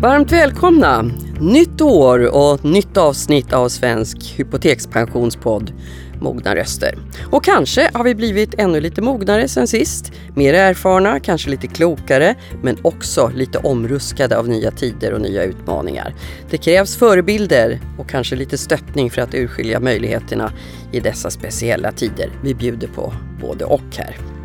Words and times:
Varmt 0.00 0.32
välkomna! 0.32 1.10
Nytt 1.40 1.80
år 1.80 2.34
och 2.36 2.64
nytt 2.64 2.96
avsnitt 2.96 3.52
av 3.52 3.68
Svensk 3.68 4.34
hypotekspensionspodd 4.36 5.72
Mogna 6.20 6.56
röster. 6.56 6.98
Och 7.32 7.44
kanske 7.44 7.90
har 7.94 8.04
vi 8.04 8.14
blivit 8.14 8.54
ännu 8.58 8.80
lite 8.80 9.02
mognare 9.02 9.48
sen 9.48 9.66
sist. 9.66 10.12
Mer 10.34 10.54
erfarna, 10.54 11.20
kanske 11.20 11.50
lite 11.50 11.66
klokare, 11.66 12.34
men 12.62 12.76
också 12.82 13.30
lite 13.34 13.58
omruskade 13.58 14.38
av 14.38 14.48
nya 14.48 14.70
tider 14.70 15.12
och 15.12 15.20
nya 15.20 15.44
utmaningar. 15.44 16.14
Det 16.50 16.58
krävs 16.58 16.96
förebilder 16.96 17.80
och 17.98 18.08
kanske 18.08 18.36
lite 18.36 18.58
stöttning 18.58 19.10
för 19.10 19.22
att 19.22 19.34
urskilja 19.34 19.80
möjligheterna 19.80 20.52
i 20.92 21.00
dessa 21.00 21.30
speciella 21.30 21.92
tider. 21.92 22.30
Vi 22.42 22.54
bjuder 22.54 22.88
på 22.88 23.12
både 23.40 23.64
och 23.64 23.96
här. 23.96 24.39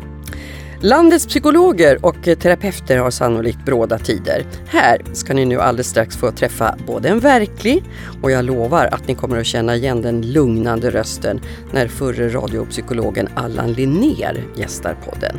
Landets 0.80 1.26
psykologer 1.26 1.98
och 2.06 2.22
terapeuter 2.22 2.98
har 2.98 3.10
sannolikt 3.10 3.64
bråda 3.64 3.98
tider. 3.98 4.46
Här 4.66 5.02
ska 5.12 5.34
ni 5.34 5.44
nu 5.44 5.60
alldeles 5.60 5.88
strax 5.88 6.16
få 6.16 6.30
träffa 6.30 6.76
både 6.86 7.08
en 7.08 7.20
verklig 7.20 7.84
och 8.22 8.30
jag 8.30 8.44
lovar 8.44 8.86
att 8.86 9.08
ni 9.08 9.14
kommer 9.14 9.40
att 9.40 9.46
känna 9.46 9.76
igen 9.76 10.02
den 10.02 10.32
lugnande 10.32 10.90
rösten 10.90 11.40
när 11.72 11.88
förre 11.88 12.28
radiopsykologen 12.28 13.28
Allan 13.34 13.72
Linnér 13.72 14.44
gästar 14.56 14.96
podden. 15.04 15.36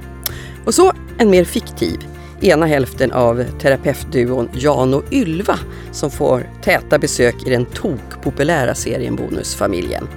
Och 0.66 0.73
så 0.73 0.94
en 1.18 1.30
mer 1.30 1.44
fiktiv, 1.44 2.00
ena 2.42 2.66
hälften 2.66 3.12
av 3.12 3.44
terapeutduon 3.59 4.50
Jan 4.54 4.94
och 4.94 5.04
Ylva 5.12 5.59
som 5.92 6.12
får 6.12 6.50
täta 6.64 7.00
besök 7.00 7.48
i 7.48 7.50
den 7.50 7.66
tokpopulära 7.66 8.76
serien 8.76 9.16
Bonusfamiljen. 9.16 10.08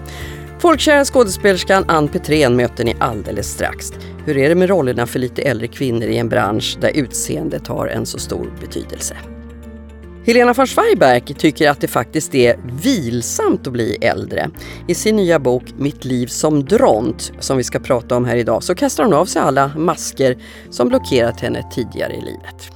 Folkkära 0.61 1.05
skådespelerskan 1.05 1.85
Ann 1.89 2.09
Petrén 2.09 2.57
möter 2.57 2.85
ni 2.85 2.97
alldeles 3.01 3.51
strax. 3.53 3.93
Hur 4.27 4.37
är 4.37 4.49
det 4.49 4.55
med 4.55 4.69
rollerna 4.69 5.07
för 5.07 5.19
lite 5.19 5.43
äldre 5.43 5.67
kvinnor 5.67 6.03
i 6.09 6.17
en 6.17 6.29
bransch 6.29 6.79
där 6.81 6.91
utseendet 6.97 7.67
har 7.67 7.87
en 7.87 8.07
så 8.07 8.19
stor 8.19 8.53
betydelse? 8.61 9.17
Helena 10.27 10.53
von 10.53 10.67
Schweiberg 10.67 11.21
tycker 11.21 11.71
att 11.71 11.81
det 11.81 11.89
faktiskt 11.89 12.35
är 12.35 12.57
vilsamt 12.83 13.67
att 13.67 13.73
bli 13.73 13.97
äldre. 14.01 14.51
I 14.89 14.95
sin 14.95 15.17
nya 15.17 15.39
bok 15.39 15.65
Mitt 15.79 16.05
liv 16.05 16.27
som 16.27 16.65
dront, 16.65 17.33
som 17.39 17.57
vi 17.57 17.65
ska 17.65 17.79
prata 17.79 18.17
om 18.17 18.25
här 18.25 18.37
idag, 18.37 18.63
så 18.63 18.75
kastar 18.75 19.05
hon 19.05 19.13
av 19.13 19.27
sig 19.27 19.43
alla 19.43 19.71
masker 19.77 20.39
som 20.71 20.89
blockerat 20.89 21.41
henne 21.41 21.65
tidigare 21.75 22.13
i 22.13 22.21
livet. 22.21 22.71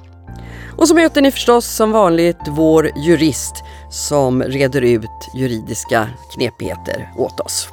Och 0.76 0.88
så 0.88 0.94
möter 0.94 1.22
ni 1.22 1.30
förstås 1.30 1.66
som 1.66 1.92
vanligt 1.92 2.40
vår 2.48 2.90
jurist 2.96 3.54
som 3.94 4.42
reder 4.42 4.82
ut 4.82 5.30
juridiska 5.34 6.08
knepigheter 6.32 7.12
åt 7.16 7.40
oss. 7.40 7.68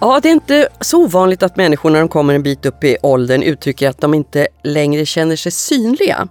Ja, 0.00 0.20
det 0.22 0.28
är 0.28 0.32
inte 0.32 0.68
så 0.80 1.04
ovanligt 1.04 1.42
att 1.42 1.56
människor 1.56 1.90
när 1.90 1.98
de 1.98 2.08
kommer 2.08 2.34
en 2.34 2.42
bit 2.42 2.66
upp 2.66 2.84
i 2.84 2.96
åldern 3.02 3.42
uttrycker 3.42 3.88
att 3.88 4.00
de 4.00 4.14
inte 4.14 4.48
längre 4.64 5.06
känner 5.06 5.36
sig 5.36 5.52
synliga. 5.52 6.28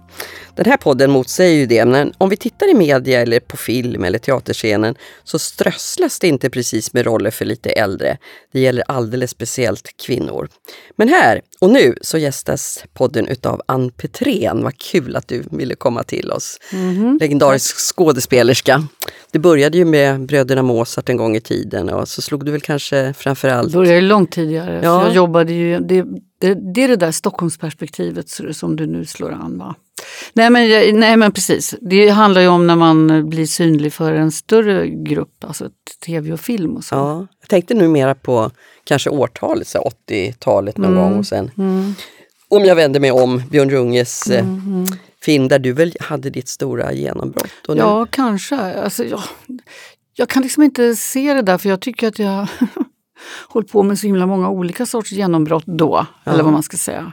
Den 0.56 0.64
här 0.64 0.76
podden 0.76 1.10
motsäger 1.10 1.54
ju 1.54 1.66
det, 1.66 1.84
men 1.84 2.12
om 2.18 2.28
vi 2.28 2.36
tittar 2.36 2.70
i 2.70 2.74
media 2.74 3.20
eller 3.20 3.40
på 3.40 3.56
film 3.56 4.04
eller 4.04 4.18
teaterscenen 4.18 4.94
så 5.24 5.38
strösslas 5.38 6.18
det 6.18 6.28
inte 6.28 6.50
precis 6.50 6.92
med 6.92 7.06
roller 7.06 7.30
för 7.30 7.44
lite 7.44 7.70
äldre. 7.70 8.18
Det 8.52 8.60
gäller 8.60 8.84
alldeles 8.88 9.30
speciellt 9.30 9.96
kvinnor. 9.96 10.48
Men 10.96 11.08
här 11.08 11.42
och 11.60 11.70
nu 11.70 11.94
så 12.00 12.18
gästas 12.18 12.84
podden 12.94 13.28
utav 13.28 13.62
Ann 13.66 13.90
Petrén. 13.90 14.62
Vad 14.62 14.78
kul 14.78 15.16
att 15.16 15.28
du 15.28 15.42
ville 15.50 15.74
komma 15.74 16.02
till 16.02 16.30
oss. 16.30 16.58
Mm 16.72 16.94
-hmm. 16.94 17.20
Legendarisk 17.20 17.76
skådespelerska. 17.76 18.88
Det 19.30 19.38
började 19.38 19.78
ju 19.78 19.84
med 19.84 20.26
Bröderna 20.26 20.62
Mozart 20.62 21.08
en 21.08 21.16
gång 21.16 21.36
i 21.36 21.40
tiden 21.40 21.88
och 21.88 22.08
så 22.08 22.22
slog 22.22 22.44
du 22.44 22.52
väl 22.52 22.60
kanske 22.60 23.14
framförallt... 23.18 23.72
Det 23.72 23.78
började 23.78 24.00
långt 24.00 24.32
tidigare. 24.32 24.80
Ja. 24.84 25.06
Jag 25.06 25.14
jobbade 25.14 25.52
ju, 25.52 25.78
det, 25.78 26.04
det, 26.40 26.54
det 26.74 26.84
är 26.84 26.88
det 26.88 26.96
där 26.96 27.12
Stockholmsperspektivet 27.12 28.26
som 28.52 28.76
du 28.76 28.86
nu 28.86 29.04
slår 29.04 29.32
an. 29.32 29.58
Va? 29.58 29.74
Nej 30.32 30.50
men, 30.50 31.00
nej 31.00 31.16
men 31.16 31.32
precis, 31.32 31.74
det 31.80 32.08
handlar 32.08 32.40
ju 32.40 32.48
om 32.48 32.66
när 32.66 32.76
man 32.76 33.28
blir 33.28 33.46
synlig 33.46 33.92
för 33.92 34.12
en 34.12 34.32
större 34.32 34.88
grupp, 34.88 35.44
alltså 35.44 35.68
tv 36.06 36.32
och 36.32 36.40
film 36.40 36.76
och 36.76 36.84
så. 36.84 36.94
Ja, 36.94 37.26
jag 37.40 37.48
tänkte 37.48 37.74
nu 37.74 37.88
mera 37.88 38.14
på 38.14 38.50
kanske 38.84 39.10
årtalet, 39.10 39.74
80-talet 40.08 40.76
någon 40.78 40.92
mm. 40.92 41.02
gång 41.02 41.18
och 41.18 41.26
sen 41.26 41.50
mm. 41.58 41.94
Om 42.48 42.64
jag 42.64 42.76
vänder 42.76 43.00
mig 43.00 43.10
om 43.10 43.42
Björn 43.50 43.70
Runges 43.70 44.30
eh, 44.30 44.44
mm. 44.44 44.60
mm. 44.66 44.86
Film 45.26 45.48
där 45.48 45.58
du 45.58 45.72
väl 45.72 45.92
hade 46.00 46.30
ditt 46.30 46.48
stora 46.48 46.92
genombrott? 46.92 47.52
ja, 47.66 48.06
kanske. 48.10 48.56
Alltså, 48.56 49.04
ja, 49.04 49.22
jag 50.14 50.28
kan 50.28 50.42
liksom 50.42 50.62
inte 50.62 50.96
se 50.96 51.34
det 51.34 51.42
där 51.42 51.58
för 51.58 51.68
jag 51.68 51.80
tycker 51.80 52.08
att 52.08 52.18
jag 52.18 52.48
hållit 53.48 53.72
på 53.72 53.82
med 53.82 53.98
så 53.98 54.06
himla 54.06 54.26
många 54.26 54.48
olika 54.48 54.86
sorts 54.86 55.12
genombrott 55.12 55.66
då, 55.66 56.06
ja. 56.24 56.32
eller 56.32 56.42
vad 56.42 56.52
man 56.52 56.62
ska 56.62 56.76
säga. 56.76 57.12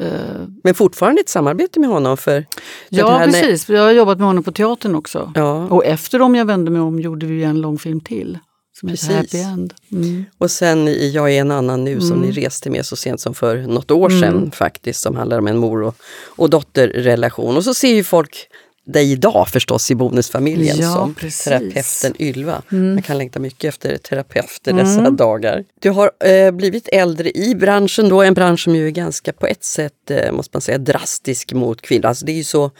Uh, 0.00 0.48
Men 0.64 0.74
fortfarande 0.74 1.20
ett 1.20 1.28
samarbete 1.28 1.80
med 1.80 1.88
honom? 1.88 2.16
för, 2.16 2.40
för 2.40 2.46
Ja, 2.88 3.22
precis. 3.24 3.68
Jag 3.68 3.82
har 3.82 3.90
jobbat 3.90 4.18
med 4.18 4.26
honom 4.26 4.44
på 4.44 4.52
teatern 4.52 4.94
också. 4.94 5.32
Ja. 5.34 5.66
Och 5.66 5.84
efter 5.84 6.22
om 6.22 6.34
jag 6.34 6.44
vände 6.44 6.70
mig 6.70 6.80
om 6.80 7.00
gjorde 7.00 7.26
vi 7.26 7.44
en 7.44 7.60
långfilm 7.60 8.00
till. 8.00 8.38
Som 8.80 8.88
Precis. 8.88 9.08
heter 9.08 9.16
Happy 9.16 9.38
End. 9.38 9.74
Mm. 9.92 10.24
Och 10.38 10.50
sen 10.50 10.88
i 10.88 11.10
Jag 11.14 11.32
är 11.32 11.40
en 11.40 11.50
annan 11.50 11.84
nu 11.84 11.92
mm. 11.92 12.08
som 12.08 12.20
ni 12.20 12.30
reste 12.30 12.70
med 12.70 12.86
så 12.86 12.96
sent 12.96 13.20
som 13.20 13.34
för 13.34 13.56
något 13.56 13.90
år 13.90 14.10
sedan 14.10 14.36
mm. 14.36 14.50
faktiskt 14.50 15.00
som 15.00 15.16
handlar 15.16 15.38
om 15.38 15.46
en 15.46 15.56
mor 15.56 15.82
och, 15.82 15.94
och 16.24 16.50
dotterrelation. 16.50 17.56
Och 17.56 17.64
så 17.64 17.74
ser 17.74 17.94
ju 17.94 18.04
folk 18.04 18.48
dig 18.86 19.12
idag 19.12 19.48
förstås 19.48 19.90
i 19.90 19.94
Bonusfamiljen 19.94 20.76
ja, 20.78 20.92
som 20.92 21.14
precis. 21.14 21.44
terapeuten 21.44 22.14
Ylva. 22.18 22.62
Mm. 22.72 22.94
Man 22.94 23.02
kan 23.02 23.18
längta 23.18 23.38
mycket 23.38 23.68
efter 23.68 23.96
terapeuter 23.96 24.70
mm. 24.72 24.84
dessa 24.84 25.10
dagar. 25.10 25.64
Du 25.80 25.90
har 25.90 26.10
eh, 26.24 26.50
blivit 26.50 26.88
äldre 26.88 27.30
i 27.30 27.54
branschen 27.54 28.08
då, 28.08 28.22
en 28.22 28.34
bransch 28.34 28.60
som 28.64 28.76
ju 28.76 28.86
är 28.86 28.90
ganska 28.90 29.32
på 29.32 29.46
ett 29.46 29.64
sätt, 29.64 30.10
eh, 30.10 30.32
måste 30.32 30.50
man 30.56 30.60
säga, 30.60 30.78
drastisk 30.78 31.52
mot 31.52 31.82
kvinnor. 31.82 32.06
Alltså 32.06 32.26
det 32.26 32.32
är 32.32 32.36
ju 32.36 32.44
så 32.44 32.70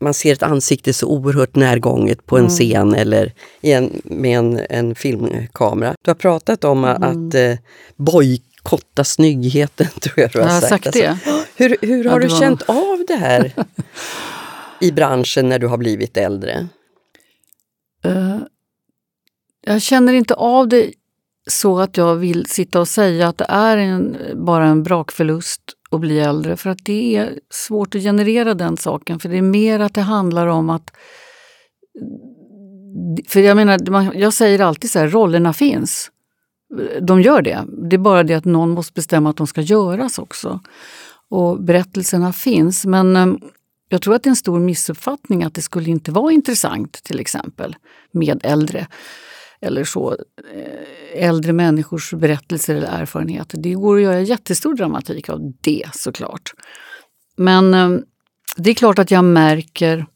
man 0.00 0.14
ser 0.14 0.32
ett 0.32 0.42
ansikte 0.42 0.92
så 0.92 1.06
oerhört 1.06 1.56
närgånget 1.56 2.26
på 2.26 2.36
en 2.36 2.44
mm. 2.44 2.50
scen 2.50 2.94
eller 2.94 3.32
en, 3.60 4.00
med 4.04 4.38
en, 4.38 4.60
en 4.70 4.94
filmkamera. 4.94 5.94
Du 6.02 6.10
har 6.10 6.14
pratat 6.14 6.64
om 6.64 6.84
mm. 6.84 7.02
att 7.02 7.34
eh, 7.34 7.58
bojkotta 7.96 9.04
snyggheten, 9.04 9.86
tror 10.00 10.20
jag 10.20 10.30
du 10.32 10.38
har, 10.38 10.46
jag 10.46 10.54
har 10.54 10.60
sagt. 10.60 10.84
sagt 10.84 10.96
det. 10.96 11.06
Alltså, 11.06 11.44
hur 11.56 11.76
hur 11.80 12.04
har 12.04 12.20
ja, 12.20 12.26
du 12.26 12.28
var... 12.28 12.40
känt 12.40 12.62
av 12.62 13.04
det 13.08 13.16
här? 13.16 13.52
i 14.80 14.92
branschen 14.92 15.48
när 15.48 15.58
du 15.58 15.66
har 15.66 15.76
blivit 15.76 16.16
äldre? 16.16 16.68
Uh, 18.06 18.38
jag 19.60 19.82
känner 19.82 20.12
inte 20.12 20.34
av 20.34 20.68
det 20.68 20.92
så 21.50 21.78
att 21.78 21.96
jag 21.96 22.16
vill 22.16 22.46
sitta 22.46 22.80
och 22.80 22.88
säga 22.88 23.28
att 23.28 23.38
det 23.38 23.46
är 23.48 23.76
en, 23.76 24.16
bara 24.34 24.66
en 24.66 24.82
brakförlust 24.82 25.62
att 25.90 26.00
bli 26.00 26.20
äldre. 26.20 26.56
För 26.56 26.70
att 26.70 26.84
det 26.84 27.16
är 27.16 27.38
svårt 27.50 27.94
att 27.94 28.02
generera 28.02 28.54
den 28.54 28.76
saken. 28.76 29.18
För 29.18 29.28
det 29.28 29.38
är 29.38 29.42
mer 29.42 29.80
att 29.80 29.94
det 29.94 30.00
handlar 30.00 30.46
om 30.46 30.70
att... 30.70 30.90
För 33.28 33.40
jag 33.40 33.56
menar, 33.56 34.14
jag 34.14 34.32
säger 34.32 34.60
alltid 34.60 34.90
så 34.90 34.98
här, 34.98 35.08
rollerna 35.08 35.52
finns. 35.52 36.10
De 37.00 37.20
gör 37.22 37.42
det. 37.42 37.64
Det 37.90 37.96
är 37.96 37.98
bara 37.98 38.22
det 38.22 38.34
att 38.34 38.44
någon 38.44 38.70
måste 38.70 38.92
bestämma 38.92 39.30
att 39.30 39.36
de 39.36 39.46
ska 39.46 39.60
göras 39.60 40.18
också. 40.18 40.60
Och 41.30 41.62
berättelserna 41.62 42.32
finns. 42.32 42.86
Men 42.86 43.16
eh, 43.16 43.26
jag 43.88 44.02
tror 44.02 44.14
att 44.14 44.22
det 44.22 44.28
är 44.28 44.30
en 44.30 44.36
stor 44.36 44.58
missuppfattning 44.58 45.44
att 45.44 45.54
det 45.54 45.62
skulle 45.62 45.90
inte 45.90 46.10
vara 46.10 46.32
intressant 46.32 46.92
till 46.92 47.20
exempel 47.20 47.76
med 48.12 48.40
äldre 48.44 48.86
eller 49.60 49.84
så, 49.84 50.16
eh, 50.54 51.24
äldre 51.24 51.52
människors 51.52 52.12
berättelser 52.12 52.74
eller 52.74 52.88
erfarenheter. 52.88 53.58
Det 53.58 53.74
går 53.74 53.96
att 53.96 54.02
göra 54.02 54.20
jättestor 54.20 54.74
dramatik 54.74 55.28
av 55.28 55.52
det 55.60 55.88
såklart. 55.92 56.52
Men 57.36 57.74
eh, 57.74 57.90
det 58.56 58.70
är 58.70 58.74
klart 58.74 58.98
att 58.98 59.10
jag 59.10 59.24
märker 59.24 60.06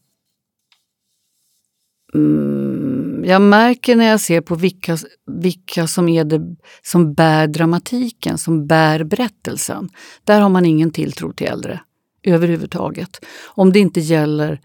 mm, 2.13 3.23
jag 3.25 3.41
märker 3.41 3.95
när 3.95 4.05
jag 4.05 4.19
ser 4.19 4.41
på 4.41 4.55
vilka, 4.55 4.97
vilka 5.25 5.87
som 5.87 6.09
är 6.09 6.23
det 6.23 6.55
som 6.81 7.13
bär 7.13 7.47
dramatiken, 7.47 8.37
som 8.37 8.67
bär 8.67 9.03
berättelsen. 9.03 9.89
Där 10.23 10.41
har 10.41 10.49
man 10.49 10.65
ingen 10.65 10.91
tilltro 10.91 11.33
till 11.33 11.47
äldre 11.47 11.79
överhuvudtaget. 12.23 13.25
Om 13.45 13.73
det 13.73 13.79
inte 13.79 13.99
gäller 13.99 14.59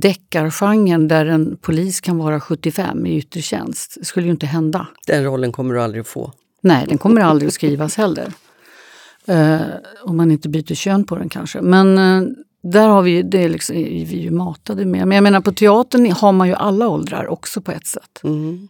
deckargenren 0.00 1.08
där 1.08 1.26
en 1.26 1.56
polis 1.56 2.00
kan 2.00 2.18
vara 2.18 2.40
75 2.40 3.06
i 3.06 3.16
yttre 3.16 3.42
tjänst. 3.42 3.94
Det 3.98 4.04
skulle 4.04 4.26
ju 4.26 4.32
inte 4.32 4.46
hända. 4.46 4.86
Den 5.06 5.24
rollen 5.24 5.52
kommer 5.52 5.74
du 5.74 5.82
aldrig 5.82 6.00
att 6.00 6.08
få. 6.08 6.32
Nej, 6.60 6.86
den 6.88 6.98
kommer 6.98 7.20
aldrig 7.20 7.48
att 7.48 7.54
skrivas 7.54 7.96
heller. 7.96 8.32
Uh, 9.28 9.60
om 10.02 10.16
man 10.16 10.30
inte 10.30 10.48
byter 10.48 10.74
kön 10.74 11.04
på 11.04 11.16
den 11.16 11.28
kanske. 11.28 11.60
Men 11.60 11.98
uh, 11.98 12.28
där 12.62 12.88
har 12.88 13.02
vi, 13.02 13.22
det 13.22 13.44
är, 13.44 13.48
liksom, 13.48 13.76
är 13.76 14.06
vi 14.06 14.16
ju 14.16 14.30
matade 14.30 14.84
med. 14.84 15.08
Men 15.08 15.16
jag 15.16 15.22
menar 15.22 15.40
på 15.40 15.52
teatern 15.52 16.12
har 16.12 16.32
man 16.32 16.48
ju 16.48 16.54
alla 16.54 16.88
åldrar 16.88 17.26
också 17.26 17.60
på 17.60 17.72
ett 17.72 17.86
sätt. 17.86 18.20
Mm. 18.24 18.68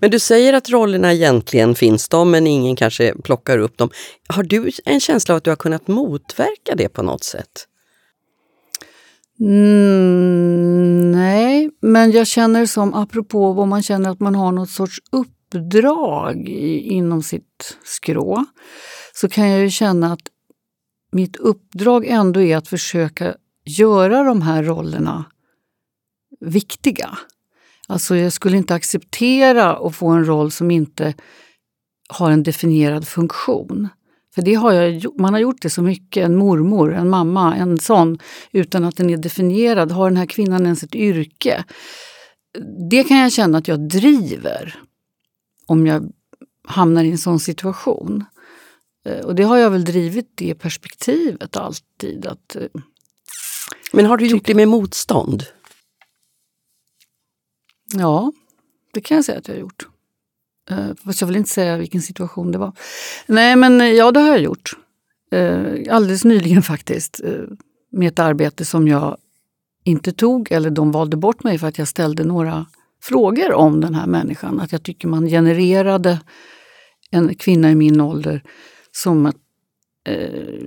Men 0.00 0.10
du 0.10 0.18
säger 0.18 0.52
att 0.52 0.70
rollerna 0.70 1.12
egentligen 1.12 1.74
finns 1.74 2.08
de, 2.08 2.30
men 2.30 2.46
ingen 2.46 2.76
kanske 2.76 3.14
plockar 3.22 3.58
upp 3.58 3.78
dem. 3.78 3.90
Har 4.28 4.42
du 4.42 4.70
en 4.84 5.00
känsla 5.00 5.34
av 5.34 5.36
att 5.36 5.44
du 5.44 5.50
har 5.50 5.56
kunnat 5.56 5.88
motverka 5.88 6.74
det 6.76 6.88
på 6.88 7.02
något 7.02 7.24
sätt? 7.24 7.66
Mm, 9.40 11.10
nej, 11.10 11.70
men 11.80 12.10
jag 12.10 12.26
känner 12.26 12.66
som, 12.66 12.94
apropå 12.94 13.52
vad 13.52 13.68
man 13.68 13.82
känner 13.82 14.10
att 14.10 14.20
man 14.20 14.34
har 14.34 14.52
något 14.52 14.70
sorts 14.70 14.98
uppdrag 15.12 16.48
i, 16.48 16.78
inom 16.78 17.22
sitt 17.22 17.78
skrå, 17.84 18.44
så 19.14 19.28
kan 19.28 19.48
jag 19.48 19.60
ju 19.60 19.70
känna 19.70 20.12
att 20.12 20.28
mitt 21.12 21.36
uppdrag 21.36 22.06
ändå 22.06 22.40
är 22.40 22.56
att 22.56 22.68
försöka 22.68 23.34
göra 23.64 24.22
de 24.22 24.42
här 24.42 24.62
rollerna 24.62 25.24
viktiga. 26.40 27.18
Alltså 27.88 28.16
jag 28.16 28.32
skulle 28.32 28.56
inte 28.56 28.74
acceptera 28.74 29.76
att 29.76 29.96
få 29.96 30.08
en 30.08 30.24
roll 30.26 30.50
som 30.50 30.70
inte 30.70 31.14
har 32.08 32.30
en 32.30 32.42
definierad 32.42 33.08
funktion. 33.08 33.88
För 34.36 34.42
det 34.42 34.54
har 34.54 34.72
jag, 34.72 35.20
man 35.20 35.34
har 35.34 35.40
gjort 35.40 35.62
det 35.62 35.70
så 35.70 35.82
mycket, 35.82 36.24
en 36.24 36.36
mormor, 36.36 36.94
en 36.94 37.08
mamma, 37.08 37.56
en 37.56 37.78
sån, 37.78 38.18
utan 38.52 38.84
att 38.84 38.96
den 38.96 39.10
är 39.10 39.16
definierad. 39.16 39.92
Har 39.92 40.10
den 40.10 40.16
här 40.16 40.26
kvinnan 40.26 40.64
ens 40.64 40.82
ett 40.82 40.94
yrke? 40.94 41.64
Det 42.90 43.04
kan 43.04 43.16
jag 43.16 43.32
känna 43.32 43.58
att 43.58 43.68
jag 43.68 43.88
driver 43.88 44.80
om 45.66 45.86
jag 45.86 46.12
hamnar 46.64 47.04
i 47.04 47.10
en 47.10 47.18
sån 47.18 47.40
situation. 47.40 48.24
Eh, 49.06 49.26
och 49.26 49.34
det 49.34 49.42
har 49.42 49.56
jag 49.56 49.70
väl 49.70 49.84
drivit 49.84 50.30
det 50.34 50.54
perspektivet 50.54 51.56
alltid. 51.56 52.26
Att, 52.26 52.56
eh, 52.56 52.68
Men 53.92 54.06
har 54.06 54.16
du 54.16 54.26
gjort 54.26 54.46
det 54.46 54.54
med 54.54 54.68
motstånd? 54.68 55.44
Ja, 57.94 58.32
det 58.92 59.00
kan 59.00 59.14
jag 59.14 59.24
säga 59.24 59.38
att 59.38 59.48
jag 59.48 59.54
har 59.54 59.60
gjort. 59.60 59.86
Uh, 60.70 60.94
fast 61.04 61.20
jag 61.20 61.28
vill 61.28 61.36
inte 61.36 61.50
säga 61.50 61.76
vilken 61.76 62.02
situation 62.02 62.52
det 62.52 62.58
var. 62.58 62.72
Nej, 63.26 63.56
men 63.56 63.80
eh, 63.80 63.86
ja, 63.86 64.12
det 64.12 64.20
har 64.20 64.28
jag 64.28 64.40
gjort. 64.40 64.72
Uh, 65.34 65.94
alldeles 65.94 66.24
nyligen 66.24 66.62
faktiskt. 66.72 67.20
Uh, 67.24 67.44
med 67.92 68.08
ett 68.08 68.18
arbete 68.18 68.64
som 68.64 68.88
jag 68.88 69.16
inte 69.84 70.12
tog, 70.12 70.52
eller 70.52 70.70
de 70.70 70.92
valde 70.92 71.16
bort 71.16 71.44
mig 71.44 71.58
för 71.58 71.66
att 71.66 71.78
jag 71.78 71.88
ställde 71.88 72.24
några 72.24 72.66
frågor 73.02 73.52
om 73.52 73.80
den 73.80 73.94
här 73.94 74.06
människan. 74.06 74.60
Att 74.60 74.72
jag 74.72 74.82
tycker 74.82 75.08
man 75.08 75.26
genererade 75.26 76.20
en 77.10 77.34
kvinna 77.34 77.70
i 77.70 77.74
min 77.74 78.00
ålder 78.00 78.42
som 78.92 79.26
ett 79.26 79.36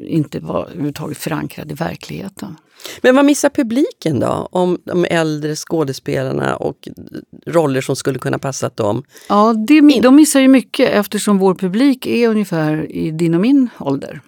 inte 0.01 0.39
var 0.39 0.65
överhuvudtaget 0.65 1.17
förankrad 1.17 1.71
i 1.71 1.73
verkligheten. 1.73 2.55
Men 3.01 3.15
vad 3.15 3.25
missar 3.25 3.49
publiken 3.49 4.19
då? 4.19 4.49
Om 4.51 4.77
de 4.83 5.05
äldre 5.05 5.55
skådespelarna 5.55 6.55
och 6.55 6.87
roller 7.45 7.81
som 7.81 7.95
skulle 7.95 8.19
kunna 8.19 8.39
passa 8.39 8.69
dem? 8.69 9.03
Ja, 9.29 9.53
det, 9.67 10.01
de 10.01 10.15
missar 10.15 10.39
ju 10.39 10.47
mycket 10.47 10.89
eftersom 10.89 11.37
vår 11.37 11.55
publik 11.55 12.05
är 12.05 12.29
ungefär 12.29 12.91
i 12.91 13.11
din 13.11 13.35
och 13.35 13.41
min 13.41 13.69
ålder. 13.79 14.21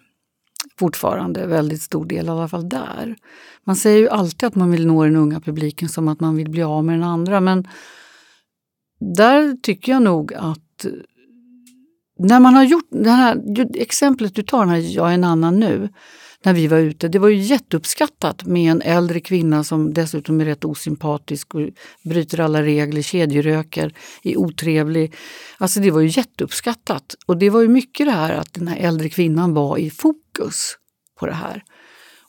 Fortfarande, 0.80 1.48
väldigt 1.48 1.82
stor 1.82 2.06
del 2.06 2.26
i 2.26 2.30
alla 2.30 2.48
fall 2.48 2.70
där. 2.70 3.16
Man 3.64 3.76
säger 3.76 3.98
ju 3.98 4.10
alltid 4.10 4.48
att 4.48 4.56
man 4.56 4.72
vill 4.72 4.88
nå 4.88 5.04
den 5.04 5.16
unga 5.16 5.40
publiken 5.40 5.90
som 5.90 6.08
att 6.08 6.20
man 6.20 6.36
vill 6.36 6.50
bli 6.50 6.64
av 6.64 6.86
med 6.86 6.96
den 6.96 7.04
andra 7.04 7.40
men 7.40 7.68
där 9.00 9.58
tycker 9.62 9.92
jag 9.92 10.02
nog 10.02 10.34
att 10.34 10.86
när 12.24 12.40
man 12.40 12.54
har 12.54 12.64
gjort 12.64 12.88
det 12.90 13.10
här 13.10 13.42
exemplet 13.76 14.36
du 14.36 14.44
tar, 14.44 14.66
när 14.66 14.78
jag 14.78 15.10
är 15.10 15.14
en 15.14 15.24
annan 15.24 15.60
nu, 15.60 15.90
när 16.44 16.54
vi 16.54 16.68
var 16.68 16.78
ute. 16.78 17.08
Det 17.08 17.20
var 17.20 17.30
ju 17.30 17.36
jätteuppskattat 17.36 18.46
med 18.46 18.72
en 18.72 18.82
äldre 18.82 19.20
kvinna 19.20 19.64
som 19.64 19.94
dessutom 19.94 20.42
är 20.42 20.46
rätt 20.46 20.66
osympatisk 20.66 21.56
och 21.56 21.62
bryter 22.04 22.40
alla 22.40 22.62
regler, 22.62 23.02
kedjeröker, 23.02 23.94
är 24.24 24.38
otrevlig. 24.38 25.14
Alltså 25.58 25.80
det 25.80 25.92
var 25.92 26.02
ju 26.02 26.08
jätteuppskattat. 26.08 27.16
Och 27.26 27.38
det 27.38 27.50
var 27.50 27.62
ju 27.62 27.68
mycket 27.68 28.08
det 28.08 28.12
här 28.12 28.34
att 28.34 28.54
den 28.54 28.68
här 28.68 28.78
äldre 28.78 29.10
kvinnan 29.10 29.54
var 29.54 29.78
i 29.78 29.90
fokus 29.90 30.78
på 31.20 31.26
det 31.26 31.34
här. 31.34 31.64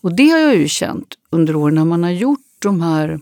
Och 0.00 0.16
det 0.16 0.28
har 0.28 0.38
jag 0.38 0.56
ju 0.56 0.68
känt 0.68 1.14
under 1.30 1.56
åren 1.56 1.74
när 1.74 1.84
man 1.84 2.02
har 2.02 2.10
gjort 2.10 2.40
de 2.58 2.80
här 2.80 3.20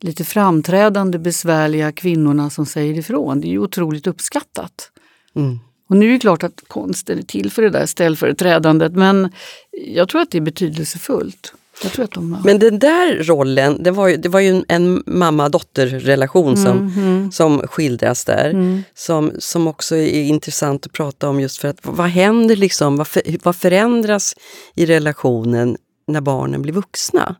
lite 0.00 0.24
framträdande 0.24 1.18
besvärliga 1.18 1.92
kvinnorna 1.92 2.50
som 2.50 2.66
säger 2.66 2.98
ifrån. 2.98 3.40
Det 3.40 3.46
är 3.46 3.50
ju 3.50 3.58
otroligt 3.58 4.06
uppskattat. 4.06 4.90
Mm. 5.36 5.58
Och 5.88 5.96
nu 5.96 6.08
är 6.08 6.12
det 6.12 6.18
klart 6.18 6.42
att 6.42 6.64
konsten 6.66 7.18
är 7.18 7.22
till 7.22 7.50
för 7.50 7.62
det 7.62 7.70
där 7.70 7.86
ställföreträdandet 7.86 8.92
men 8.92 9.32
jag 9.70 10.08
tror 10.08 10.20
att 10.20 10.30
det 10.30 10.38
är 10.38 10.42
betydelsefullt. 10.42 11.54
Jag 11.82 11.92
tror 11.92 12.04
att 12.04 12.10
de. 12.10 12.42
Men 12.44 12.58
den 12.58 12.78
där 12.78 13.24
rollen, 13.24 13.82
det 13.82 13.90
var 13.90 14.08
ju, 14.08 14.16
det 14.16 14.28
var 14.28 14.40
ju 14.40 14.64
en 14.68 15.02
mamma-dotter-relation 15.06 16.56
som, 16.56 16.78
mm, 16.78 16.92
mm. 16.98 17.32
som 17.32 17.58
skildras 17.58 18.24
där. 18.24 18.50
Mm. 18.50 18.82
Som, 18.94 19.32
som 19.38 19.66
också 19.66 19.96
är 19.96 20.22
intressant 20.22 20.86
att 20.86 20.92
prata 20.92 21.28
om 21.28 21.40
just 21.40 21.58
för 21.58 21.68
att 21.68 21.78
vad 21.82 22.06
händer 22.06 22.56
liksom, 22.56 22.96
vad, 22.96 23.08
för, 23.08 23.22
vad 23.42 23.56
förändras 23.56 24.34
i 24.74 24.86
relationen 24.86 25.76
när 26.06 26.20
barnen 26.20 26.62
blir 26.62 26.72
vuxna? 26.72 27.36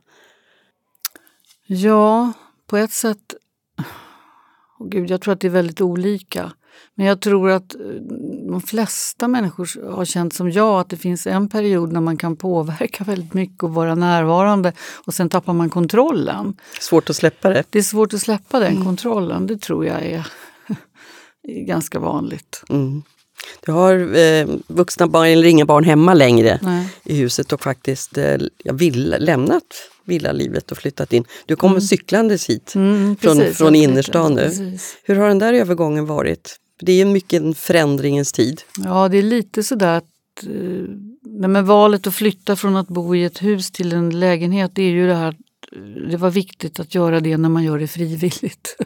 Ja, 1.65 2.33
på 2.67 2.77
ett 2.77 2.91
sätt... 2.91 3.35
Oh 4.79 4.89
Gud, 4.89 5.09
jag 5.09 5.21
tror 5.21 5.33
att 5.33 5.39
det 5.39 5.47
är 5.47 5.51
väldigt 5.51 5.81
olika. 5.81 6.51
Men 6.95 7.05
jag 7.05 7.21
tror 7.21 7.49
att 7.49 7.75
eh, 7.75 7.81
de 8.49 8.61
flesta 8.61 9.27
människor 9.27 9.91
har 9.91 10.05
känt 10.05 10.33
som 10.33 10.51
jag 10.51 10.79
att 10.79 10.89
det 10.89 10.97
finns 10.97 11.27
en 11.27 11.49
period 11.49 11.91
när 11.91 12.01
man 12.01 12.17
kan 12.17 12.35
påverka 12.35 13.03
väldigt 13.07 13.33
mycket 13.33 13.63
och 13.63 13.73
vara 13.73 13.95
närvarande 13.95 14.73
och 15.05 15.13
sen 15.13 15.29
tappar 15.29 15.53
man 15.53 15.69
kontrollen. 15.69 16.55
Svårt 16.79 17.09
att 17.09 17.15
släppa 17.15 17.49
det? 17.49 17.63
Det 17.69 17.79
är 17.79 17.83
svårt 17.83 18.13
att 18.13 18.21
släppa 18.21 18.59
den 18.59 18.71
mm. 18.71 18.85
kontrollen, 18.85 19.47
det 19.47 19.57
tror 19.57 19.85
jag 19.85 20.05
är, 20.05 20.27
ganska 21.67 21.99
vanligt. 21.99 22.63
Mm. 22.69 23.03
Du 23.65 23.71
har 23.71 24.17
eh, 24.17 24.47
vuxna 24.67 25.07
barn 25.07 25.27
eller 25.27 25.47
inga 25.47 25.65
barn 25.65 25.83
hemma 25.83 26.13
längre 26.13 26.59
Nej. 26.61 26.87
i 27.03 27.15
huset 27.15 27.53
och 27.53 27.61
faktiskt 27.61 28.17
eh, 28.17 28.37
vill, 28.63 29.15
lämnat 29.19 29.63
villalivet 30.05 30.71
och 30.71 30.77
flyttat 30.77 31.13
in. 31.13 31.25
Du 31.45 31.55
kommer 31.55 31.75
mm. 31.75 31.81
cyklandes 31.81 32.49
hit 32.49 32.75
mm, 32.75 33.15
från, 33.15 33.53
från 33.53 33.75
innerstan 33.75 34.33
nu. 34.33 34.41
Precis. 34.41 34.97
Hur 35.03 35.15
har 35.15 35.27
den 35.27 35.39
där 35.39 35.53
övergången 35.53 36.05
varit? 36.05 36.59
Det 36.85 37.01
är 37.01 37.05
mycket 37.05 37.41
en 37.41 37.55
förändringens 37.55 38.31
tid. 38.31 38.61
Ja, 38.83 39.09
det 39.09 39.17
är 39.17 39.23
lite 39.23 39.63
sådär 39.63 39.97
att 39.97 40.43
eh, 40.43 40.85
nej, 41.21 41.49
men 41.49 41.65
valet 41.65 42.07
att 42.07 42.15
flytta 42.15 42.55
från 42.55 42.75
att 42.75 42.87
bo 42.87 43.15
i 43.15 43.23
ett 43.23 43.43
hus 43.43 43.71
till 43.71 43.93
en 43.93 44.19
lägenhet, 44.19 44.71
det 44.73 44.83
är 44.83 44.91
ju 44.91 45.07
det 45.07 45.15
här 45.15 45.35
det 46.09 46.17
var 46.17 46.29
viktigt 46.29 46.79
att 46.79 46.95
göra 46.95 47.19
det 47.19 47.37
när 47.37 47.49
man 47.49 47.63
gör 47.63 47.79
det 47.79 47.87
frivilligt. 47.87 48.77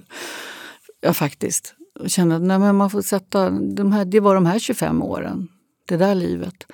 ja, 1.02 1.14
faktiskt. 1.14 1.76
Och 2.00 2.10
känna 2.10 2.36
att 2.36 2.42
nej, 2.42 2.60
men 2.60 2.76
man 2.76 2.90
får 2.90 3.02
sätta, 3.02 3.50
de 3.50 3.92
här, 3.92 4.06
det 4.06 4.20
var 4.20 4.36
de 4.36 4.46
här 4.46 4.60
25 4.60 5.04
åren, 5.04 5.48
det 5.86 5.98
där 5.98 6.16
livet. 6.16 6.66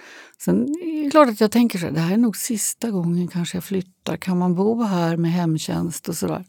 Sen 0.44 0.64
är 0.64 1.04
det 1.04 1.12
klart 1.12 1.30
att 1.30 1.42
jag 1.42 1.52
tänker 1.52 1.80
så 1.80 1.86
här, 1.86 1.94
det 1.94 2.00
här 2.00 2.14
är 2.14 2.18
nog 2.18 2.38
sista 2.38 2.92
gången 2.92 3.28
kanske 3.28 3.58
jag 3.58 3.64
flyttar. 3.64 4.18
Kan 4.18 4.38
man 4.38 4.56
bo 4.56 4.84
här 4.84 5.18
med 5.18 5.31
hemtjänst 5.31 6.10
och 6.10 6.16
sådär? 6.16 6.46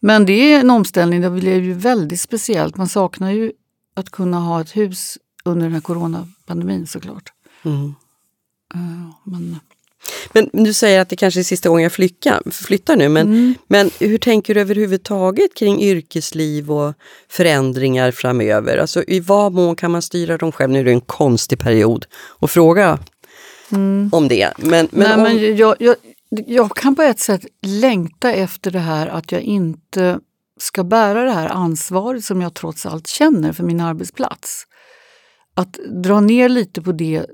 Men 0.00 0.26
det 0.26 0.52
är 0.52 0.60
en 0.60 0.70
omställning, 0.70 1.20
det 1.20 1.30
blev 1.30 1.64
ju 1.64 1.72
väldigt 1.72 2.20
speciellt. 2.20 2.76
Man 2.76 2.88
saknar 2.88 3.30
ju 3.30 3.52
att 3.94 4.10
kunna 4.10 4.40
ha 4.40 4.60
ett 4.60 4.76
hus 4.76 5.18
under 5.44 5.62
den 5.66 5.72
här 5.72 5.80
coronapandemin 5.80 6.86
såklart. 6.86 7.32
Mm. 7.64 7.94
Uh, 8.74 9.10
men... 9.24 9.60
men 10.32 10.64
du 10.64 10.72
säger 10.72 11.00
att 11.00 11.08
det 11.08 11.16
kanske 11.16 11.40
är 11.40 11.44
sista 11.44 11.68
gången 11.68 11.82
jag 11.82 11.92
flyttar, 11.92 12.50
flyttar 12.50 12.96
nu, 12.96 13.08
men, 13.08 13.26
mm. 13.26 13.54
men 13.68 13.90
hur 13.98 14.18
tänker 14.18 14.54
du 14.54 14.60
överhuvudtaget 14.60 15.54
kring 15.54 15.82
yrkesliv 15.82 16.72
och 16.72 16.94
förändringar 17.28 18.10
framöver? 18.10 18.78
Alltså 18.78 19.02
i 19.02 19.20
vad 19.20 19.52
mån 19.52 19.76
kan 19.76 19.90
man 19.90 20.02
styra 20.02 20.38
dem 20.38 20.52
själv? 20.52 20.70
Nu 20.70 20.80
är 20.80 20.84
det 20.84 20.90
en 20.90 21.00
konstig 21.00 21.58
period 21.58 22.06
att 22.38 22.50
fråga 22.50 22.98
mm. 23.72 24.10
om 24.12 24.28
det. 24.28 24.50
Men, 24.56 24.88
men, 24.90 25.08
Nej, 25.08 25.14
om... 25.14 25.22
men 25.22 25.56
jag, 25.56 25.76
jag, 25.78 25.96
jag 26.30 26.76
kan 26.76 26.94
på 26.94 27.02
ett 27.02 27.20
sätt 27.20 27.46
längta 27.62 28.32
efter 28.32 28.70
det 28.70 28.78
här 28.78 29.06
att 29.06 29.32
jag 29.32 29.42
inte 29.42 30.20
ska 30.60 30.84
bära 30.84 31.24
det 31.24 31.32
här 31.32 31.48
ansvaret 31.48 32.24
som 32.24 32.40
jag 32.40 32.54
trots 32.54 32.86
allt 32.86 33.06
känner 33.06 33.52
för 33.52 33.64
min 33.64 33.80
arbetsplats. 33.80 34.66
Att 35.54 35.78
dra 36.02 36.20
ner 36.20 36.48
lite 36.48 36.82
på 36.82 36.92
det 36.92 37.16
eh, 37.16 37.24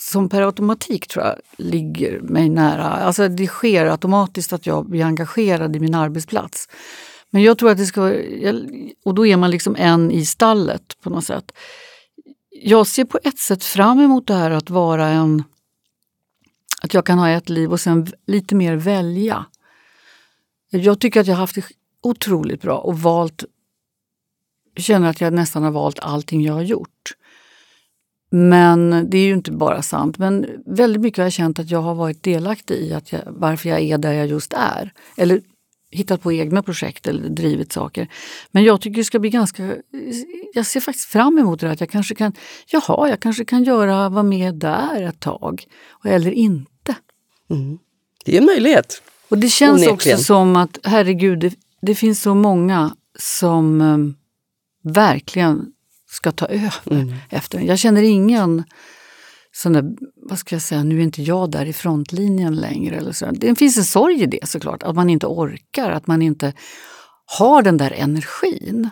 som 0.00 0.28
per 0.28 0.42
automatik 0.42 1.08
tror 1.08 1.24
jag 1.24 1.36
ligger 1.58 2.20
mig 2.20 2.48
nära. 2.48 2.84
Alltså 2.84 3.28
det 3.28 3.46
sker 3.46 3.86
automatiskt 3.86 4.52
att 4.52 4.66
jag 4.66 4.90
blir 4.90 5.04
engagerad 5.04 5.76
i 5.76 5.80
min 5.80 5.94
arbetsplats. 5.94 6.68
Men 7.30 7.42
jag 7.42 7.58
tror 7.58 7.70
att 7.70 7.78
det 7.78 7.86
ska 7.86 8.00
vara, 8.00 8.14
och 9.04 9.14
då 9.14 9.26
är 9.26 9.36
man 9.36 9.50
liksom 9.50 9.76
en 9.78 10.10
i 10.10 10.26
stallet 10.26 10.96
på 11.02 11.10
något 11.10 11.24
sätt. 11.24 11.52
Jag 12.62 12.86
ser 12.86 13.04
på 13.04 13.18
ett 13.24 13.38
sätt 13.38 13.64
fram 13.64 14.00
emot 14.00 14.26
det 14.26 14.34
här 14.34 14.50
att 14.50 14.70
vara 14.70 15.08
en 15.08 15.44
att 16.86 16.94
jag 16.94 17.06
kan 17.06 17.18
ha 17.18 17.28
ett 17.28 17.48
liv 17.48 17.72
och 17.72 17.80
sen 17.80 18.06
lite 18.26 18.54
mer 18.54 18.76
välja. 18.76 19.46
Jag 20.70 21.00
tycker 21.00 21.20
att 21.20 21.26
jag 21.26 21.34
har 21.34 21.40
haft 21.40 21.54
det 21.54 21.64
otroligt 22.02 22.62
bra 22.62 22.78
och 22.78 22.98
valt 22.98 23.44
känner 24.76 25.10
att 25.10 25.20
jag 25.20 25.32
nästan 25.32 25.62
har 25.62 25.70
valt 25.70 25.98
allting 25.98 26.42
jag 26.42 26.54
har 26.54 26.62
gjort. 26.62 27.12
Men 28.30 29.10
det 29.10 29.18
är 29.18 29.26
ju 29.26 29.32
inte 29.32 29.52
bara 29.52 29.82
sant. 29.82 30.18
Men 30.18 30.46
väldigt 30.66 31.02
mycket 31.02 31.18
har 31.18 31.24
jag 31.24 31.32
känt 31.32 31.58
att 31.58 31.70
jag 31.70 31.82
har 31.82 31.94
varit 31.94 32.22
delaktig 32.22 32.74
i 32.74 32.92
att 32.92 33.12
jag, 33.12 33.20
varför 33.26 33.68
jag 33.68 33.80
är 33.80 33.98
där 33.98 34.12
jag 34.12 34.26
just 34.26 34.52
är. 34.52 34.92
Eller 35.16 35.40
hittat 35.90 36.22
på 36.22 36.32
egna 36.32 36.62
projekt 36.62 37.06
eller 37.06 37.28
drivit 37.28 37.72
saker. 37.72 38.08
Men 38.50 38.64
jag 38.64 38.80
tycker 38.80 38.96
det 38.96 39.04
ska 39.04 39.18
bli 39.18 39.30
ganska... 39.30 39.76
Jag 40.54 40.66
ser 40.66 40.80
faktiskt 40.80 41.08
fram 41.08 41.38
emot 41.38 41.60
det 41.60 41.70
att 41.70 41.80
jag 41.80 41.90
kanske 41.90 42.14
kan... 42.14 42.32
Jaha, 42.66 43.08
jag 43.08 43.20
kanske 43.20 43.44
kan 43.44 43.64
göra, 43.64 44.08
vara 44.08 44.22
med 44.22 44.54
där 44.54 45.02
ett 45.02 45.20
tag. 45.20 45.64
Eller 46.04 46.30
inte. 46.30 46.75
Mm. 47.50 47.78
Det 48.24 48.34
är 48.34 48.38
en 48.38 48.46
möjlighet. 48.46 49.02
Och 49.28 49.38
det 49.38 49.48
känns 49.48 49.86
Onekligen. 49.86 50.16
också 50.16 50.24
som 50.24 50.56
att, 50.56 50.78
herregud, 50.84 51.38
det, 51.38 51.54
det 51.82 51.94
finns 51.94 52.22
så 52.22 52.34
många 52.34 52.96
som 53.18 53.80
um, 53.80 54.16
verkligen 54.82 55.72
ska 56.10 56.32
ta 56.32 56.46
över 56.46 56.90
mm. 56.90 57.14
efter 57.30 57.60
Jag 57.60 57.78
känner 57.78 58.02
ingen 58.02 58.64
sån 59.52 59.72
där, 59.72 59.84
vad 60.16 60.38
ska 60.38 60.54
jag 60.54 60.62
säga, 60.62 60.82
nu 60.82 60.98
är 60.98 61.02
inte 61.02 61.22
jag 61.22 61.50
där 61.50 61.66
i 61.66 61.72
frontlinjen 61.72 62.56
längre. 62.56 62.96
Eller 62.96 63.12
så. 63.12 63.30
Det 63.32 63.54
finns 63.54 63.76
en 63.76 63.84
sorg 63.84 64.22
i 64.22 64.26
det 64.26 64.48
såklart, 64.48 64.82
att 64.82 64.94
man 64.94 65.10
inte 65.10 65.26
orkar, 65.26 65.90
att 65.90 66.06
man 66.06 66.22
inte 66.22 66.52
har 67.38 67.62
den 67.62 67.76
där 67.76 67.90
energin. 67.90 68.90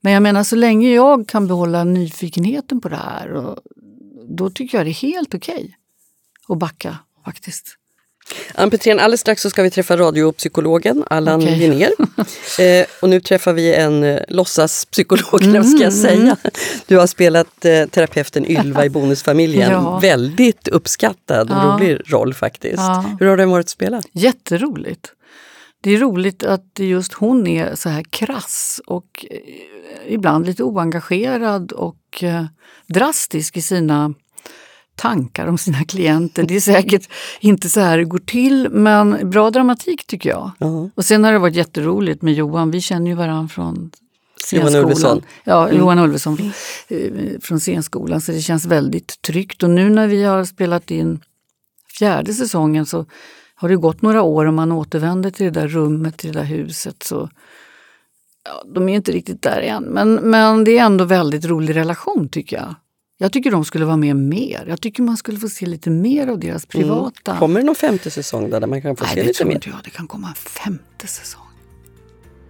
Men 0.00 0.12
jag 0.12 0.22
menar, 0.22 0.44
så 0.44 0.56
länge 0.56 0.94
jag 0.94 1.28
kan 1.28 1.46
behålla 1.46 1.84
nyfikenheten 1.84 2.80
på 2.80 2.88
det 2.88 2.96
här, 2.96 3.32
och, 3.32 3.58
då 4.28 4.50
tycker 4.50 4.78
jag 4.78 4.86
det 4.86 4.90
är 4.90 4.92
helt 4.92 5.34
okej 5.34 5.54
okay 5.54 5.72
att 6.48 6.58
backa 6.58 6.98
faktiskt. 7.24 7.76
Ann 8.54 8.70
Petrén, 8.70 8.98
alldeles 8.98 9.20
strax 9.20 9.42
så 9.42 9.50
ska 9.50 9.62
vi 9.62 9.70
träffa 9.70 9.96
radiopsykologen 9.96 11.04
Allan 11.10 11.42
okay. 11.42 11.58
Linnér. 11.58 11.90
Eh, 12.58 12.86
och 13.02 13.08
nu 13.08 13.20
träffar 13.20 13.52
vi 13.52 13.74
en 13.74 14.04
eh, 14.04 14.20
låtsaspsykolog, 14.28 15.42
mm, 15.42 15.64
ska 15.64 15.84
jag 15.84 15.92
säga. 15.92 16.14
Mm. 16.14 16.36
Du 16.86 16.96
har 16.98 17.06
spelat 17.06 17.64
eh, 17.64 17.86
terapeuten 17.86 18.46
Ylva 18.46 18.84
i 18.84 18.90
Bonusfamiljen. 18.90 19.72
ja. 19.72 19.98
Väldigt 19.98 20.68
uppskattad 20.68 21.50
och 21.50 21.56
ja. 21.56 21.78
rolig 21.80 22.00
roll 22.06 22.34
faktiskt. 22.34 22.76
Ja. 22.76 23.04
Hur 23.20 23.26
har 23.26 23.36
den 23.36 23.50
varit 23.50 23.64
att 23.64 23.70
spela? 23.70 24.02
Jätteroligt. 24.12 25.12
Det 25.80 25.90
är 25.90 25.98
roligt 25.98 26.44
att 26.44 26.78
just 26.78 27.12
hon 27.12 27.46
är 27.46 27.74
så 27.74 27.88
här 27.88 28.04
krass 28.10 28.80
och 28.86 29.26
eh, 29.30 29.38
ibland 30.08 30.46
lite 30.46 30.62
oengagerad 30.62 31.72
och 31.72 32.22
eh, 32.22 32.44
drastisk 32.86 33.56
i 33.56 33.62
sina 33.62 34.14
tankar 34.96 35.46
om 35.46 35.58
sina 35.58 35.84
klienter. 35.84 36.42
Det 36.42 36.56
är 36.56 36.60
säkert 36.60 37.08
inte 37.40 37.68
så 37.68 37.80
här 37.80 37.98
det 37.98 38.04
går 38.04 38.18
till, 38.18 38.68
men 38.70 39.30
bra 39.30 39.50
dramatik 39.50 40.06
tycker 40.06 40.30
jag. 40.30 40.50
Uh 40.62 40.68
-huh. 40.68 40.90
Och 40.94 41.04
sen 41.04 41.24
har 41.24 41.32
det 41.32 41.38
varit 41.38 41.54
jätteroligt 41.54 42.22
med 42.22 42.34
Johan. 42.34 42.70
Vi 42.70 42.80
känner 42.80 43.10
ju 43.10 43.16
varandra 43.16 43.48
från 43.48 43.90
Johan 44.52 44.74
Ulveson. 44.74 45.22
Ja, 45.44 45.68
mm. 45.68 45.80
Johan 45.80 45.98
Ulveson 45.98 46.52
eh, 46.88 47.10
från 47.40 47.60
scenskolan. 47.60 48.20
Så 48.20 48.32
det 48.32 48.40
känns 48.40 48.66
väldigt 48.66 49.22
tryggt. 49.22 49.62
Och 49.62 49.70
nu 49.70 49.90
när 49.90 50.06
vi 50.06 50.24
har 50.24 50.44
spelat 50.44 50.90
in 50.90 51.20
fjärde 51.98 52.34
säsongen 52.34 52.86
så 52.86 53.06
har 53.54 53.68
det 53.68 53.76
gått 53.76 54.02
några 54.02 54.22
år 54.22 54.44
och 54.44 54.54
man 54.54 54.72
återvänder 54.72 55.30
till 55.30 55.44
det 55.44 55.60
där 55.60 55.68
rummet, 55.68 56.16
till 56.16 56.32
det 56.32 56.38
där 56.38 56.46
huset. 56.46 57.02
Så, 57.02 57.30
ja, 58.44 58.64
de 58.74 58.88
är 58.88 58.94
inte 58.94 59.12
riktigt 59.12 59.42
där 59.42 59.60
än, 59.60 59.84
men, 59.84 60.14
men 60.14 60.64
det 60.64 60.78
är 60.78 60.84
ändå 60.84 61.04
väldigt 61.04 61.44
rolig 61.44 61.76
relation 61.76 62.28
tycker 62.28 62.56
jag. 62.56 62.74
Jag 63.18 63.32
tycker 63.32 63.50
de 63.50 63.64
skulle 63.64 63.84
vara 63.84 63.96
med 63.96 64.16
mer. 64.16 64.64
Jag 64.68 64.80
tycker 64.80 65.02
man 65.02 65.16
skulle 65.16 65.38
få 65.38 65.48
se 65.48 65.66
lite 65.66 65.90
mer 65.90 66.26
av 66.28 66.38
deras 66.40 66.66
mm. 66.74 66.84
privata... 66.84 67.30
Mm. 67.30 67.40
Kommer 67.40 67.60
det 67.60 67.66
någon 67.66 67.74
femte 67.74 68.10
säsong 68.10 68.50
där, 68.50 68.66
man 68.66 68.82
kan 68.82 68.96
få 68.96 69.04
Nej, 69.04 69.14
se 69.14 69.22
lite 69.22 69.44
mer? 69.44 69.48
Nej, 69.48 69.54
det 69.54 69.60
tror 69.60 69.74
inte 69.74 69.78
jag. 69.78 69.78
Det 69.84 69.90
kan 69.90 70.06
komma 70.06 70.28
en 70.28 70.34
femte 70.34 71.06
säsong. 71.06 71.42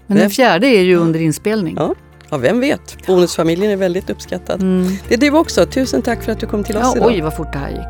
Men 0.07 0.17
vem? 0.17 0.23
den 0.23 0.31
fjärde 0.31 0.67
är 0.67 0.83
ju 0.83 0.93
ja. 0.93 0.99
under 0.99 1.21
inspelning. 1.21 1.75
Ja. 1.79 1.95
ja, 2.31 2.37
vem 2.37 2.61
vet. 2.61 3.07
Bonusfamiljen 3.07 3.71
är 3.71 3.77
väldigt 3.77 4.11
uppskattad. 4.11 4.63
Mm. 4.63 4.97
Det 5.09 5.15
är 5.15 5.19
du 5.19 5.31
också. 5.31 5.67
Tusen 5.67 6.03
tack 6.03 6.23
för 6.23 6.33
att 6.33 6.41
du 6.41 6.47
kom 6.47 6.65
till 6.65 6.77
oss 6.77 6.83
ja, 6.83 6.97
idag. 6.97 7.09
Oj, 7.09 7.21
vad 7.21 7.37
fort 7.37 7.53
det 7.53 7.59
här 7.59 7.71
gick. 7.71 7.87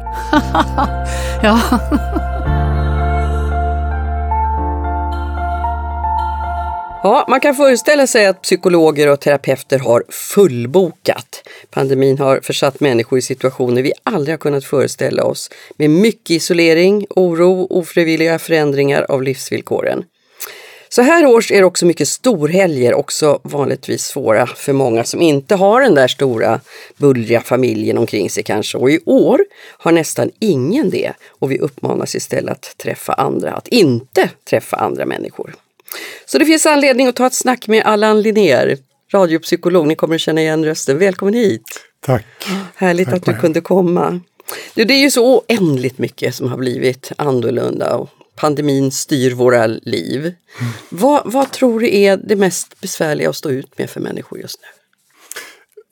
ja. 1.42 2.23
Ja, 7.06 7.25
man 7.28 7.40
kan 7.40 7.54
föreställa 7.54 8.06
sig 8.06 8.26
att 8.26 8.42
psykologer 8.42 9.08
och 9.08 9.20
terapeuter 9.20 9.78
har 9.78 10.04
fullbokat. 10.08 11.48
Pandemin 11.70 12.18
har 12.18 12.40
försatt 12.40 12.80
människor 12.80 13.18
i 13.18 13.22
situationer 13.22 13.82
vi 13.82 13.92
aldrig 14.02 14.32
har 14.32 14.38
kunnat 14.38 14.64
föreställa 14.64 15.25
oss 15.25 15.50
med 15.76 15.90
mycket 15.90 16.30
isolering, 16.30 17.06
oro, 17.10 17.66
ofrivilliga 17.70 18.38
förändringar 18.38 19.06
av 19.08 19.22
livsvillkoren. 19.22 20.04
Så 20.88 21.02
här 21.02 21.26
års 21.26 21.52
är 21.52 21.56
det 21.56 21.64
också 21.64 21.86
mycket 21.86 22.08
storhelger, 22.08 22.94
också 22.94 23.40
vanligtvis 23.42 24.04
svåra 24.04 24.46
för 24.46 24.72
många 24.72 25.04
som 25.04 25.22
inte 25.22 25.54
har 25.54 25.80
den 25.80 25.94
där 25.94 26.08
stora 26.08 26.60
bullriga 26.96 27.40
familjen 27.40 27.98
omkring 27.98 28.30
sig 28.30 28.42
kanske. 28.42 28.78
Och 28.78 28.90
i 28.90 29.00
år 29.04 29.40
har 29.78 29.92
nästan 29.92 30.30
ingen 30.38 30.90
det 30.90 31.12
och 31.28 31.50
vi 31.50 31.58
uppmanas 31.58 32.14
istället 32.14 32.52
att 32.52 32.76
träffa 32.76 33.12
andra, 33.12 33.52
att 33.52 33.68
inte 33.68 34.30
träffa 34.44 34.76
andra 34.76 35.06
människor. 35.06 35.54
Så 36.26 36.38
det 36.38 36.44
finns 36.44 36.66
anledning 36.66 37.06
att 37.06 37.16
ta 37.16 37.26
ett 37.26 37.34
snack 37.34 37.68
med 37.68 37.82
Allan 37.84 38.22
Linnér, 38.22 38.78
radiopsykolog. 39.12 39.86
Ni 39.86 39.94
kommer 39.94 40.14
att 40.14 40.20
känna 40.20 40.40
igen 40.40 40.64
rösten. 40.64 40.98
Välkommen 40.98 41.34
hit! 41.34 41.62
Tack! 42.00 42.26
Härligt 42.74 43.08
Tack 43.08 43.16
att 43.16 43.24
du 43.24 43.40
kunde 43.40 43.60
komma. 43.60 44.20
Du, 44.74 44.84
det 44.84 44.94
är 44.94 45.00
ju 45.00 45.10
så 45.10 45.38
oändligt 45.38 45.98
mycket 45.98 46.34
som 46.34 46.48
har 46.48 46.56
blivit 46.56 47.12
annorlunda 47.18 47.96
och 47.96 48.10
pandemin 48.36 48.90
styr 48.92 49.34
våra 49.34 49.66
liv. 49.66 50.20
Mm. 50.20 50.72
Vad, 50.88 51.32
vad 51.32 51.52
tror 51.52 51.80
du 51.80 51.96
är 51.96 52.16
det 52.16 52.36
mest 52.36 52.80
besvärliga 52.80 53.30
att 53.30 53.36
stå 53.36 53.50
ut 53.50 53.78
med 53.78 53.90
för 53.90 54.00
människor 54.00 54.38
just 54.38 54.60
nu? 54.62 54.68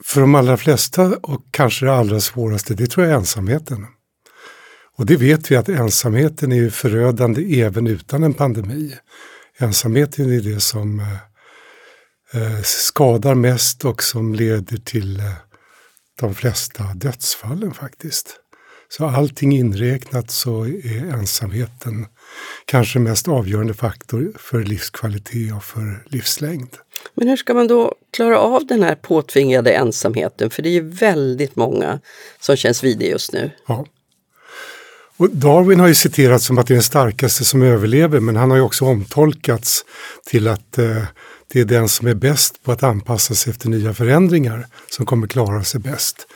För 0.05 0.21
de 0.21 0.35
allra 0.35 0.57
flesta 0.57 1.17
och 1.21 1.41
kanske 1.51 1.85
det 1.85 1.93
allra 1.93 2.19
svåraste, 2.19 2.73
det 2.73 2.87
tror 2.87 3.05
jag 3.05 3.13
är 3.13 3.17
ensamheten. 3.17 3.85
Och 4.97 5.05
det 5.05 5.15
vet 5.15 5.51
vi 5.51 5.55
att 5.55 5.69
ensamheten 5.69 6.51
är 6.51 6.69
förödande 6.69 7.61
även 7.61 7.87
utan 7.87 8.23
en 8.23 8.33
pandemi 8.33 8.93
ensamheten 9.57 10.33
är 10.33 10.41
det 10.41 10.59
som 10.59 10.99
eh, 10.99 12.41
eh, 12.41 12.61
skadar 12.63 13.35
mest 13.35 13.85
och 13.85 14.03
som 14.03 14.33
leder 14.33 14.77
till 14.77 15.19
eh, 15.19 15.31
de 16.19 16.35
flesta 16.35 16.83
dödsfallen 16.83 17.73
faktiskt. 17.73 18.39
Så 18.89 19.05
allting 19.05 19.57
inräknat 19.57 20.31
så 20.31 20.65
är 20.65 21.13
ensamheten 21.13 22.05
kanske 22.65 22.99
mest 22.99 23.27
avgörande 23.27 23.73
faktor 23.73 24.33
för 24.37 24.63
livskvalitet 24.63 25.53
och 25.53 25.63
för 25.63 26.03
livslängd. 26.05 26.69
Men 27.13 27.27
hur 27.27 27.37
ska 27.37 27.53
man 27.53 27.67
då 27.67 27.95
klara 28.13 28.39
av 28.39 28.65
den 28.65 28.83
här 28.83 28.95
påtvingade 28.95 29.71
ensamheten? 29.71 30.49
För 30.49 30.61
det 30.61 30.69
är 30.69 30.73
ju 30.73 30.89
väldigt 30.89 31.55
många 31.55 31.99
som 32.39 32.55
känns 32.55 32.83
vid 32.83 32.99
det 32.99 33.05
just 33.05 33.33
nu. 33.33 33.51
Ja. 33.67 33.85
Och 35.17 35.29
Darwin 35.29 35.79
har 35.79 35.87
ju 35.87 35.95
citerats 35.95 36.45
som 36.45 36.57
att 36.57 36.67
det 36.67 36.73
är 36.73 36.75
den 36.75 36.83
starkaste 36.83 37.45
som 37.45 37.61
överlever 37.61 38.19
men 38.19 38.35
han 38.35 38.49
har 38.49 38.57
ju 38.57 38.63
också 38.63 38.85
omtolkats 38.85 39.85
till 40.29 40.47
att 40.47 40.77
eh, 40.77 41.03
det 41.53 41.59
är 41.61 41.65
den 41.65 41.89
som 41.89 42.07
är 42.07 42.13
bäst 42.13 42.63
på 42.63 42.71
att 42.71 42.83
anpassa 42.83 43.35
sig 43.35 43.51
efter 43.51 43.69
nya 43.69 43.93
förändringar 43.93 44.67
som 44.89 45.05
kommer 45.05 45.27
klara 45.27 45.63
sig 45.63 45.81
bäst. 45.81 46.27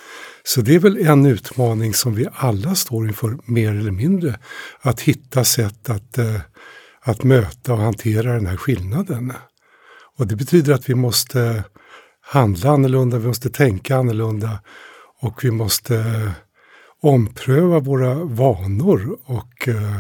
Så 0.44 0.62
det 0.62 0.76
är 0.76 0.80
väl 0.80 0.98
en 0.98 1.26
utmaning 1.26 1.94
som 1.94 2.16
vi 2.16 2.28
alla 2.34 2.76
står 2.76 3.08
inför 3.08 3.38
mer 3.46 3.70
eller 3.70 3.92
mindre. 3.92 4.40
Att 4.82 5.02
hitta 5.02 5.44
sätt 5.44 5.90
att, 5.90 6.18
eh, 6.18 6.36
att 7.02 7.24
möta 7.24 7.74
och 7.74 7.80
hantera 7.80 8.34
den 8.34 8.46
här 8.46 8.58
skillnaden. 8.58 9.34
Och 10.18 10.28
det 10.28 10.36
betyder 10.36 10.74
att 10.74 10.90
vi 10.90 10.96
måste 10.96 11.64
handla 12.22 12.70
annorlunda, 12.70 13.18
vi 13.18 13.28
måste 13.28 13.50
tänka 13.50 13.98
annorlunda 13.98 14.60
och 15.22 15.44
vi 15.44 15.52
måste 15.52 16.32
ompröva 17.02 17.80
våra 17.80 18.14
vanor 18.14 19.18
och 19.26 19.68
eh, 19.68 19.98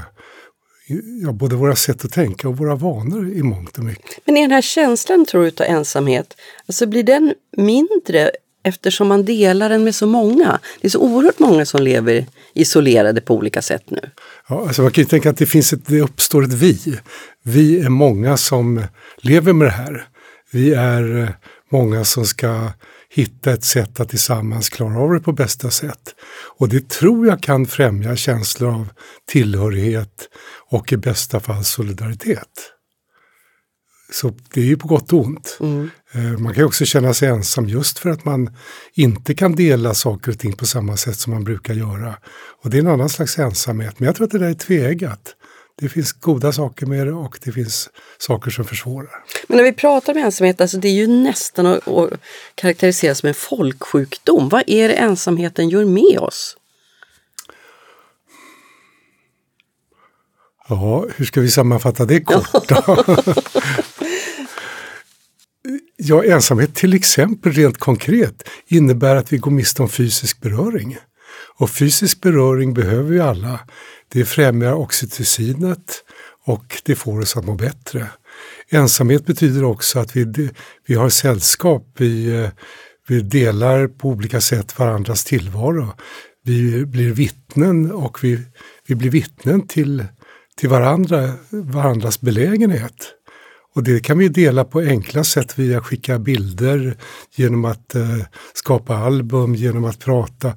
ja, 1.24 1.32
både 1.32 1.56
våra 1.56 1.76
sätt 1.76 2.06
att 2.06 2.12
tänka 2.12 2.50
och 2.50 2.58
våra 2.58 2.76
vanor 2.76 3.30
i 3.30 3.44
mångt 3.44 3.78
och 3.78 3.84
mycket. 3.84 4.26
Men 4.26 4.38
är 4.38 4.42
den 4.42 4.52
här 4.52 4.62
känslan, 4.62 5.26
tror 5.26 5.44
du, 5.44 5.64
av 5.64 5.70
ensamhet, 5.70 6.38
alltså 6.68 6.88
blir 6.88 7.04
den 7.04 7.34
mindre 7.58 8.32
eftersom 8.64 9.08
man 9.08 9.26
delar 9.26 9.70
den 9.70 9.84
med 9.84 9.96
så 9.96 10.06
många? 10.06 10.60
Det 10.82 10.88
är 10.88 10.90
så 10.90 11.00
oerhört 11.00 11.40
många 11.40 11.66
som 11.66 11.82
lever 11.82 12.26
isolerade 12.54 13.22
på 13.22 13.36
olika 13.36 13.62
sätt 13.62 13.84
nu. 13.88 14.10
Ja, 14.48 14.68
alltså 14.68 14.82
man 14.82 14.92
kan 14.92 15.02
ju 15.02 15.08
tänka 15.08 15.30
att 15.30 15.38
det, 15.38 15.46
finns 15.46 15.74
ett, 15.74 15.88
det 15.88 16.02
uppstår 16.02 16.44
ett 16.44 16.54
vi. 16.54 17.00
Vi 17.44 17.80
är 17.80 17.90
många 17.90 18.38
som 18.38 18.84
lever 19.18 19.54
med 19.54 19.68
det 19.68 19.72
här. 19.72 20.08
Vi 20.52 20.74
är 20.74 21.22
eh, 21.22 21.30
många 21.72 22.06
som 22.06 22.26
ska 22.26 22.72
hitta 23.10 23.54
ett 23.54 23.64
sätt 23.64 24.00
att 24.00 24.10
tillsammans 24.10 24.70
klara 24.70 25.00
av 25.00 25.14
det 25.14 25.20
på 25.20 25.32
bästa 25.32 25.72
sätt. 25.72 26.16
Och 26.58 26.70
det 26.70 26.90
tror 26.90 27.28
jag 27.28 27.44
kan 27.44 27.66
främja 27.66 28.16
känslor 28.16 28.74
av 28.74 28.90
tillhörighet 29.28 30.30
och 30.70 30.94
i 30.94 30.98
bästa 30.98 31.40
fall 31.40 31.64
solidaritet. 31.64 32.72
Så 34.12 34.34
det 34.54 34.62
är 34.62 34.66
ju 34.66 34.78
på 34.78 34.88
gott 34.88 35.14
och 35.14 35.26
ont. 35.26 35.58
Mm. 35.60 35.90
Eh, 36.12 36.22
man 36.22 36.54
kan 36.54 36.64
också 36.64 36.86
känna 36.86 37.14
sig 37.14 37.30
ensam 37.30 37.70
just 37.70 38.00
för 38.00 38.10
att 38.10 38.26
man 38.26 38.56
inte 38.94 39.36
kan 39.36 39.56
dela 39.56 39.94
saker 39.94 40.32
och 40.32 40.40
ting 40.40 40.54
på 40.54 40.66
samma 40.66 40.98
sätt 40.98 41.16
som 41.16 41.34
man 41.34 41.44
brukar 41.44 41.74
göra. 41.74 42.16
Och 42.64 42.70
det 42.70 42.78
är 42.78 42.82
en 42.82 42.88
annan 42.88 43.10
slags 43.10 43.40
ensamhet. 43.40 44.00
Men 44.00 44.06
jag 44.06 44.16
tror 44.16 44.26
att 44.26 44.32
det 44.32 44.40
där 44.40 44.50
är 44.50 44.54
tveeggat 44.54 45.36
det 45.80 45.90
finns 45.90 46.12
goda 46.12 46.52
saker 46.52 46.86
med 46.86 47.08
det 47.08 47.14
och 47.14 47.40
det 47.44 47.52
finns 47.52 47.90
saker 48.18 48.52
som 48.52 48.66
försvårar. 48.66 49.24
Men 49.48 49.58
när 49.58 49.64
vi 49.64 49.74
pratar 49.74 50.14
om 50.14 50.20
ensamhet, 50.20 50.62
alltså 50.62 50.78
det 50.78 50.88
är 50.88 50.94
ju 50.94 51.08
nästan 51.08 51.66
att, 51.66 51.88
att 51.88 52.10
karaktärisera 52.56 53.16
som 53.16 53.28
en 53.28 53.36
folksjukdom. 53.36 54.50
Vad 54.50 54.64
är 54.68 54.88
det 54.88 54.94
ensamheten 54.94 55.70
gör 55.70 55.86
med 55.86 56.20
oss? 56.20 56.58
Ja, 60.70 61.06
hur 61.16 61.26
ska 61.26 61.42
vi 61.42 61.52
sammanfatta 61.52 62.06
det 62.06 62.22
kort? 62.22 62.72
ja, 65.98 66.24
ensamhet 66.24 66.76
till 66.76 66.94
exempel 66.94 67.52
rent 67.52 67.78
konkret 67.78 68.50
innebär 68.68 69.16
att 69.16 69.34
vi 69.34 69.38
går 69.38 69.52
miste 69.52 69.82
om 69.82 69.90
fysisk 69.90 70.42
beröring. 70.42 70.98
Och 71.60 71.70
fysisk 71.70 72.22
beröring 72.22 72.74
behöver 72.74 73.04
vi 73.04 73.20
alla. 73.20 73.60
Det 74.12 74.26
främjar 74.26 74.74
oxytocinet 74.74 76.04
och 76.46 76.82
det 76.86 76.96
får 76.96 77.20
oss 77.20 77.38
att 77.38 77.46
må 77.46 77.56
bättre. 77.56 78.08
Ensamhet 78.70 79.26
betyder 79.26 79.64
också 79.64 80.00
att 80.00 80.16
vi, 80.16 80.50
vi 80.88 80.96
har 80.96 81.10
sällskap, 81.10 81.88
vi, 81.98 82.50
vi 83.08 83.22
delar 83.22 83.88
på 83.88 84.10
olika 84.10 84.42
sätt 84.42 84.80
varandras 84.80 85.24
tillvaro. 85.24 85.94
vi 86.44 86.86
blir 86.86 87.12
vittnen 87.12 87.92
och 87.92 88.24
vi, 88.24 88.40
vi 88.88 88.96
blir 88.96 89.10
vittnen 89.10 89.68
till, 89.68 90.06
till 90.56 90.70
varandra, 90.70 91.34
varandras 91.50 92.22
belägenhet. 92.22 93.14
Och 93.76 93.84
det 93.84 94.00
kan 94.00 94.18
vi 94.18 94.30
dela 94.30 94.66
på 94.66 94.80
enkla 94.80 95.24
sätt 95.24 95.60
via 95.60 95.78
att 95.78 95.86
skicka 95.86 96.20
bilder, 96.20 96.98
genom 97.36 97.66
att 97.66 97.96
eh, 97.96 98.20
skapa 98.54 98.98
album, 98.98 99.56
genom 99.56 99.86
att 99.86 100.00
prata. 100.00 100.54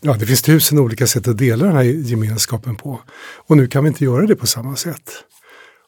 Ja, 0.00 0.12
det 0.12 0.26
finns 0.26 0.42
tusen 0.42 0.78
olika 0.78 1.06
sätt 1.06 1.28
att 1.28 1.38
dela 1.38 1.66
den 1.66 1.76
här 1.76 1.82
gemenskapen 1.82 2.76
på. 2.76 3.00
Och 3.36 3.56
nu 3.56 3.66
kan 3.66 3.84
vi 3.84 3.88
inte 3.88 4.04
göra 4.04 4.26
det 4.26 4.36
på 4.36 4.46
samma 4.46 4.76
sätt. 4.76 5.10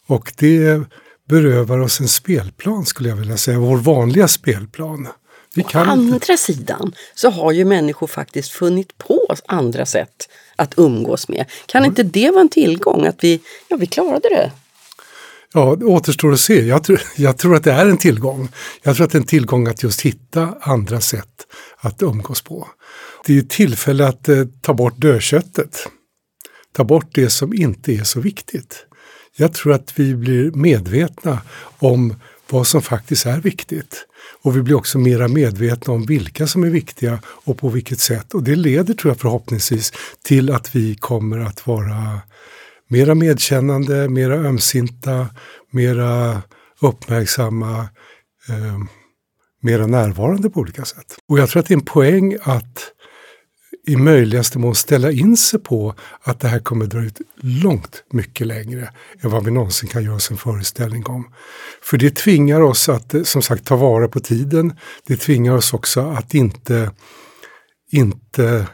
Och 0.07 0.33
det 0.37 0.81
berövar 1.29 1.79
oss 1.79 2.00
en 2.00 2.09
spelplan 2.09 2.87
skulle 2.87 3.09
jag 3.09 3.17
vilja 3.17 3.37
säga, 3.37 3.59
vår 3.59 3.76
vanliga 3.76 4.29
spelplan. 4.29 5.09
Vi 5.55 5.62
Å 5.62 5.67
andra 5.73 6.14
inte... 6.14 6.37
sidan 6.37 6.95
så 7.14 7.31
har 7.31 7.52
ju 7.52 7.64
människor 7.64 8.07
faktiskt 8.07 8.50
funnit 8.50 8.99
på 8.99 9.37
andra 9.47 9.87
sätt 9.87 10.29
att 10.57 10.75
umgås 10.76 11.29
med. 11.29 11.45
Kan 11.67 11.79
mm. 11.79 11.88
inte 11.90 12.02
det 12.02 12.31
vara 12.31 12.40
en 12.40 12.49
tillgång 12.49 13.07
att 13.07 13.25
vi, 13.25 13.40
ja, 13.69 13.76
vi 13.76 13.87
klarade 13.87 14.29
det? 14.29 14.52
Ja, 15.52 15.76
det 15.79 15.85
återstår 15.85 16.33
att 16.33 16.40
se. 16.40 16.67
Jag 16.67 16.85
tror, 16.85 17.02
jag 17.17 17.38
tror 17.38 17.57
att 17.57 17.64
det 17.64 17.73
är 17.73 17.87
en 17.87 17.99
tillgång. 17.99 18.49
Jag 18.83 18.97
tror 18.97 19.07
att 19.07 19.12
det 19.12 19.19
är 19.19 19.21
en 19.21 19.26
tillgång 19.26 19.67
att 19.67 19.83
just 19.83 20.00
hitta 20.00 20.55
andra 20.61 21.00
sätt 21.00 21.47
att 21.81 22.02
umgås 22.02 22.43
på. 22.43 22.69
Det 23.27 23.37
är 23.37 23.39
ett 23.39 23.50
tillfälle 23.50 24.09
att 24.09 24.29
eh, 24.29 24.45
ta 24.61 24.75
bort 24.75 25.00
dödköttet. 25.00 25.87
Ta 26.73 26.85
bort 26.85 27.15
det 27.15 27.31
som 27.31 27.55
inte 27.55 27.93
är 27.93 28.05
så 28.05 28.21
viktigt. 28.21 28.87
Jag 29.37 29.53
tror 29.53 29.73
att 29.73 29.99
vi 29.99 30.15
blir 30.15 30.50
medvetna 30.50 31.39
om 31.79 32.15
vad 32.50 32.67
som 32.67 32.83
faktiskt 32.83 33.27
är 33.27 33.41
viktigt. 33.41 34.07
Och 34.43 34.57
vi 34.57 34.62
blir 34.62 34.75
också 34.75 34.99
mera 34.99 35.29
medvetna 35.29 35.93
om 35.93 36.07
vilka 36.07 36.47
som 36.47 36.65
är 36.65 36.71
viktiga 36.71 37.19
och 37.25 37.59
på 37.59 37.69
vilket 37.69 38.00
sätt. 38.00 38.35
Och 38.35 38.43
det 38.43 38.57
leder 38.57 38.95
tror 38.95 39.11
jag 39.11 39.21
förhoppningsvis 39.21 39.93
till 40.25 40.53
att 40.53 40.77
vi 40.77 40.95
kommer 40.95 41.39
att 41.39 41.67
vara 41.67 42.21
mera 42.89 43.15
medkännande, 43.15 44.09
mera 44.09 44.35
ömsinta, 44.35 45.27
mera 45.71 46.43
uppmärksamma, 46.81 47.89
eh, 48.49 48.79
mera 49.62 49.87
närvarande 49.87 50.50
på 50.50 50.61
olika 50.61 50.85
sätt. 50.85 51.17
Och 51.29 51.39
jag 51.39 51.49
tror 51.49 51.61
att 51.61 51.69
det 51.69 51.75
är 51.75 51.79
en 51.79 51.85
poäng 51.85 52.37
att 52.43 52.93
i 53.87 53.96
möjligaste 53.96 54.58
mån 54.58 54.75
ställa 54.75 55.10
in 55.10 55.37
sig 55.37 55.60
på 55.60 55.94
att 56.22 56.40
det 56.40 56.49
här 56.49 56.58
kommer 56.58 56.87
dra 56.87 57.02
ut 57.02 57.20
långt 57.37 58.04
mycket 58.12 58.46
längre 58.46 58.90
än 59.20 59.30
vad 59.30 59.44
vi 59.44 59.50
någonsin 59.50 59.88
kan 59.88 60.04
göra 60.04 60.14
oss 60.14 60.30
en 60.30 60.37
föreställning 60.37 61.06
om. 61.06 61.32
För 61.82 61.96
det 61.99 62.16
tvingar 62.16 62.60
oss 62.60 62.88
att 62.88 63.14
eh, 63.14 63.22
som 63.22 63.42
sagt 63.42 63.64
ta 63.64 63.76
vara 63.76 64.08
på 64.08 64.20
tiden. 64.20 64.76
Det 65.06 65.16
tvingar 65.16 65.52
oss 65.52 65.75
också 65.75 66.00
att 66.00 66.34
inte, 66.34 66.90
inte 67.90 68.66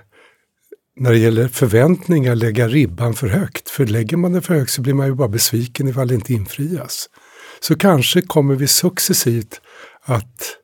när 0.96 1.10
det 1.10 1.18
gäller 1.18 1.48
förväntningar 1.48 2.34
lägga 2.34 2.68
ribban 2.68 3.14
för 3.14 3.28
högt. 3.28 3.70
För 3.70 3.86
lägger 3.86 4.16
man 4.16 4.32
den 4.32 4.42
för 4.42 4.54
högt 4.54 4.70
så 4.70 4.82
blir 4.82 4.94
man 4.94 5.06
ju 5.06 5.14
bara 5.14 5.28
besviken 5.28 5.88
ifall 5.88 6.08
det 6.08 6.14
inte 6.14 6.32
infrias. 6.32 7.08
Så 7.60 7.76
kanske 7.76 8.22
kommer 8.22 8.54
vi 8.54 8.66
successivt 8.66 9.60
att 10.02 10.56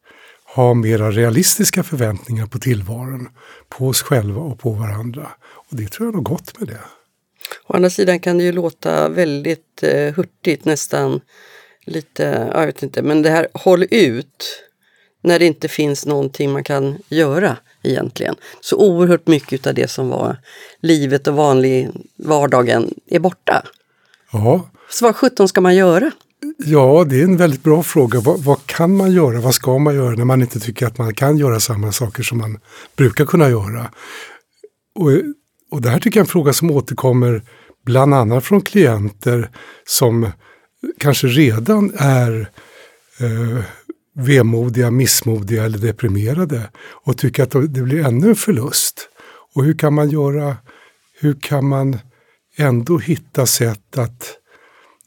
ha 0.55 0.75
mera 0.75 1.11
realistiska 1.11 1.83
förväntningar 1.83 2.47
på 2.47 2.59
tillvaron, 2.59 3.29
på 3.69 3.89
oss 3.89 4.03
själva 4.03 4.41
och 4.41 4.59
på 4.59 4.71
varandra. 4.71 5.29
Och 5.43 5.77
det 5.77 5.91
tror 5.91 6.09
jag 6.09 6.19
är 6.19 6.23
gott 6.23 6.61
med 6.61 6.69
det. 6.69 6.81
Å 7.67 7.75
andra 7.75 7.91
sidan 7.91 8.21
kan 8.21 8.39
det 8.39 8.45
ju 8.45 8.53
låta 8.53 9.09
väldigt 9.09 9.83
eh, 9.83 10.15
hurtigt, 10.15 10.65
nästan 10.65 11.21
lite, 11.85 12.51
jag 12.55 12.67
vet 12.67 12.83
inte, 12.83 13.03
men 13.03 13.23
det 13.23 13.31
här 13.31 13.49
håll 13.55 13.85
ut 13.91 14.63
när 15.23 15.39
det 15.39 15.47
inte 15.47 15.69
finns 15.69 16.07
någonting 16.07 16.53
man 16.53 16.65
kan 16.65 16.99
göra 17.09 17.57
egentligen. 17.83 18.35
Så 18.61 18.77
oerhört 18.77 19.27
mycket 19.27 19.67
av 19.67 19.75
det 19.75 19.91
som 19.91 20.09
var 20.09 20.37
livet 20.81 21.27
och 21.27 21.35
vanlig 21.35 21.91
vardagen 22.17 22.95
är 23.07 23.19
borta. 23.19 23.67
Ja. 24.33 24.71
Så 24.91 25.05
vad 25.05 25.17
sjutton 25.17 25.49
ska 25.49 25.61
man 25.61 25.75
göra? 25.75 26.11
Ja, 26.65 27.05
det 27.09 27.21
är 27.21 27.25
en 27.25 27.37
väldigt 27.37 27.63
bra 27.63 27.83
fråga. 27.83 28.21
Vad, 28.21 28.41
vad, 28.41 28.67
kan 28.67 28.97
man 28.97 29.13
göra? 29.13 29.41
Vad 29.41 29.55
ska 29.55 29.79
man 29.79 29.95
göra 29.95 30.15
när 30.15 30.25
man 30.25 30.41
inte 30.41 30.61
tycker 30.61 30.87
att 30.87 30.99
man 30.99 31.15
kan 31.15 31.39
göra 31.39 31.61
samma 31.61 31.93
saker 31.93 32.23
som 32.23 32.39
man 32.39 32.59
brukar 32.97 33.25
kunna 33.25 33.51
göra? 33.51 33.91
Och, 34.95 35.11
och 35.71 35.83
det 35.83 35.91
här 35.91 36.01
tycker 36.01 36.21
jag 36.21 36.25
är 36.25 36.27
en 36.27 36.33
fråga 36.33 36.53
som 36.53 36.71
återkommer 36.71 37.43
bland 37.85 38.15
annat 38.15 38.45
från 38.45 38.61
klienter 38.61 39.51
som 39.85 40.29
kanske 40.99 41.27
redan 41.27 41.93
är 41.99 42.51
eh, 43.21 43.65
vemodiga, 44.15 44.91
missmodiga 44.91 45.65
eller 45.65 45.79
deprimerade 45.79 46.71
och 46.79 47.19
tycker 47.19 47.43
att 47.43 47.51
det 47.51 47.83
blir 47.83 48.07
ännu 48.07 48.29
en 48.29 48.37
förlust. 48.37 49.09
Och 49.55 49.65
hur 49.65 49.79
kan 49.79 49.95
man 49.95 50.11
göra, 50.11 50.57
hur 51.21 51.35
kan 51.41 51.69
man 51.69 51.99
ändå 52.57 52.99
hitta 52.99 53.47
sätt 53.47 53.99
att 53.99 54.39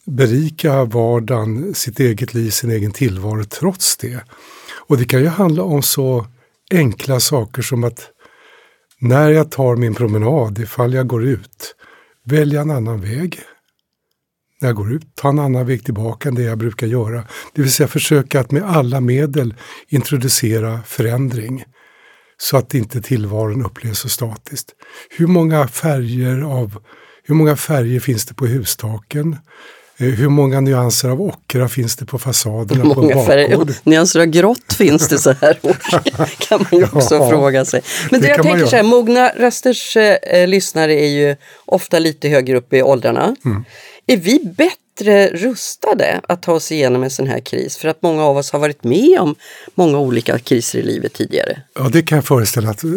berika 0.06 0.86
vardagen, 0.86 1.74
sitt 1.74 2.00
eget 2.00 2.34
liv, 2.34 2.50
sin 2.50 2.72
egen 2.72 2.92
tillvaro 2.92 3.44
trots 3.44 3.98
det. 3.98 4.24
Och 4.88 4.98
det 4.98 5.06
kan 5.06 5.20
ju 5.20 5.28
handla 5.28 5.64
om 5.64 5.84
så 5.84 6.26
enkla 6.72 7.20
saker 7.20 7.62
som 7.62 7.84
att 7.84 8.10
när 9.00 9.30
jag 9.30 9.52
tar 9.52 9.76
min 9.76 9.96
promenad, 9.96 10.60
ifall 10.60 10.94
jag 10.94 11.08
går 11.08 11.26
ut, 11.26 11.76
välja 12.26 12.62
en 12.62 12.72
annan 12.72 13.02
väg. 13.02 13.40
När 14.62 14.70
jag 14.70 14.76
går 14.76 14.94
ut, 14.94 15.16
ta 15.16 15.30
en 15.30 15.40
annan 15.40 15.66
väg 15.66 15.86
tillbaka 15.86 16.30
än 16.30 16.36
det 16.36 16.44
jag 16.44 16.58
brukar 16.58 16.88
göra. 16.88 17.24
Det 17.54 17.62
vill 17.62 17.72
säga 17.72 17.88
försöka 17.88 18.40
att 18.40 18.52
med 18.52 18.64
alla 18.64 19.02
medel 19.02 19.54
introducera 19.88 20.80
förändring 20.86 21.64
så 22.38 22.58
att 22.58 22.74
inte 22.74 23.02
tillvaron 23.02 23.66
upplevs 23.66 24.00
så 24.00 24.10
statiskt. 24.10 24.72
Hur 25.10 25.28
många 25.28 25.68
färger 25.68 26.42
av 26.42 26.84
hur 27.28 27.36
många 27.36 27.56
färger 27.56 28.00
finns 28.00 28.26
det 28.26 28.34
på 28.34 28.46
hustaken? 28.46 29.38
Eh, 29.98 30.08
hur 30.08 30.30
många 30.30 30.62
nyanser 30.62 31.10
av 31.10 31.22
ockra 31.22 31.68
finns 31.68 31.96
det 31.96 32.06
på 32.06 32.20
fasaderna 32.20 32.84
många 32.84 33.14
på 33.14 33.24
färger, 33.24 33.68
nyanser 33.84 34.20
av 34.20 34.26
grått 34.26 34.74
finns 34.78 35.08
det 35.10 35.18
så 35.18 35.32
här 35.32 35.60
års? 35.64 36.08
kan 36.38 36.66
man 36.72 36.80
ju 36.80 36.88
också 36.92 37.16
ja, 37.16 37.30
fråga 37.30 37.66
sig. 37.66 37.82
Men 38.12 38.22
det, 38.22 38.28
det 38.28 38.32
jag 38.34 38.44
tänker 38.44 38.66
så 38.66 38.76
här, 38.76 38.84
mogna 38.84 39.30
rösters 39.30 39.98
eh, 39.98 40.48
lyssnare 40.48 40.94
är 40.94 41.08
ju 41.08 41.36
ofta 41.66 42.00
lite 42.00 42.30
högre 42.30 42.58
upp 42.58 42.74
i 42.74 42.82
åldrarna. 42.82 43.36
Mm. 43.46 43.66
Är 44.08 44.18
vi 44.18 44.54
bättre 44.58 45.28
rustade 45.28 46.22
att 46.28 46.42
ta 46.42 46.54
oss 46.54 46.72
igenom 46.72 47.04
en 47.04 47.10
sån 47.10 47.28
här 47.28 47.40
kris? 47.40 47.78
För 47.78 47.88
att 47.88 48.02
många 48.02 48.24
av 48.24 48.38
oss 48.38 48.52
har 48.52 48.60
varit 48.60 48.84
med 48.84 49.20
om 49.20 49.36
många 49.76 50.00
olika 50.00 50.40
kriser 50.40 50.80
i 50.80 50.84
livet 50.84 51.14
tidigare. 51.14 51.62
Ja, 51.76 51.90
det 51.94 52.02
kan 52.02 52.16
jag 52.16 52.26
föreställa 52.26 52.70
att 52.70 52.84
eh, 52.84 52.90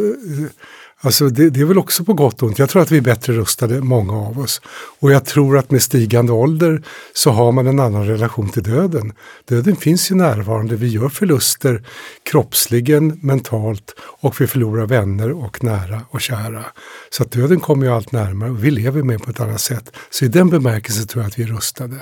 Alltså 1.01 1.29
det, 1.29 1.51
det, 1.51 1.61
är 1.61 1.65
väl 1.65 1.79
också 1.79 2.05
på 2.05 2.15
gott 2.15 2.43
och 2.43 2.49
ont. 2.49 2.59
Jag 2.59 2.69
tror 2.69 2.83
att 2.83 2.91
vi 2.91 2.97
är 2.97 3.03
bättre 3.03 3.33
rustade, 3.33 3.81
många 3.81 4.13
av 4.13 4.39
oss. 4.39 4.61
Och 5.01 5.13
jag 5.13 5.25
tror 5.25 5.59
att 5.59 5.71
med 5.71 5.83
stigande 5.83 6.33
ålder 6.33 6.83
så 7.13 7.31
har 7.31 7.53
man 7.53 7.67
en 7.67 7.81
annan 7.81 8.07
relation 8.07 8.49
till 8.49 8.63
döden. 8.63 9.13
Döden 9.49 9.77
finns 9.77 10.11
ju 10.11 10.15
närvarande, 10.15 10.77
vi 10.77 10.89
gör 10.89 11.09
förluster 11.09 11.87
kroppsligen, 12.31 13.19
mentalt 13.23 13.95
och 14.01 14.41
vi 14.41 14.47
förlorar 14.47 14.87
vänner 14.87 15.33
och 15.45 15.65
nära 15.65 16.01
och 16.11 16.21
kära. 16.21 16.65
Så 17.11 17.23
att 17.23 17.31
döden 17.31 17.61
kommer 17.61 17.87
ju 17.87 17.93
allt 17.93 18.13
närmare 18.13 18.51
och 18.51 18.65
vi 18.65 18.71
lever 18.71 19.03
med 19.03 19.23
på 19.23 19.31
ett 19.31 19.41
annat 19.41 19.61
sätt. 19.61 19.93
Så 20.11 20.25
i 20.25 20.29
den 20.29 20.51
bemärkelsen 20.51 21.07
tror 21.07 21.23
jag 21.23 21.29
att 21.29 21.39
vi 21.39 21.43
är 21.43 21.47
rustade. 21.47 21.97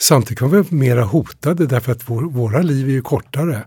Samtidigt 0.00 0.38
kan 0.38 0.50
vi 0.50 0.56
vara 0.56 0.66
mera 0.70 1.04
hotade 1.04 1.66
därför 1.66 1.92
att 1.92 2.10
vår, 2.10 2.22
våra 2.22 2.62
liv 2.62 2.88
är 2.88 2.92
ju 2.92 3.02
kortare. 3.02 3.62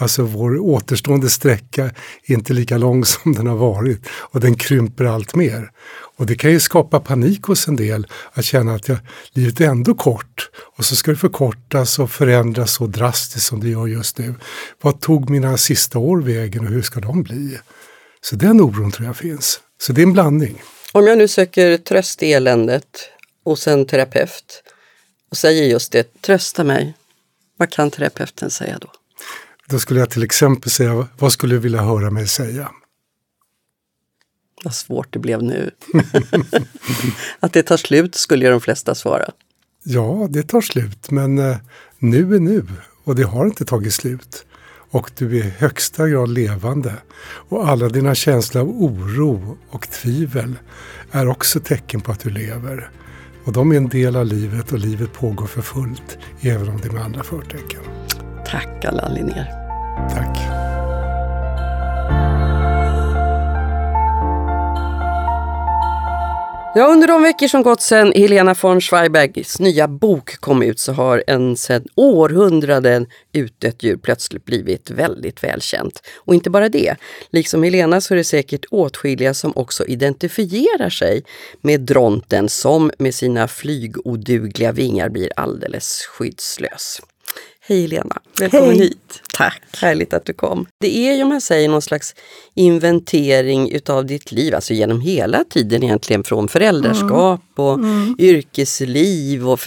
Alltså 0.00 0.22
vår 0.22 0.58
återstående 0.58 1.30
sträcka 1.30 1.84
är 2.24 2.34
inte 2.34 2.52
lika 2.52 2.78
lång 2.78 3.04
som 3.04 3.32
den 3.32 3.46
har 3.46 3.56
varit 3.56 4.06
och 4.10 4.40
den 4.40 4.54
krymper 4.54 5.04
allt 5.04 5.34
mer. 5.34 5.70
Och 6.16 6.26
det 6.26 6.34
kan 6.34 6.50
ju 6.50 6.60
skapa 6.60 7.00
panik 7.00 7.42
hos 7.42 7.68
en 7.68 7.76
del 7.76 8.06
att 8.32 8.44
känna 8.44 8.74
att 8.74 8.88
ja, 8.88 8.96
livet 9.32 9.60
är 9.60 9.64
ändå 9.64 9.94
kort 9.94 10.50
och 10.76 10.84
så 10.84 10.96
ska 10.96 11.10
det 11.10 11.16
förkortas 11.16 11.98
och 11.98 12.10
förändras 12.10 12.72
så 12.72 12.86
drastiskt 12.86 13.46
som 13.46 13.60
det 13.60 13.68
gör 13.68 13.86
just 13.86 14.18
nu. 14.18 14.34
Vad 14.80 15.00
tog 15.00 15.30
mina 15.30 15.56
sista 15.56 15.98
år 15.98 16.20
vägen 16.20 16.66
och 16.66 16.72
hur 16.72 16.82
ska 16.82 17.00
de 17.00 17.22
bli? 17.22 17.58
Så 18.20 18.36
den 18.36 18.60
oron 18.60 18.92
tror 18.92 19.06
jag 19.06 19.16
finns. 19.16 19.60
Så 19.80 19.92
det 19.92 20.00
är 20.00 20.06
en 20.06 20.12
blandning. 20.12 20.62
Om 20.92 21.06
jag 21.06 21.18
nu 21.18 21.28
söker 21.28 21.76
tröst 21.76 22.22
i 22.22 22.32
eländet 22.32 23.10
hos 23.44 23.68
en 23.68 23.86
terapeut 23.86 24.62
och 25.30 25.36
säger 25.36 25.64
just 25.64 25.92
det, 25.92 26.22
trösta 26.22 26.64
mig. 26.64 26.94
Vad 27.56 27.70
kan 27.70 27.90
terapeuten 27.90 28.50
säga 28.50 28.78
då? 28.80 28.88
Då 29.70 29.78
skulle 29.78 30.00
jag 30.00 30.10
till 30.10 30.22
exempel 30.22 30.70
säga, 30.70 31.08
vad 31.18 31.32
skulle 31.32 31.54
du 31.54 31.58
vilja 31.58 31.82
höra 31.82 32.10
mig 32.10 32.28
säga? 32.28 32.70
Vad 34.64 34.74
svårt 34.74 35.12
det 35.12 35.18
blev 35.18 35.42
nu. 35.42 35.70
att 37.40 37.52
det 37.52 37.62
tar 37.62 37.76
slut 37.76 38.14
skulle 38.14 38.44
ju 38.44 38.50
de 38.50 38.60
flesta 38.60 38.94
svara. 38.94 39.30
Ja, 39.82 40.26
det 40.30 40.42
tar 40.42 40.60
slut, 40.60 41.10
men 41.10 41.38
eh, 41.38 41.56
nu 41.98 42.34
är 42.34 42.40
nu 42.40 42.66
och 43.04 43.14
det 43.14 43.22
har 43.22 43.46
inte 43.46 43.64
tagit 43.64 43.94
slut. 43.94 44.44
Och 44.90 45.10
du 45.16 45.38
är 45.38 45.44
i 45.44 45.50
högsta 45.50 46.08
grad 46.08 46.28
levande. 46.28 46.94
Och 47.22 47.68
alla 47.68 47.88
dina 47.88 48.14
känslor 48.14 48.62
av 48.62 48.68
oro 48.68 49.58
och 49.70 49.90
tvivel 49.90 50.54
är 51.10 51.28
också 51.28 51.60
tecken 51.60 52.00
på 52.00 52.12
att 52.12 52.20
du 52.20 52.30
lever. 52.30 52.90
Och 53.44 53.52
de 53.52 53.72
är 53.72 53.76
en 53.76 53.88
del 53.88 54.16
av 54.16 54.26
livet 54.26 54.72
och 54.72 54.78
livet 54.78 55.12
pågår 55.12 55.46
för 55.46 55.62
fullt, 55.62 56.18
även 56.40 56.68
om 56.68 56.80
det 56.80 56.88
är 56.88 56.92
med 56.92 57.04
andra 57.04 57.22
förtecken. 57.22 57.80
Tack 58.46 58.84
Allan 58.84 59.14
Linnér. 59.14 59.59
Tack. 59.96 60.36
Ja, 66.74 66.86
under 66.86 67.06
de 67.06 67.22
veckor 67.22 67.48
som 67.48 67.62
gått 67.62 67.82
sedan 67.82 68.12
Helena 68.12 68.54
von 68.60 68.80
Schweibergs 68.80 69.58
nya 69.60 69.88
bok 69.88 70.40
kom 70.40 70.62
ut 70.62 70.78
så 70.78 70.92
har 70.92 71.24
en 71.26 71.56
sedan 71.56 71.84
århundraden 71.94 73.06
utdött 73.32 73.82
djur 73.82 73.96
plötsligt 73.96 74.44
blivit 74.44 74.90
väldigt 74.90 75.44
välkänt. 75.44 76.02
Och 76.16 76.34
inte 76.34 76.50
bara 76.50 76.68
det, 76.68 76.96
liksom 77.30 77.62
Helena 77.62 78.00
så 78.00 78.14
är 78.14 78.16
det 78.16 78.24
säkert 78.24 78.64
åtskilliga 78.70 79.34
som 79.34 79.52
också 79.56 79.86
identifierar 79.86 80.90
sig 80.90 81.24
med 81.60 81.80
dronten 81.80 82.48
som 82.48 82.90
med 82.98 83.14
sina 83.14 83.48
flygodugliga 83.48 84.72
vingar 84.72 85.08
blir 85.08 85.30
alldeles 85.36 86.02
skyddslös. 86.02 87.00
Hej 87.60 87.88
Lena, 87.88 88.20
välkommen 88.40 88.70
Hej. 88.70 88.78
hit. 88.78 89.22
Tack. 89.40 89.62
Härligt 89.80 90.12
att 90.12 90.24
du 90.24 90.32
kom. 90.32 90.66
Det 90.80 90.96
är 90.96 91.16
ju 91.16 91.22
om 91.22 91.28
man 91.28 91.40
säger 91.40 91.68
någon 91.68 91.82
slags 91.82 92.14
inventering 92.54 93.70
utav 93.70 94.06
ditt 94.06 94.32
liv, 94.32 94.54
alltså 94.54 94.74
genom 94.74 95.00
hela 95.00 95.44
tiden 95.44 95.82
egentligen 95.82 96.24
från 96.24 96.48
föräldraskap 96.48 97.40
och 97.56 97.78
yrkesliv 98.18 99.48
och 99.48 99.60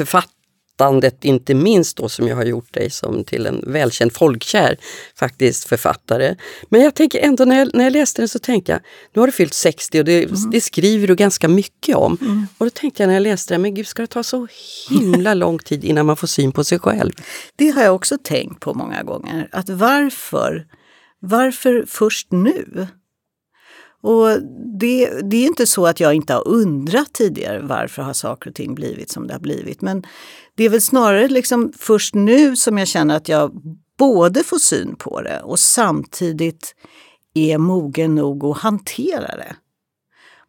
författandet 0.78 1.26
inte 1.26 1.54
minst 1.54 1.98
då 1.98 2.10
som 2.10 2.28
jag 2.28 2.36
har 2.36 2.46
gjort 2.46 2.74
dig 2.74 2.90
som 2.90 3.24
till 3.24 3.46
en 3.46 3.64
välkänd 3.68 4.14
folkkär 4.14 4.78
faktiskt 5.16 5.70
författare. 5.70 6.36
Men 6.70 6.82
jag 6.82 6.96
tänker 6.96 7.20
ändå 7.20 7.46
när 7.46 7.60
jag, 7.60 7.70
när 7.74 7.84
jag 7.84 7.94
läste 7.94 8.22
den 8.22 8.30
så 8.30 8.40
tänkte 8.40 8.72
jag, 8.72 8.82
nu 9.14 9.20
har 9.20 9.28
du 9.28 9.32
fyllt 9.32 9.54
60 9.54 10.00
och 10.00 10.06
det, 10.06 10.30
det 10.52 10.62
skriver 10.62 11.08
du 11.08 11.16
ganska 11.16 11.48
mycket 11.48 11.96
om. 11.96 12.48
Och 12.58 12.66
då 12.66 12.70
tänkte 12.70 13.04
jag 13.04 13.08
när 13.08 13.14
jag 13.14 13.24
läste 13.24 13.54
den, 13.54 13.62
men 13.62 13.74
gud 13.74 13.88
ska 13.88 14.02
det 14.02 14.08
ta 14.08 14.24
så 14.24 14.48
himla 14.90 15.34
lång 15.44 15.60
tid 15.60 15.84
innan 15.84 16.06
man 16.06 16.18
får 16.18 16.28
syn 16.28 16.52
på 16.52 16.64
sig 16.64 16.80
själv? 16.80 17.12
Det 17.56 17.70
har 17.70 17.84
jag 17.84 17.96
också 17.96 18.18
tänkt 18.24 18.60
på 18.60 18.74
många 18.74 19.04
gånger. 19.04 19.50
Att 19.52 19.70
varför, 19.70 20.66
varför 21.20 21.86
först 21.88 22.32
nu? 22.32 22.88
Och 24.04 24.42
det, 24.80 25.22
det 25.22 25.38
är 25.38 25.48
inte 25.48 25.66
så 25.66 25.86
att 25.88 26.00
jag 26.00 26.14
inte 26.14 26.34
har 26.34 26.48
undrat 26.48 27.14
tidigare 27.14 27.60
varför 27.62 28.02
har 28.02 28.14
saker 28.14 28.50
och 28.50 28.56
ting 28.56 28.76
blivit 28.76 29.10
som 29.10 29.28
det 29.28 29.34
har 29.34 29.40
blivit. 29.40 29.82
Men 29.82 30.04
det 30.56 30.64
är 30.64 30.70
väl 30.70 30.82
snarare 30.82 31.28
liksom 31.28 31.74
först 31.78 32.16
nu 32.16 32.56
som 32.56 32.78
jag 32.78 32.88
känner 32.88 33.16
att 33.16 33.30
jag 33.30 33.52
både 33.98 34.44
får 34.44 34.58
syn 34.58 34.96
på 34.96 35.22
det 35.22 35.42
och 35.42 35.60
samtidigt 35.60 36.76
är 37.34 37.58
mogen 37.58 38.16
nog 38.16 38.46
att 38.46 38.58
hantera 38.58 39.36
det. 39.36 39.56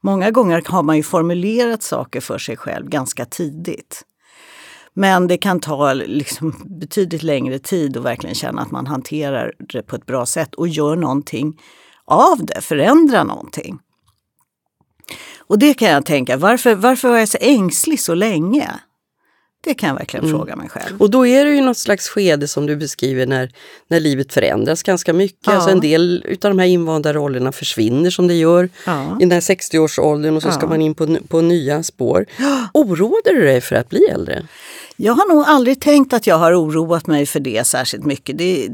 Många 0.00 0.30
gånger 0.30 0.62
har 0.66 0.82
man 0.82 0.96
ju 0.96 1.02
formulerat 1.02 1.82
saker 1.82 2.20
för 2.20 2.38
sig 2.38 2.56
själv 2.56 2.88
ganska 2.88 3.24
tidigt. 3.24 4.02
Men 4.94 5.26
det 5.26 5.36
kan 5.36 5.60
ta 5.60 5.92
liksom 5.92 6.54
betydligt 6.80 7.22
längre 7.22 7.58
tid 7.58 7.96
att 7.96 8.02
verkligen 8.02 8.34
känna 8.34 8.62
att 8.62 8.70
man 8.70 8.86
hanterar 8.86 9.52
det 9.58 9.82
på 9.82 9.96
ett 9.96 10.06
bra 10.06 10.26
sätt 10.26 10.54
och 10.54 10.68
gör 10.68 10.96
någonting 10.96 11.60
av 12.06 12.44
det, 12.46 12.60
förändrar 12.60 13.24
någonting. 13.24 13.78
Och 15.46 15.58
det 15.58 15.74
kan 15.74 15.88
jag 15.88 16.06
tänka, 16.06 16.36
varför, 16.36 16.74
varför 16.74 17.08
var 17.08 17.18
jag 17.18 17.28
så 17.28 17.38
ängslig 17.40 18.00
så 18.00 18.14
länge? 18.14 18.70
Det 19.64 19.74
kan 19.74 19.88
jag 19.88 19.96
verkligen 19.96 20.30
fråga 20.30 20.56
mig 20.56 20.68
själv. 20.68 21.00
Och 21.02 21.10
då 21.10 21.26
är 21.26 21.44
det 21.44 21.50
ju 21.50 21.60
något 21.60 21.76
slags 21.76 22.08
skede 22.08 22.48
som 22.48 22.66
du 22.66 22.76
beskriver 22.76 23.26
när, 23.26 23.50
när 23.88 24.00
livet 24.00 24.32
förändras 24.32 24.82
ganska 24.82 25.12
mycket. 25.12 25.46
Ja. 25.46 25.52
Alltså 25.52 25.70
en 25.70 25.80
del 25.80 26.24
utav 26.28 26.50
de 26.50 26.58
här 26.58 26.66
invanda 26.66 27.12
rollerna 27.12 27.52
försvinner 27.52 28.10
som 28.10 28.26
det 28.28 28.34
gör 28.34 28.68
Ja. 28.86 29.16
i 29.20 29.24
den 29.24 29.32
här 29.32 29.40
60-årsåldern 29.40 30.36
och 30.36 30.42
så 30.42 30.50
ska 30.50 30.60
Ja. 30.62 30.68
man 30.68 30.82
in 30.82 30.94
på, 30.94 31.16
på 31.28 31.40
nya 31.40 31.82
spår. 31.82 32.26
Oroade 32.74 33.32
du 33.32 33.42
dig 33.44 33.60
för 33.60 33.76
att 33.76 33.88
bli 33.88 34.04
äldre? 34.04 34.46
Jag 34.96 35.12
har 35.14 35.34
nog 35.34 35.44
aldrig 35.46 35.80
tänkt 35.80 36.12
att 36.12 36.26
jag 36.26 36.38
har 36.38 36.60
oroat 36.62 37.06
mig 37.06 37.26
för 37.26 37.40
det 37.40 37.66
särskilt 37.66 38.04
mycket. 38.04 38.38
Det, 38.38 38.68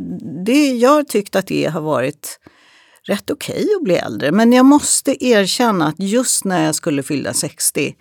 det, 0.47 0.71
jag 0.73 0.91
har 0.91 1.03
tyckt 1.03 1.37
att 1.37 1.47
det 1.47 1.67
har 1.67 1.81
varit 1.81 2.41
rätt 3.03 3.31
okej 3.31 3.69
att 3.77 3.85
bli 3.85 3.95
äldre. 3.95 4.33
Men 4.33 4.53
jag 4.53 4.67
måste 4.67 5.25
erkänna 5.25 5.87
att 5.87 5.99
just 5.99 6.45
när 6.45 6.65
jag 6.65 6.75
skulle 6.75 7.03
fylla 7.03 7.33
60 7.33 7.97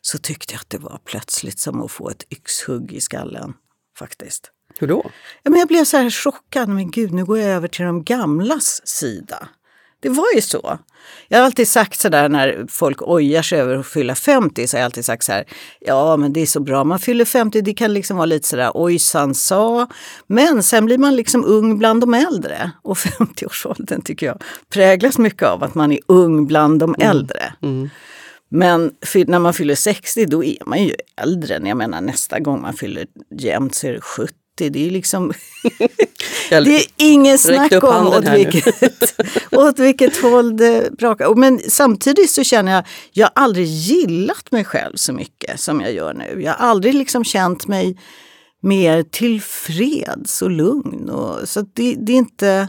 så 0.00 0.18
tyckte 0.18 0.54
jag 0.54 0.60
att 0.60 0.70
det 0.70 0.78
var 0.78 1.00
plötsligt 1.04 1.58
som 1.58 1.82
att 1.82 1.90
få 1.90 2.10
ett 2.10 2.32
yxhugg 2.32 2.92
i 2.92 3.00
skallen. 3.00 3.52
Faktiskt. 3.98 4.50
Hur 4.78 4.86
då? 4.86 5.10
Ja, 5.42 5.50
men 5.50 5.58
jag 5.58 5.68
blev 5.68 5.84
så 5.84 5.96
här 5.96 6.10
chockad. 6.10 6.68
Men 6.68 6.90
gud, 6.90 7.12
nu 7.12 7.24
går 7.24 7.38
jag 7.38 7.50
över 7.50 7.68
till 7.68 7.84
de 7.84 8.04
gamlas 8.04 8.80
sida. 8.84 9.48
Det 10.00 10.08
var 10.08 10.26
ju 10.34 10.40
så. 10.40 10.78
Jag 11.28 11.38
har 11.38 11.44
alltid 11.44 11.68
sagt 11.68 12.00
så 12.00 12.08
där 12.08 12.28
när 12.28 12.66
folk 12.68 13.02
ojar 13.02 13.42
sig 13.42 13.60
över 13.60 13.76
att 13.76 13.86
fylla 13.86 14.14
50 14.14 14.66
så 14.66 14.76
har 14.76 14.80
jag 14.80 14.84
alltid 14.84 15.04
sagt 15.04 15.24
så 15.24 15.32
här. 15.32 15.44
Ja, 15.80 16.16
men 16.16 16.32
det 16.32 16.40
är 16.40 16.46
så 16.46 16.60
bra. 16.60 16.84
Man 16.84 16.98
fyller 16.98 17.24
50, 17.24 17.60
det 17.60 17.74
kan 17.74 17.94
liksom 17.94 18.16
vara 18.16 18.26
lite 18.26 18.48
så 18.48 18.56
där 18.56 18.70
ojsan 18.74 19.34
sa. 19.34 19.86
Men 20.26 20.62
sen 20.62 20.86
blir 20.86 20.98
man 20.98 21.16
liksom 21.16 21.44
ung 21.44 21.78
bland 21.78 22.00
de 22.00 22.14
äldre. 22.14 22.70
Och 22.82 22.96
50-årsåldern 22.96 24.02
tycker 24.02 24.26
jag 24.26 24.42
präglas 24.72 25.18
mycket 25.18 25.42
av 25.48 25.64
att 25.64 25.74
man 25.74 25.92
är 25.92 25.98
ung 26.06 26.46
bland 26.46 26.78
de 26.80 26.94
äldre. 26.98 27.52
Men 28.52 28.92
fy- 29.06 29.24
när 29.24 29.38
man 29.38 29.54
fyller 29.54 29.74
60 29.74 30.26
då 30.26 30.44
är 30.44 30.56
man 30.66 30.82
ju 30.84 30.94
äldre. 31.22 31.60
Jag 31.64 31.76
menar 31.76 32.00
nästa 32.00 32.40
gång 32.40 32.60
man 32.62 32.74
fyller 32.74 33.06
jämnt 33.38 33.74
så 33.74 33.86
är 33.86 33.92
det 33.92 34.00
70. 34.00 34.34
Det 34.68 34.86
är 34.86 34.90
liksom 34.90 35.32
det 36.50 36.76
är 36.76 36.82
ingen 36.96 37.38
snack 37.38 37.84
om 37.84 38.06
åt 38.06 38.28
vilket, 38.28 39.20
åt 39.52 39.78
vilket 39.78 40.16
håll 40.16 40.56
det 40.56 40.98
brakar. 40.98 41.34
Men 41.34 41.60
samtidigt 41.68 42.30
så 42.30 42.44
känner 42.44 42.72
jag, 42.72 42.84
jag 43.12 43.26
har 43.26 43.42
aldrig 43.44 43.66
gillat 43.66 44.52
mig 44.52 44.64
själv 44.64 44.96
så 44.96 45.12
mycket 45.12 45.60
som 45.60 45.80
jag 45.80 45.92
gör 45.92 46.14
nu. 46.14 46.42
Jag 46.42 46.52
har 46.52 46.68
aldrig 46.68 46.94
liksom 46.94 47.24
känt 47.24 47.66
mig 47.66 47.96
mer 48.62 49.02
tillfreds 49.02 50.42
och 50.42 50.50
lugn. 50.50 51.10
Och, 51.10 51.48
så 51.48 51.60
det, 51.60 51.94
det 51.94 52.12
är 52.12 52.16
inte... 52.16 52.68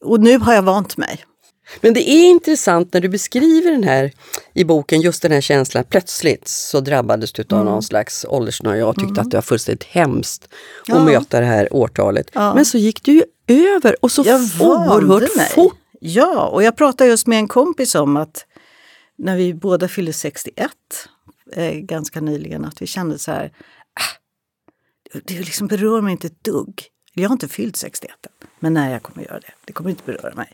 Och 0.00 0.20
nu 0.20 0.38
har 0.38 0.54
jag 0.54 0.62
vant 0.62 0.96
mig. 0.96 1.24
Men 1.80 1.94
det 1.94 2.10
är 2.10 2.30
intressant 2.30 2.92
när 2.92 3.00
du 3.00 3.08
beskriver 3.08 3.70
den 3.70 3.84
här 3.84 4.12
i 4.54 4.64
boken, 4.64 5.00
just 5.00 5.22
den 5.22 5.32
här 5.32 5.40
känslan, 5.40 5.84
plötsligt 5.88 6.48
så 6.48 6.80
drabbades 6.80 7.32
du 7.32 7.42
Mm. 7.50 7.58
av 7.58 7.64
någon 7.64 7.82
slags 7.82 8.24
åldersnöje 8.28 8.84
och 8.84 8.96
tyckte 8.96 9.20
att 9.20 9.30
det 9.30 9.36
var 9.36 9.42
fullständigt 9.42 9.84
hemskt 9.84 10.48
Ja. 10.86 10.96
att 10.96 11.04
möta 11.04 11.40
det 11.40 11.46
här 11.46 11.72
årtalet. 11.72 12.30
Ja. 12.32 12.54
Men 12.54 12.64
så 12.64 12.78
gick 12.78 13.02
du 13.02 13.12
ju 13.12 13.22
över 13.46 13.96
och 14.04 14.12
så 14.12 14.22
Jag 14.26 14.40
oerhört 14.60 15.36
mig. 15.36 15.48
fort. 15.50 15.76
Ja, 16.00 16.46
och 16.48 16.62
jag 16.62 16.76
pratade 16.76 17.10
just 17.10 17.26
med 17.26 17.38
en 17.38 17.48
kompis 17.48 17.94
om 17.94 18.16
att 18.16 18.46
när 19.18 19.36
vi 19.36 19.54
båda 19.54 19.88
fyllde 19.88 20.12
61 20.12 20.70
eh, 21.52 21.72
ganska 21.72 22.20
nyligen, 22.20 22.64
att 22.64 22.82
vi 22.82 22.86
kände 22.86 23.18
så 23.18 23.30
här, 23.30 23.52
ah, 24.00 25.18
det 25.24 25.34
liksom 25.34 25.66
berör 25.66 26.00
mig 26.00 26.12
inte 26.12 26.26
ett 26.26 26.44
dugg. 26.44 26.82
Jag 27.14 27.28
har 27.28 27.32
inte 27.32 27.48
fyllt 27.48 27.76
61 27.76 28.10
än, 28.26 28.48
men 28.60 28.74
när 28.74 28.92
jag 28.92 29.02
kommer 29.02 29.22
göra 29.26 29.40
det, 29.40 29.52
det 29.64 29.72
kommer 29.72 29.90
inte 29.90 30.02
beröra 30.06 30.34
mig. 30.34 30.52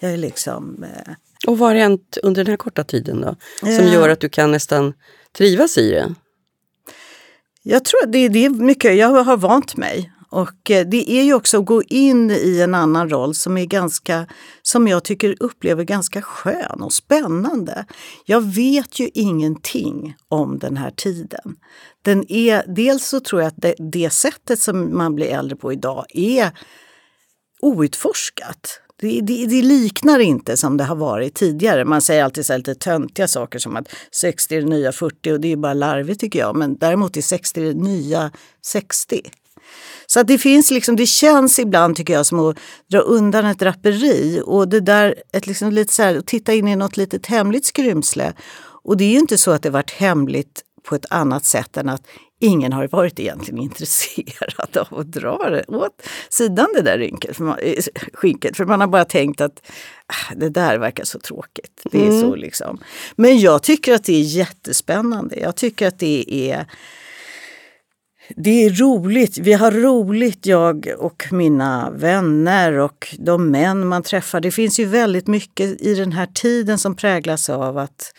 Jag 0.00 0.12
är 0.12 0.16
liksom... 0.16 0.84
Eh, 0.84 1.12
Och 1.46 1.58
vad 1.58 1.68
har 1.68 1.76
hänt 1.76 2.18
under 2.22 2.44
den 2.44 2.50
här 2.52 2.56
korta 2.56 2.84
tiden 2.84 3.20
då? 3.20 3.36
Som 3.60 3.68
Eh. 3.68 3.92
gör 3.92 4.08
att 4.08 4.20
du 4.20 4.28
kan 4.28 4.50
nästan 4.52 4.92
trivas 5.36 5.78
i 5.78 5.90
det? 5.90 6.14
Jag 7.62 7.84
tror 7.84 8.02
att 8.04 8.12
det, 8.12 8.28
det 8.28 8.44
är 8.44 8.50
mycket, 8.50 8.96
jag 8.96 9.08
har 9.24 9.36
vant 9.36 9.76
mig. 9.76 10.12
Och 10.30 10.70
eh, 10.70 10.86
det 10.86 11.10
är 11.10 11.22
ju 11.22 11.34
också 11.34 11.58
att 11.58 11.64
gå 11.66 11.82
in 11.82 12.30
i 12.30 12.60
en 12.60 12.74
annan 12.74 13.10
roll 13.10 13.34
som 13.34 13.58
är 13.58 13.64
ganska, 13.64 14.26
som 14.62 14.88
jag 14.88 15.04
tycker 15.04 15.36
upplever 15.40 15.84
ganska 15.84 16.22
skön 16.22 16.82
och 16.82 16.92
spännande. 16.92 17.84
Jag 18.24 18.40
vet 18.54 19.00
ju 19.00 19.10
ingenting 19.14 20.14
om 20.28 20.58
den 20.58 20.76
här 20.76 20.90
tiden. 20.90 21.56
Den 22.02 22.32
är, 22.32 22.64
dels 22.74 23.06
så 23.08 23.20
tror 23.20 23.40
jag 23.42 23.48
att 23.48 23.56
det, 23.62 23.74
det 23.78 24.10
sättet 24.10 24.58
som 24.60 24.96
man 24.96 25.14
blir 25.14 25.26
äldre 25.26 25.56
på 25.56 25.72
idag 25.72 26.04
är 26.08 26.50
outforskat. 27.62 28.80
Det, 29.00 29.20
det, 29.20 29.46
det 29.46 29.62
liknar 29.62 30.18
inte 30.18 30.56
som 30.56 30.76
det 30.76 30.84
har 30.84 30.96
varit 30.96 31.34
tidigare. 31.34 31.84
Man 31.84 32.00
säger 32.00 32.24
alltid 32.24 32.46
så 32.46 32.52
här 32.52 32.58
lite 32.58 32.74
töntiga 32.74 33.28
saker 33.28 33.58
som 33.58 33.76
att 33.76 33.88
60 34.12 34.56
är 34.56 34.60
det 34.60 34.68
nya 34.68 34.92
40 34.92 35.32
och 35.32 35.40
det 35.40 35.52
är 35.52 35.56
bara 35.56 35.74
larvigt 35.74 36.20
tycker 36.20 36.38
jag. 36.38 36.56
Men 36.56 36.78
däremot 36.78 37.16
är 37.16 37.22
60 37.22 37.60
det 37.60 37.74
nya 37.74 38.30
60. 38.66 39.20
Så 40.06 40.20
att 40.20 40.26
det 40.26 40.38
finns 40.38 40.70
liksom, 40.70 40.96
det 40.96 41.06
känns 41.06 41.58
ibland 41.58 41.96
tycker 41.96 42.12
jag 42.12 42.26
som 42.26 42.40
att 42.40 42.56
dra 42.90 42.98
undan 42.98 43.46
ett 43.46 43.58
draperi 43.58 44.42
och 44.44 44.68
det 44.68 44.80
där, 44.80 45.14
ett 45.32 45.46
liksom 45.46 45.72
lite 45.72 45.92
så 45.92 46.02
här, 46.02 46.16
att 46.16 46.26
titta 46.26 46.54
in 46.54 46.68
i 46.68 46.76
något 46.76 46.96
litet 46.96 47.26
hemligt 47.26 47.64
skrymsle. 47.64 48.32
Och 48.84 48.96
det 48.96 49.04
är 49.04 49.10
ju 49.10 49.18
inte 49.18 49.38
så 49.38 49.50
att 49.50 49.62
det 49.62 49.70
varit 49.70 49.90
hemligt 49.90 50.62
på 50.88 50.94
ett 50.94 51.06
annat 51.10 51.44
sätt 51.44 51.76
än 51.76 51.88
att 51.88 52.02
ingen 52.38 52.72
har 52.72 52.88
varit 52.88 53.20
egentligen 53.20 53.60
intresserad 53.60 54.76
av 54.76 54.98
att 54.98 55.12
dra 55.12 55.50
det 55.50 55.64
åt 55.68 56.02
sidan 56.28 56.68
det 56.74 56.82
där 56.82 56.98
rynket, 56.98 57.36
för 57.36 57.44
man, 57.44 57.58
eh, 57.58 57.84
skinket. 58.12 58.56
För 58.56 58.64
man 58.64 58.80
har 58.80 58.88
bara 58.88 59.04
tänkt 59.04 59.40
att 59.40 59.62
ah, 60.06 60.34
det 60.36 60.48
där 60.48 60.78
verkar 60.78 61.04
så 61.04 61.18
tråkigt. 61.18 61.82
Det 61.84 62.06
är 62.06 62.20
så 62.20 62.34
liksom. 62.36 62.78
Men 63.16 63.38
jag 63.38 63.62
tycker 63.62 63.94
att 63.94 64.04
det 64.04 64.14
är 64.14 64.22
jättespännande. 64.22 65.36
Jag 65.36 65.56
tycker 65.56 65.88
att 65.88 65.98
det 65.98 66.24
är 66.50 66.66
det 68.36 68.64
är 68.64 68.70
roligt. 68.70 69.38
Vi 69.38 69.52
har 69.52 69.70
roligt, 69.70 70.46
jag 70.46 70.88
och 70.98 71.24
mina 71.30 71.90
vänner 71.90 72.72
och 72.72 73.16
de 73.18 73.50
män 73.50 73.86
man 73.86 74.02
träffar. 74.02 74.40
Det 74.40 74.50
finns 74.50 74.80
ju 74.80 74.84
väldigt 74.84 75.26
mycket 75.26 75.80
i 75.80 75.94
den 75.94 76.12
här 76.12 76.26
tiden 76.26 76.78
som 76.78 76.94
präglas 76.94 77.50
av 77.50 77.78
att 77.78 78.12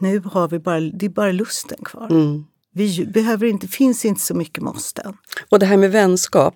nu 0.00 0.18
har 0.20 0.48
vi 0.48 0.58
bara, 0.58 0.80
det 0.80 1.06
är 1.06 1.10
bara 1.10 1.32
lusten 1.32 1.78
kvar. 1.84 2.10
Mm. 2.10 2.44
Vi 2.74 3.06
behöver 3.06 3.46
inte, 3.46 3.68
finns 3.68 4.04
inte 4.04 4.20
så 4.20 4.34
mycket 4.34 4.62
måsten. 4.62 5.16
Och 5.48 5.58
det 5.58 5.66
här 5.66 5.76
med 5.76 5.92
vänskap, 5.92 6.54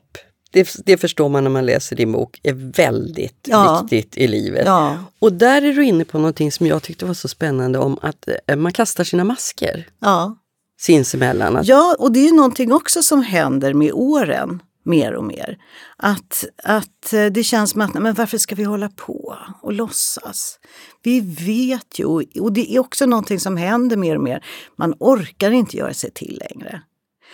det, 0.51 0.69
det 0.87 0.97
förstår 0.97 1.29
man 1.29 1.45
när 1.45 1.51
man 1.51 1.67
läser 1.67 1.97
din 1.97 2.13
bok, 2.13 2.41
är 2.43 2.53
väldigt 2.77 3.47
Ja. 3.49 3.81
viktigt 3.91 4.17
i 4.17 4.27
livet. 4.27 4.63
Ja, 4.67 4.99
Och 5.19 5.33
där 5.33 5.63
är 5.63 5.73
du 5.73 5.85
inne 5.85 6.05
på 6.05 6.19
någonting 6.19 6.53
som 6.53 6.67
jag 6.67 6.83
tyckte 6.83 7.05
var 7.07 7.15
så 7.15 7.29
spännande 7.29 7.79
om 7.79 7.99
att 8.03 8.29
eh, 8.47 8.57
man 8.57 8.73
kastar 8.73 9.05
sina 9.05 9.25
masker 9.25 9.89
ja. 10.01 10.37
sinsemellan. 10.81 11.61
Ja, 11.65 11.97
och 11.99 12.13
det 12.13 12.21
är 12.21 12.25
ju 12.25 12.37
någonting 12.37 12.73
också 12.73 13.03
som 13.03 13.23
händer 13.23 13.75
med 13.75 13.93
åren 13.93 14.63
mer 14.87 15.15
och 15.15 15.25
mer. 15.25 15.59
Att, 15.97 16.45
att 16.65 17.13
eh, 17.13 17.27
det 17.27 17.45
känns 17.45 17.71
som 17.71 17.81
att, 17.81 17.95
men 17.95 18.15
varför 18.15 18.39
ska 18.39 18.55
vi 18.55 18.65
hålla 18.65 18.89
på 18.89 19.37
och 19.63 19.73
låtsas? 19.73 20.59
Vi 21.03 21.21
vet 21.21 21.99
ju, 21.99 22.05
och 22.41 22.53
det 22.53 22.75
är 22.75 22.79
också 22.79 23.07
någonting 23.07 23.41
som 23.41 23.57
händer 23.57 23.97
mer 23.97 24.17
och 24.17 24.23
mer. 24.23 24.45
Man 24.77 24.95
orkar 25.01 25.51
inte 25.51 25.77
göra 25.77 25.95
sig 25.95 26.11
till 26.11 26.43
längre. 26.51 26.83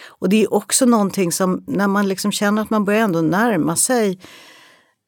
Och 0.07 0.29
det 0.29 0.43
är 0.43 0.55
också 0.55 0.87
någonting 0.87 1.33
som, 1.33 1.65
när 1.67 1.89
man 1.89 2.09
liksom 2.09 2.33
känner 2.33 2.63
att 2.63 2.71
man 2.71 2.85
börjar 2.85 3.01
ändå 3.01 3.21
närma 3.21 3.77
sig 3.77 4.19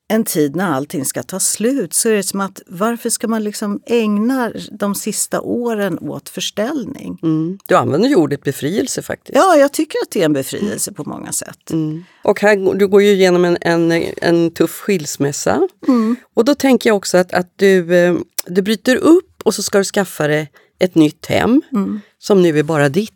en 0.08 0.24
tid 0.24 0.56
när 0.56 0.72
allting 0.72 1.04
ska 1.04 1.22
ta 1.22 1.40
slut 1.40 1.94
så 1.94 2.08
är 2.08 2.12
det 2.12 2.22
som 2.22 2.40
att 2.40 2.62
varför 2.66 3.10
ska 3.10 3.28
man 3.28 3.44
liksom 3.44 3.80
ägna 3.86 4.52
de 4.70 4.94
sista 4.94 5.40
åren 5.40 5.98
åt 5.98 6.28
förställning? 6.28 7.18
mm, 7.22 7.58
du 7.66 7.74
använder 7.74 8.08
ju 8.08 8.14
ordet 8.16 8.42
befrielse 8.42 9.02
faktiskt. 9.02 9.36
Ja, 9.36 9.56
jag 9.56 9.72
tycker 9.72 9.98
att 10.02 10.10
det 10.10 10.20
är 10.20 10.24
en 10.24 10.32
befrielse 10.32 10.92
på 10.92 11.04
många 11.04 11.32
sätt. 11.32 11.70
Mm. 11.70 12.04
Och 12.24 12.40
här, 12.40 12.74
du 12.74 12.86
går 12.88 13.02
ju 13.02 13.10
igenom 13.10 13.44
en, 13.44 13.58
en, 13.60 13.92
en 14.22 14.50
tuff 14.50 14.80
skilsmässa. 14.80 15.68
Mm. 15.88 16.16
Och 16.34 16.44
då 16.44 16.54
tänker 16.54 16.90
jag 16.90 16.96
också 16.96 17.18
att, 17.18 17.32
att 17.32 17.52
du, 17.56 17.96
eh, 17.96 18.14
du 18.46 18.62
bryter 18.62 18.96
upp 18.96 19.42
och 19.44 19.54
så 19.54 19.62
ska 19.62 19.78
du 19.78 19.84
skaffa 19.84 20.26
dig 20.26 20.50
ett 20.78 20.94
nytt 20.94 21.26
hem 21.26 21.62
Mm. 21.72 22.00
som 22.18 22.42
nu 22.42 22.58
är 22.58 22.62
bara 22.62 22.88
ditt. 22.88 23.12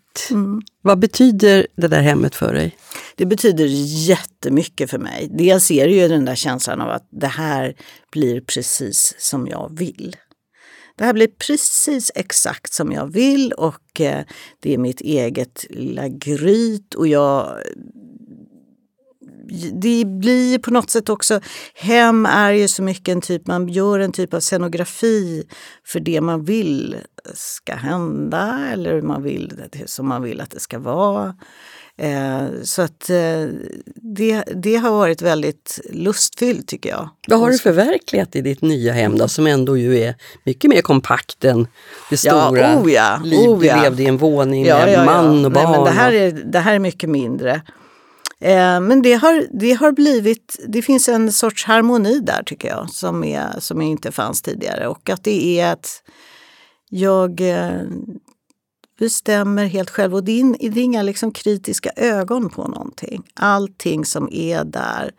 Vad 0.83 0.98
betyder 0.98 1.66
det 1.76 1.88
där 1.88 2.00
hemmet 2.00 2.35
för 2.35 2.52
dig? 2.54 2.76
Det 3.16 3.26
betyder 3.26 3.66
jättemycket 4.09 4.90
för 4.90 4.98
mig. 4.98 5.28
Dels 5.31 5.70
är 5.70 5.87
det 5.87 5.94
ju 5.94 6.09
den 6.09 6.24
där 6.24 6.35
känslan 6.35 6.81
av 6.81 6.90
att 6.90 7.09
det 7.11 7.26
här 7.26 7.74
blir 8.12 8.40
precis 8.40 9.14
som 9.18 9.46
jag 9.46 9.78
vill. 9.78 10.16
Det 10.96 11.04
här 11.04 11.12
blir 11.12 11.28
precis 11.28 12.12
exakt 12.14 12.72
som 12.72 12.92
jag 12.92 13.07
vill 13.12 13.52
och 13.52 14.00
eh, 14.00 14.24
det 14.61 14.74
är 14.74 14.78
mitt 14.78 15.00
eget 15.00 15.66
lilla 15.70 16.09
gryt 16.09 16.94
och 16.94 17.09
jag 17.09 17.62
det 19.72 20.04
blir 20.04 20.59
på 20.59 20.70
något 20.70 20.90
sätt 20.90 21.09
också, 21.09 21.40
hem 21.74 22.26
är 22.26 22.52
ju 22.52 22.68
så 22.68 22.83
mycket 22.83 23.09
en 23.09 23.20
typ, 23.20 23.46
man 23.46 23.68
gör 23.68 23.98
en 23.98 24.12
typ 24.12 24.35
av 24.35 24.40
scenografi 24.40 25.44
för 25.85 26.00
det 26.00 26.20
man 26.20 26.44
vill 26.44 26.96
ska 27.35 27.75
hända 27.75 28.69
eller 28.73 28.93
hur 28.93 29.03
man 29.03 29.23
vill, 29.23 29.62
som 29.87 30.09
man 30.09 30.23
vill 30.23 30.41
att 30.41 30.51
det 30.51 30.61
ska 30.61 30.79
vara. 30.79 31.35
Eh, 32.01 32.43
så 32.62 32.83
att 32.83 33.11
eh, 33.11 33.45
det, 33.95 34.45
det 34.57 34.77
har 34.77 34.91
varit 34.91 35.23
väldigt 35.23 35.81
lustfyllt 35.91 36.69
tycker 36.69 36.91
jag. 36.91 37.09
Vad 37.29 37.41
har 37.41 37.51
du 37.51 37.59
förverkligat 37.59 38.37
i 38.37 38.41
ditt 38.41 38.62
nya 38.62 38.93
hem 38.93 39.19
då, 39.19 39.29
som 39.29 39.47
ändå 39.47 39.77
ju 39.77 39.99
är 39.99 40.14
mycket 40.45 40.71
mer 40.71 40.83
kompakt 40.83 41.45
än 41.45 41.62
det 42.11 42.25
Ja, 42.25 42.47
stora 42.47 42.81
oh 42.83 42.93
ja, 42.93 43.21
liv 43.25 43.49
oh 43.49 43.61
du 43.61 43.67
ja. 43.67 43.83
levde 43.83 44.03
i 44.03 44.07
en 44.07 44.17
våning 44.17 44.67
Ja, 44.67 44.79
med 44.79 44.88
ja, 44.88 44.93
ja. 44.93 45.05
man 45.05 45.45
och 45.45 45.53
Nej, 45.53 45.64
barn. 45.64 45.71
men 45.73 45.85
det, 45.85 45.91
här 45.91 46.12
är, 46.12 46.33
det 46.33 46.59
här 46.59 46.75
är 46.75 46.79
mycket 46.79 47.11
mindre. 47.11 47.62
Eh, 48.41 48.81
men 48.81 49.03
det 49.03 49.12
har, 49.14 49.47
det 49.51 49.73
har 49.73 49.93
blivit, 49.93 50.61
det 50.69 50.83
finns 50.83 51.09
en 51.09 51.33
sorts 51.33 51.64
harmoni 51.64 52.21
där 52.21 52.43
tycker 52.43 52.69
jag 52.69 52.91
som, 52.91 53.25
är, 53.25 53.49
som 53.59 53.81
inte 53.83 54.12
fanns 54.12 54.43
tidigare. 54.43 54.87
Och 54.88 55.11
att 55.11 55.25
det 55.25 55.61
är 55.61 55.73
att 55.73 56.03
jag 56.90 57.40
eh, 57.40 57.83
bestämmer 58.98 59.66
helt 59.66 59.90
själv. 59.90 60.14
Och 60.14 60.24
det 60.24 60.40
är, 60.40 60.70
det 60.70 60.81
är 60.81 60.85
inga 60.85 61.03
liksom 61.03 61.33
kritiska 61.33 61.90
ögon 61.96 62.51
på 62.51 62.68
någonting. 62.68 63.22
Allting 63.35 64.05
som 64.05 64.29
är 64.33 64.64
där 64.64 65.11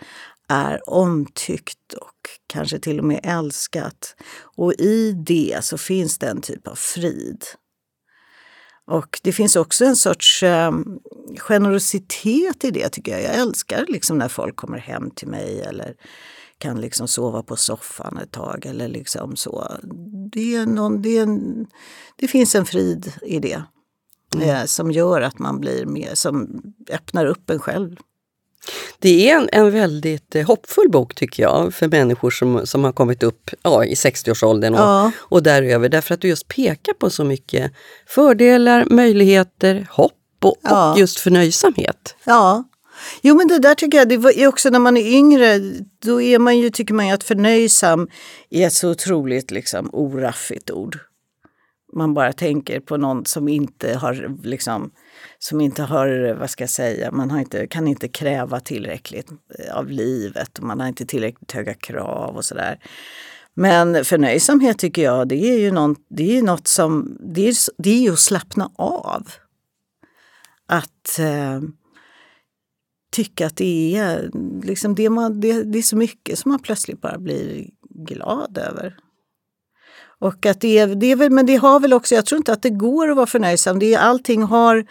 är 0.48 0.90
omtyckt 0.90 1.94
och 1.94 2.30
kanske 2.48 2.80
till 2.80 3.00
och 3.00 3.06
med 3.06 3.20
älskat. 3.24 4.16
Och 4.42 4.74
i 4.74 5.12
det 5.12 5.60
så 5.62 5.78
finns 5.78 6.18
det 6.18 6.28
en 6.28 6.42
typ 6.42 6.68
av 6.68 6.76
frid. 6.76 7.44
Och 8.86 9.20
det 9.24 9.32
finns 9.32 9.56
också 9.56 9.86
en 9.86 9.96
sorts 9.96 10.44
eh, 10.44 10.72
generositet 11.38 12.64
i 12.64 12.72
det 12.72 12.90
tycker 12.90 13.12
jag. 13.12 13.24
Jag 13.24 13.36
älskar 13.36 13.86
liksom 13.88 14.18
när 14.18 14.28
folk 14.28 14.56
kommer 14.56 14.78
hem 14.78 15.12
till 15.12 15.28
mig 15.28 15.62
eller 15.62 15.96
kan 16.60 16.82
liksom 16.82 17.08
sova 17.08 17.44
på 17.44 17.56
soffan 17.56 18.18
ett 18.24 18.32
tag 18.32 18.66
eller 18.66 18.88
liksom 18.88 19.36
så. 19.36 19.72
Det, 20.32 20.56
är 20.56 20.66
någon, 20.66 21.02
det, 21.02 21.18
är 21.18 21.24
en, 21.24 21.68
det 22.16 22.28
finns 22.28 22.56
en 22.56 22.66
frid 22.66 23.14
i 23.22 23.40
det. 23.40 23.64
Eh, 24.42 24.66
som 24.66 24.92
gör 24.92 25.22
att 25.22 25.40
man 25.40 25.60
blir 25.60 25.86
mer, 25.86 26.16
som 26.16 26.62
öppnar 26.90 27.26
upp 27.26 27.50
en 27.50 27.60
själv. 27.60 27.96
Det 29.00 29.30
är 29.30 29.38
en, 29.38 29.50
en 29.52 29.72
väldigt 29.72 30.36
eh, 30.36 30.48
hoppfull 30.48 30.90
bok 30.92 31.16
tycker 31.16 31.44
jag 31.44 31.74
för 31.74 31.88
människor 31.88 32.30
som, 32.30 32.68
som 32.68 32.84
har 32.84 32.92
kommit 32.92 33.24
upp 33.24 33.50
ja, 33.62 33.86
i 33.86 33.94
60-årsåldern 33.94 34.74
och, 34.74 34.80
Ja. 34.80 35.12
och 35.20 35.44
däröver. 35.44 35.90
Därför 35.90 36.14
att 36.14 36.22
du 36.22 36.28
just 36.28 36.48
pekar 36.48 36.94
på 36.94 37.10
så 37.10 37.24
mycket 37.24 37.72
fördelar, 38.08 38.86
möjligheter, 38.86 39.88
hopp 39.92 40.14
och, 40.44 40.56
Ja. 40.62 40.92
och 40.94 41.00
just 41.00 41.20
förnöjsamhet. 41.20 42.16
Ja. 42.24 42.64
Jo 43.22 43.36
men 43.36 43.48
det 43.48 43.60
där 43.60 43.76
tycker 43.76 43.98
jag, 43.98 44.10
det 44.10 44.16
är 44.16 44.48
också 44.48 44.70
när 44.70 44.80
man 44.80 44.98
är 44.98 45.08
yngre, 45.08 45.60
då 46.04 46.22
är 46.22 46.40
man 46.40 46.58
ju, 46.58 46.70
tycker 46.70 46.94
man 46.94 47.08
ju 47.08 47.14
att 47.14 47.24
förnöjsam 47.24 48.08
är 48.50 48.68
ett 48.68 48.74
så 48.74 48.92
otroligt 48.92 49.52
liksom 49.52 49.90
oraffigt 49.94 50.72
ord. 50.72 51.00
Man 51.94 52.14
bara 52.14 52.34
tänker 52.34 52.80
på 52.80 52.98
någon 52.98 53.26
som 53.26 53.48
inte 53.48 53.94
har, 53.94 54.38
liksom, 54.44 54.92
som 55.40 55.62
inte 55.62 55.84
har, 55.84 56.36
vad 56.40 56.50
ska 56.50 56.64
jag 56.64 56.70
säga, 56.70 57.12
man 57.12 57.32
har 57.32 57.40
inte, 57.40 57.68
kan 57.68 57.88
inte 57.88 58.08
kräva 58.08 58.60
tillräckligt 58.60 59.32
eh, 59.60 59.78
av 59.78 59.90
livet 59.90 60.58
och 60.58 60.64
man 60.64 60.80
har 60.80 60.88
inte 60.88 61.06
tillräckligt 61.06 61.52
höga 61.52 61.74
krav 61.74 62.36
och 62.36 62.46
sådär. 62.46 62.80
Men 63.54 64.06
förnöjsamhet 64.06 64.80
tycker 64.80 65.02
jag, 65.02 65.28
det 65.28 65.36
är 65.36 65.60
ju 65.60 65.72
något, 65.72 65.98
det 66.10 66.38
är 66.38 66.42
något 66.42 66.68
som, 66.68 67.18
det 67.20 67.48
är, 67.48 67.56
det 67.78 67.90
är 67.90 68.02
ju 68.02 68.14
att 68.14 68.20
slappna 68.20 68.72
av. 68.76 69.28
Att 70.68 71.20
eh, 71.20 71.62
tycka 73.12 73.48
att 73.48 73.56
det 73.56 73.98
är, 73.98 74.32
liksom 74.64 74.96
det, 74.96 75.10
man, 75.10 75.42
det, 75.42 75.64
det 75.64 75.78
är 75.78 75.84
så 75.84 75.98
mycket 75.98 76.40
som 76.40 76.52
man 76.52 76.60
plötsligt 76.60 77.02
bara 77.02 77.18
blir 77.18 77.70
glad 77.90 78.58
över. 78.58 78.96
Och 80.20 80.46
att 80.46 80.62
det 80.62 80.78
är, 80.78 80.88
det 80.88 81.12
är 81.12 81.16
väl, 81.16 81.32
men 81.32 81.46
det 81.46 81.56
har 81.56 81.80
väl 81.80 81.94
också, 81.94 82.16
jag 82.16 82.26
tror 82.26 82.38
inte 82.38 82.54
att 82.54 82.62
det 82.62 82.70
går 82.70 83.10
att 83.10 83.16
vara 83.16 83.28
förnöjsam. 83.28 83.80
Det 83.80 83.94
är, 83.94 84.00
allting 84.00 84.44
har 84.44 84.86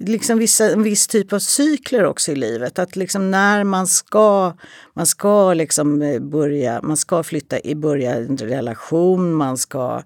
liksom 0.00 0.38
vissa, 0.38 0.70
en 0.70 0.82
viss 0.82 1.06
typ 1.06 1.32
av 1.32 1.38
cykler 1.38 2.04
också 2.04 2.32
i 2.32 2.34
livet. 2.34 2.78
Att 2.78 2.96
liksom 2.96 3.30
när 3.30 3.64
man 3.64 3.86
ska, 3.86 4.52
man 4.94 5.06
ska 5.06 5.54
liksom 5.54 6.02
eh, 6.02 6.20
börja, 6.20 6.82
man 6.82 6.96
ska 6.96 7.22
flytta 7.22 7.60
i, 7.60 7.74
börja 7.74 8.14
en 8.14 8.36
relation, 8.36 9.34
man 9.34 9.58
ska 9.58 10.02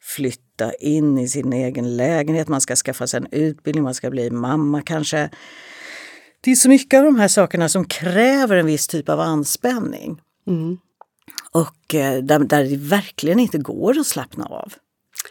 flytta 0.00 0.72
in 0.72 1.18
i 1.18 1.28
sin 1.28 1.52
egen 1.52 1.96
lägenhet, 1.96 2.48
man 2.48 2.60
ska 2.60 2.76
skaffa 2.76 3.06
sig 3.06 3.18
en 3.18 3.40
utbildning, 3.40 3.84
man 3.84 3.94
ska 3.94 4.10
bli 4.10 4.30
mamma 4.30 4.82
kanske. 4.82 5.30
Det 6.40 6.50
är 6.50 6.54
så 6.54 6.68
mycket 6.68 6.98
av 6.98 7.04
de 7.04 7.16
här 7.16 7.28
sakerna 7.28 7.68
som 7.68 7.84
kräver 7.84 8.56
en 8.56 8.66
viss 8.66 8.86
typ 8.86 9.08
av 9.08 9.20
anspänning. 9.20 10.20
Mm. 10.46 10.78
Och 11.52 11.94
eh, 11.94 12.22
där, 12.22 12.38
där 12.38 12.64
det 12.64 12.76
verkligen 12.76 13.38
inte 13.38 13.58
går 13.58 13.98
att 13.98 14.06
slappna 14.06 14.44
av. 14.44 14.72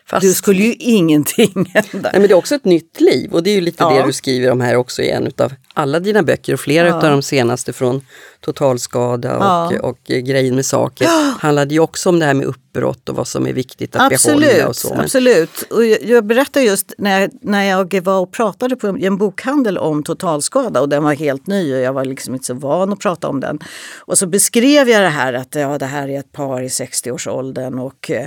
Fast, 0.06 0.21
Du 0.21 0.34
skulle 0.34 0.63
ju 0.63 0.73
ingenting 0.73 1.52
hända. 1.73 2.10
nej, 2.12 2.12
men 2.13 2.21
det 2.21 2.32
är 2.32 2.34
också 2.34 2.56
ett 2.56 2.65
nytt 2.65 3.02
liv 3.02 3.32
och 3.34 3.43
det 3.43 3.49
är 3.49 3.56
ju 3.56 3.62
lite 3.62 3.84
Ja. 3.84 3.89
det 3.89 4.06
du 4.06 4.13
skriver 4.13 4.52
om 4.52 4.62
här 4.62 4.75
också 4.75 5.02
i 5.02 5.10
en 5.10 5.32
av 5.38 5.54
alla 5.73 5.99
dina 5.99 6.23
böcker 6.23 6.54
och 6.54 6.60
flera 6.60 6.88
Ja. 6.88 6.95
av 6.95 7.02
de 7.02 7.21
senaste 7.21 7.73
från 7.73 8.02
Totalskada 8.41 9.38
och, 9.38 9.73
Ja. 9.73 9.80
och 9.82 10.12
eh, 10.12 10.17
Grejen 10.19 10.56
med 10.56 10.65
saker 10.65 11.08
handlade 11.39 11.73
ju 11.73 11.80
också 11.80 12.10
om 12.10 12.19
det 12.19 12.25
här 12.25 12.34
med 12.34 12.45
uppbrott 12.45 13.10
och 13.10 13.15
vad 13.15 13.28
som 13.28 13.47
är 13.47 13.54
viktigt 13.54 13.95
att 13.95 14.10
behålla 14.10 14.47
och 14.47 14.69
Absolut, 14.69 14.75
så. 14.75 14.89
Men, 14.89 14.99
absolut. 14.99 15.62
Och 15.71 15.86
jag, 15.86 16.04
jag 16.04 16.25
berättade 16.25 16.65
just 16.65 16.93
när 16.97 17.19
jag, 17.21 17.30
när 17.41 17.63
jag 17.63 18.02
var 18.04 18.19
och 18.19 18.32
pratade 18.32 18.75
på 18.75 18.88
en, 18.88 19.04
en 19.04 19.17
bokhandel 19.17 19.78
om 19.78 20.04
totalskada 20.04 20.82
och 20.82 20.89
den 20.89 21.04
var 21.04 21.13
helt 21.13 21.47
ny 21.47 21.73
och 21.73 21.80
jag 21.80 21.93
var 21.93 22.06
liksom 22.06 22.34
inte 22.34 22.45
så 22.45 22.54
van 22.54 22.93
att 22.93 22.99
prata 22.99 23.28
om 23.28 23.39
den. 23.39 23.60
Och 23.99 24.17
så 24.17 24.28
beskrev 24.28 24.89
jag 24.89 25.02
det 25.04 25.10
här 25.10 25.34
att 25.34 25.56
ja, 25.56 25.78
det 25.78 25.86
här 25.86 26.08
är 26.10 26.19
ett 26.19 26.32
par 26.32 26.62
i 26.62 26.67
60-årsåldern 26.67 27.80
och 27.80 28.12
eh, 28.12 28.25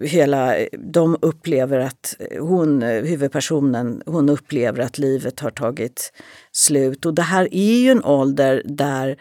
hela, 0.00 0.54
de 0.78 1.16
upplever 1.22 1.78
att 1.78 2.16
hon, 2.40 2.82
huvudpersonen, 2.82 4.02
hon 4.06 4.28
upplever 4.28 4.82
att 4.82 4.98
livet 4.98 5.40
har 5.40 5.50
tagit 5.50 6.12
slut. 6.52 7.06
Och 7.06 7.14
det 7.14 7.22
här 7.22 7.48
är 7.54 7.78
ju 7.78 7.90
en 7.90 8.04
ålder 8.04 8.62
där 8.64 9.16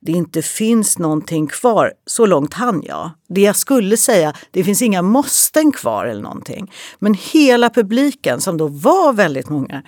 det 0.00 0.12
inte 0.12 0.42
finns 0.42 0.98
någonting 0.98 1.46
kvar. 1.46 1.92
Så 2.06 2.26
långt 2.26 2.54
han. 2.54 2.82
jag. 2.86 3.10
Det 3.28 3.40
jag 3.40 3.56
skulle 3.56 3.96
säga, 3.96 4.32
det 4.50 4.64
finns 4.64 4.82
inga 4.82 5.02
måsten 5.02 5.72
kvar 5.72 6.06
eller 6.06 6.22
någonting. 6.22 6.72
Men 6.98 7.14
hela 7.14 7.70
publiken, 7.70 8.40
som 8.40 8.56
då 8.56 8.68
var 8.68 9.12
väldigt 9.12 9.48
många 9.48 9.82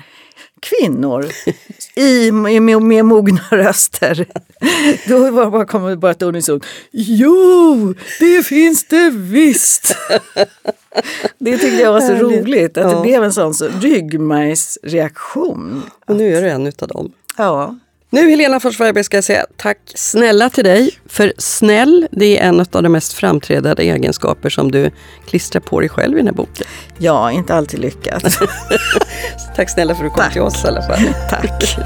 kvinnor 0.71 1.27
i, 1.95 2.33
med, 2.33 2.83
med, 2.83 3.05
mogna 3.05 3.41
röster. 3.51 4.27
Då 5.09 5.51
bara, 5.51 5.65
kom 5.65 5.85
det 5.87 5.97
bara 5.97 6.11
ett 6.11 6.23
unison. 6.23 6.61
Jo, 6.91 7.95
det 8.21 8.47
finns 8.47 8.85
det 8.85 9.11
visst! 9.11 9.97
Det 11.39 11.59
tyckte 11.59 11.83
jag 11.83 11.93
var 11.93 12.01
så 12.01 12.15
roligt, 12.15 12.79
att 12.79 12.91
Ja. 12.91 12.97
det 12.97 13.03
blev 13.03 13.25
en 13.25 13.33
sån 13.33 13.55
så 13.55 13.69
ryggmärgsreaktion. 13.81 15.83
och 16.07 16.17
nu 16.17 16.37
är 16.37 16.43
du 16.43 16.49
en 16.49 16.67
utav 16.67 16.89
dem. 16.89 17.13
Ja. 17.37 17.77
Nu 18.17 18.31
Helena 18.31 18.61
Forsberg 18.61 19.05
ska 19.05 19.17
jag 19.17 19.25
säga 19.25 19.47
tack 19.57 19.79
snälla 19.95 20.51
till 20.51 20.65
dig. 20.65 20.91
För 21.07 21.33
snäll, 21.39 22.09
det 22.11 22.39
är 22.39 22.49
en 22.49 22.61
av 22.61 22.83
de 22.83 22.89
mest 22.89 23.13
framträdande 23.13 23.83
egenskaper 23.83 24.49
som 24.49 24.71
du 24.71 24.91
klistrar 25.27 25.61
på 25.61 25.81
dig 25.81 25.89
själv 25.89 26.15
i 26.15 26.17
den 26.17 26.27
här 26.27 26.35
boken. 26.35 26.67
Ja, 26.99 27.33
inte 27.33 27.55
alltid 27.55 27.81
lyckat. 27.81 28.25
tack 29.57 29.71
snälla 29.71 29.95
för 29.95 30.05
att 30.05 30.11
du 30.11 30.15
kom 30.15 30.25
tack. 30.25 30.33
till 30.33 30.43
oss 30.43 30.65
i 30.65 30.69
alla 30.69 30.83
fall. 30.83 30.99
tack. 31.31 31.77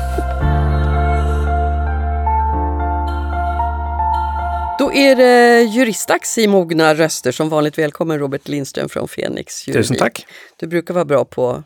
Då 4.79 4.93
är 4.93 5.17
det 5.17 5.63
juristdags 5.63 6.39
i 6.39 6.49
Mogna 6.49 6.95
röster. 6.95 7.33
Som 7.33 7.49
vanligt 7.49 7.79
välkommen 7.79 8.19
Robert 8.19 8.49
Lindström 8.49 8.89
från 8.89 9.09
Fenix 9.09 9.69
Juridik. 9.69 9.89
Tusen 9.89 9.97
tack. 9.97 10.27
Du 10.57 10.67
brukar 10.67 10.95
vara 10.95 11.05
bra 11.05 11.25
på, 11.25 11.63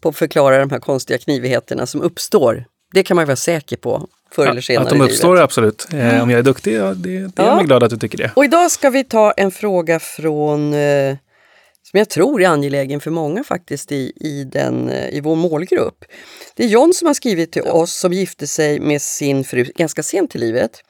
på 0.00 0.08
att 0.08 0.16
förklara 0.16 0.58
de 0.58 0.70
här 0.70 0.80
konstiga 0.80 1.18
knivigheterna 1.18 1.86
som 1.86 2.02
uppstår. 2.02 2.64
Det 2.96 3.02
kan 3.02 3.16
man 3.16 3.26
vara 3.26 3.36
säker 3.36 3.76
på 3.76 4.08
förr 4.32 4.46
eller 4.46 4.60
senare 4.60 4.84
Att 4.84 4.90
de 4.90 5.00
uppstår, 5.00 5.40
absolut. 5.40 5.88
Eh, 5.92 6.22
om 6.22 6.30
jag 6.30 6.38
är 6.38 6.42
duktig, 6.42 6.74
ja, 6.74 6.94
det, 6.94 7.08
det 7.08 7.16
är 7.18 7.30
Ja. 7.36 7.56
jag 7.56 7.66
glad 7.66 7.82
att 7.82 7.90
du 7.90 7.96
tycker 7.96 8.18
det. 8.18 8.30
Och 8.36 8.44
idag 8.44 8.70
ska 8.70 8.90
vi 8.90 9.04
ta 9.04 9.32
en 9.32 9.50
fråga 9.50 9.98
från 9.98 10.74
eh, 10.74 11.16
som 11.82 11.98
jag 11.98 12.08
tror 12.08 12.42
är 12.42 12.48
angelägen 12.48 13.00
för 13.00 13.10
många 13.10 13.44
faktiskt 13.44 13.92
i, 13.92 14.12
i, 14.16 14.44
den, 14.44 14.88
eh, 14.88 15.08
i 15.16 15.20
vår 15.20 15.36
målgrupp. 15.36 16.04
Det 16.54 16.64
är 16.64 16.68
John 16.68 16.92
som 16.94 17.06
har 17.06 17.14
skrivit 17.14 17.52
till 17.52 17.62
oss 17.62 17.94
som 17.94 18.12
gifte 18.12 18.46
sig 18.46 18.80
med 18.80 19.02
sin 19.02 19.44
fru 19.44 19.64
ganska 19.64 20.02
sent 20.02 20.34
i 20.34 20.38
livet. 20.38 20.80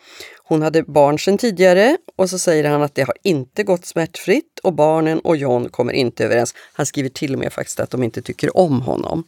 Hon 0.45 0.63
hade 0.63 0.83
barn 0.83 1.19
sedan 1.19 1.39
tidigare 1.39 1.97
och 2.17 2.31
så 2.31 2.39
säger 2.39 2.65
han 2.65 2.83
att 2.83 2.95
det 2.95 3.03
har 3.03 3.17
inte 3.25 3.63
gått 3.63 3.87
smärtfritt 3.87 4.59
och 4.63 4.73
barnen 4.73 5.19
och 5.19 5.37
John 5.37 5.69
kommer 5.69 5.93
inte 5.93 6.25
överens. 6.25 6.55
Han 6.73 6.87
skriver 6.87 7.09
till 7.09 7.33
och 7.33 7.39
med 7.39 7.53
faktiskt 7.53 7.81
att 7.81 7.91
de 7.91 8.03
inte 8.03 8.23
tycker 8.23 8.57
om 8.57 8.81
honom. 8.83 9.25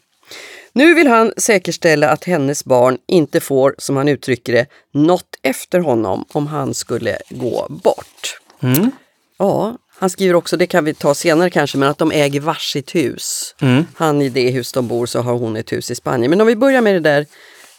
Nu 0.79 0.95
vill 0.95 1.07
han 1.07 1.33
säkerställa 1.37 2.11
att 2.11 2.25
hennes 2.25 2.65
barn 2.65 2.99
inte 3.07 3.41
får, 3.41 3.75
som 3.79 3.97
han 3.97 4.09
uttrycker 4.09 4.53
det, 4.53 4.67
något 4.95 5.37
efter 5.43 5.81
honom 5.81 6.25
om 6.33 6.47
han 6.47 6.75
skulle 6.75 7.19
gå 7.31 7.67
bort. 7.69 8.41
Mm. 8.63 8.91
Ja, 9.39 9.77
han 9.99 10.11
skriver 10.11 10.35
också, 10.35 10.57
det 10.57 10.67
kan 10.67 10.85
vi 10.85 10.95
ta 10.95 11.15
senare 11.15 11.51
kanske, 11.51 11.79
men 11.79 11.89
att 11.89 11.99
de 11.99 12.13
äger 12.13 12.41
varsitt 12.41 12.95
hus. 12.95 13.55
Mm. 13.61 13.87
Han 13.95 14.23
i 14.23 14.29
det 14.29 14.51
hus 14.51 14.73
de 14.73 14.89
bor 14.89 15.07
så 15.07 15.21
har 15.21 15.35
hon 15.35 15.57
ett 15.57 15.73
hus 15.73 15.91
i 15.91 15.95
Spanien. 15.95 16.31
Men 16.31 16.41
om 16.41 16.47
vi 16.47 16.57
börjar 16.57 16.81
med 16.81 16.95
det 16.95 17.01
där 17.01 17.27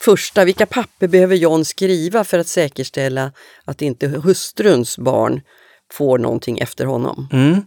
första, 0.01 0.45
vilka 0.45 0.65
papper 0.65 1.07
behöver 1.07 1.35
John 1.35 1.65
skriva 1.65 2.23
för 2.23 2.39
att 2.39 2.47
säkerställa 2.47 3.31
att 3.65 3.81
inte 3.81 4.07
hustruns 4.07 4.97
barn 4.97 5.41
får 5.93 6.17
någonting 6.17 6.59
efter 6.59 6.85
honom? 6.85 7.27
Mm. 7.31 7.61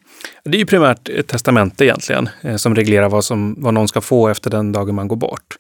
Det 0.45 0.57
är 0.57 0.59
ju 0.59 0.67
primärt 0.67 1.09
ett 1.09 1.29
testamente 1.29 1.85
egentligen, 1.85 2.29
eh, 2.41 2.57
som 2.57 2.75
reglerar 2.75 3.09
vad, 3.09 3.25
som, 3.25 3.55
vad 3.59 3.75
någon 3.75 3.89
ska 3.89 4.01
få 4.01 4.29
efter 4.29 4.51
den 4.51 4.73
dagen 4.73 4.95
man 4.95 5.09
går 5.09 5.17
bort. 5.17 5.57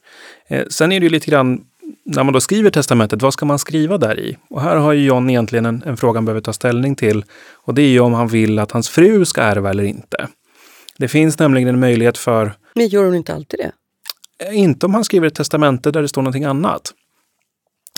Eh, 0.49 0.67
sen 0.71 0.93
är 0.93 1.01
det 1.01 1.05
ju 1.07 1.11
lite 1.11 1.31
grann, 1.31 1.61
när 2.05 2.25
man 2.25 2.33
då 2.33 2.41
skriver 2.41 2.71
testamentet, 2.71 3.23
vad 3.23 3.33
ska 3.33 3.47
man 3.47 3.59
skriva 3.59 3.99
där 3.99 4.21
i? 4.21 4.37
Och 4.51 4.63
här 4.63 4.77
har 4.77 4.93
ju 4.93 5.05
John 5.05 5.31
egentligen 5.31 5.67
en, 5.67 5.83
en 5.87 5.97
fråga 5.97 6.17
han 6.17 6.25
behöver 6.25 6.41
ta 6.41 6.53
ställning 6.53 6.97
till. 6.97 7.25
Och 7.55 7.75
det 7.75 7.83
är 7.83 7.89
ju 7.89 8.01
om 8.01 8.13
han 8.13 8.29
vill 8.29 8.59
att 8.59 8.71
hans 8.73 8.89
fru 8.89 9.25
ska 9.25 9.41
ärva 9.43 9.71
eller 9.71 9.85
inte. 9.85 10.29
Det 10.99 11.09
finns 11.09 11.39
nämligen 11.39 11.69
en 11.69 11.81
möjlighet 11.81 12.19
för, 12.19 12.53
Men 12.75 12.89
gör 12.89 13.05
hon 13.05 13.15
inte 13.15 13.35
alltid 13.35 13.61
det? 13.61 13.73
eh, 14.47 14.59
inte 14.59 14.87
om 14.87 14.95
han 14.95 15.05
skriver 15.05 15.27
ett 15.27 15.35
testamente 15.35 15.91
där 15.91 16.03
det 16.03 16.09
står 16.09 16.23
någonting 16.23 16.45
annat. 16.45 16.93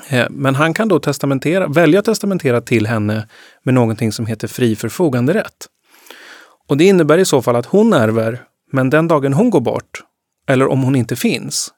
Eh, 0.08 0.26
men 0.30 0.54
han 0.54 0.74
kan 0.74 0.88
då 0.88 0.98
testamentera, 0.98 1.68
välja 1.68 1.98
att 1.98 2.04
testamentera 2.04 2.60
till 2.60 2.86
henne 2.86 3.28
med 3.62 3.74
någonting 3.74 4.12
som 4.12 4.26
heter 4.26 4.48
fri 4.48 4.76
förfoganderätt. 4.76 5.66
Och 6.68 6.76
det 6.76 6.84
innebär 6.84 7.18
i 7.18 7.24
så 7.24 7.42
fall 7.42 7.56
att 7.56 7.66
hon 7.66 7.92
ärver, 7.92 8.42
men 8.72 8.90
den 8.90 9.08
dagen 9.08 9.32
hon 9.32 9.50
går 9.50 9.60
bort, 9.60 10.02
eller 10.48 10.66
om 10.66 10.82
hon 10.82 10.96
inte 10.96 11.16
finns, 11.16 11.70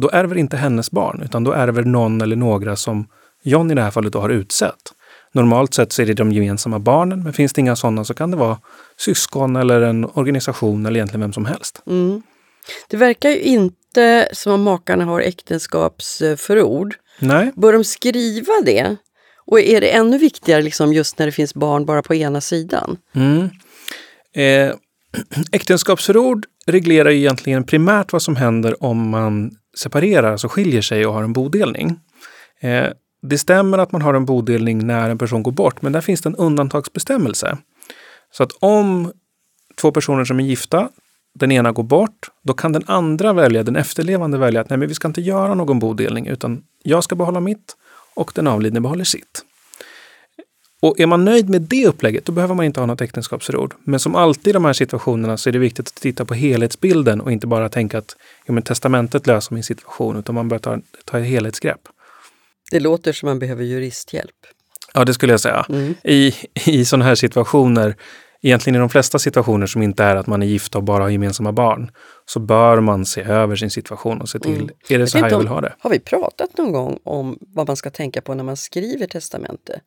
då 0.00 0.10
ärver 0.12 0.36
inte 0.36 0.56
hennes 0.56 0.90
barn, 0.90 1.22
utan 1.24 1.44
då 1.44 1.52
ärver 1.52 1.82
någon 1.82 2.20
eller 2.20 2.36
några 2.36 2.76
som 2.76 3.08
John 3.42 3.70
i 3.70 3.74
det 3.74 3.82
här 3.82 3.90
fallet 3.90 4.12
då 4.12 4.20
har 4.20 4.28
utsett. 4.28 4.92
Normalt 5.32 5.74
sett 5.74 5.92
så 5.92 6.02
är 6.02 6.06
det 6.06 6.14
de 6.14 6.32
gemensamma 6.32 6.78
barnen, 6.78 7.22
men 7.22 7.32
finns 7.32 7.52
det 7.52 7.60
inga 7.60 7.76
sådana 7.76 8.04
så 8.04 8.14
kan 8.14 8.30
det 8.30 8.36
vara 8.36 8.58
syskon 8.96 9.56
eller 9.56 9.80
en 9.80 10.04
organisation 10.04 10.86
eller 10.86 10.96
egentligen 10.96 11.20
vem 11.20 11.32
som 11.32 11.44
helst. 11.44 11.82
Mm. 11.86 12.22
Det 12.88 12.96
verkar 12.96 13.30
ju 13.30 13.40
inte 13.40 14.28
som 14.32 14.52
om 14.52 14.62
makarna 14.62 15.04
har 15.04 15.20
äktenskapsförord. 15.20 16.94
Nej, 17.18 17.52
Bör 17.54 17.72
de 17.72 17.84
skriva 17.84 18.52
det? 18.64 18.96
Och 19.46 19.60
är 19.60 19.80
det 19.80 19.88
ännu 19.88 20.18
viktigare 20.18 20.62
liksom 20.62 20.92
just 20.92 21.18
när 21.18 21.26
det 21.26 21.32
finns 21.32 21.54
barn 21.54 21.84
bara 21.86 22.02
på 22.02 22.14
ena 22.14 22.40
sidan? 22.40 22.96
Mm. 23.14 23.48
Eh, 24.34 24.74
äktenskapsförord 25.52 26.46
reglerar 26.66 27.10
ju 27.10 27.18
egentligen 27.18 27.64
primärt 27.64 28.12
vad 28.12 28.22
som 28.22 28.36
händer 28.36 28.82
om 28.82 29.10
man 29.10 29.50
separerar, 29.76 30.32
alltså 30.32 30.48
skiljer 30.48 30.82
sig 30.82 31.06
och 31.06 31.14
har 31.14 31.22
en 31.22 31.32
bodelning. 31.32 32.00
Eh, 32.60 32.86
det 33.22 33.38
stämmer 33.38 33.78
att 33.78 33.92
man 33.92 34.02
har 34.02 34.14
en 34.14 34.24
bodelning 34.24 34.86
när 34.86 35.10
en 35.10 35.18
person 35.18 35.42
går 35.42 35.52
bort, 35.52 35.82
men 35.82 35.92
där 35.92 36.00
finns 36.00 36.20
det 36.20 36.28
en 36.28 36.36
undantagsbestämmelse. 36.36 37.58
Så 38.32 38.42
att 38.42 38.52
om 38.60 39.12
två 39.80 39.92
personer 39.92 40.24
som 40.24 40.40
är 40.40 40.44
gifta, 40.44 40.88
den 41.38 41.52
ena 41.52 41.72
går 41.72 41.82
bort, 41.82 42.30
då 42.42 42.54
kan 42.54 42.72
den 42.72 42.82
andra 42.86 43.32
välja, 43.32 43.62
den 43.62 43.76
efterlevande 43.76 44.38
välja 44.38 44.60
att 44.60 44.70
nej, 44.70 44.78
men 44.78 44.88
vi 44.88 44.94
ska 44.94 45.08
inte 45.08 45.20
göra 45.20 45.54
någon 45.54 45.78
bodelning, 45.78 46.26
utan 46.26 46.62
jag 46.82 47.04
ska 47.04 47.14
behålla 47.14 47.40
mitt 47.40 47.76
och 48.14 48.32
den 48.34 48.46
avlidne 48.46 48.80
behåller 48.80 49.04
sitt. 49.04 49.42
Och 50.80 51.00
är 51.00 51.06
man 51.06 51.24
nöjd 51.24 51.48
med 51.48 51.62
det 51.62 51.86
upplägget, 51.86 52.24
då 52.24 52.32
behöver 52.32 52.54
man 52.54 52.64
inte 52.64 52.80
ha 52.80 52.86
något 52.86 53.00
äktenskapsförord. 53.00 53.74
Men 53.84 54.00
som 54.00 54.14
alltid 54.14 54.46
i 54.46 54.52
de 54.52 54.64
här 54.64 54.72
situationerna 54.72 55.36
så 55.36 55.48
är 55.48 55.52
det 55.52 55.58
viktigt 55.58 55.88
att 55.88 55.94
titta 55.94 56.24
på 56.24 56.34
helhetsbilden 56.34 57.20
och 57.20 57.32
inte 57.32 57.46
bara 57.46 57.68
tänka 57.68 57.98
att 57.98 58.16
ja, 58.46 58.52
men 58.52 58.62
testamentet 58.62 59.26
löser 59.26 59.54
min 59.54 59.62
situation, 59.62 60.16
utan 60.16 60.34
man 60.34 60.48
bör 60.48 60.58
ta, 60.58 60.78
ta 61.04 61.18
ett 61.18 61.26
helhetsgrepp. 61.26 61.80
Det 62.70 62.80
låter 62.80 63.12
som 63.12 63.26
man 63.26 63.38
behöver 63.38 63.64
juristhjälp. 63.64 64.46
Ja, 64.94 65.04
det 65.04 65.14
skulle 65.14 65.32
jag 65.32 65.40
säga. 65.40 65.66
Mm. 65.68 65.94
I, 66.04 66.34
I 66.54 66.84
sådana 66.84 67.04
här 67.04 67.14
situationer, 67.14 67.96
egentligen 68.42 68.74
i 68.76 68.78
de 68.78 68.88
flesta 68.88 69.18
situationer 69.18 69.66
som 69.66 69.82
inte 69.82 70.04
är 70.04 70.16
att 70.16 70.26
man 70.26 70.42
är 70.42 70.46
gift 70.46 70.74
och 70.74 70.82
bara 70.82 71.02
har 71.02 71.10
gemensamma 71.10 71.52
barn, 71.52 71.90
så 72.26 72.40
bör 72.40 72.80
man 72.80 73.06
se 73.06 73.22
över 73.22 73.56
sin 73.56 73.70
situation 73.70 74.20
och 74.20 74.28
se 74.28 74.38
till, 74.38 74.54
Mm. 74.56 74.68
är 74.88 74.98
det 74.98 75.06
så 75.06 75.18
här 75.18 75.30
jag 75.30 75.38
vill 75.38 75.48
ha 75.48 75.60
det? 75.60 75.74
Har 75.78 75.90
vi 75.90 75.98
pratat 75.98 76.58
någon 76.58 76.72
gång 76.72 76.98
om 77.04 77.38
vad 77.40 77.66
man 77.66 77.76
ska 77.76 77.90
tänka 77.90 78.20
på 78.22 78.34
när 78.34 78.44
man 78.44 78.56
skriver 78.56 79.06
testamente? 79.06 79.80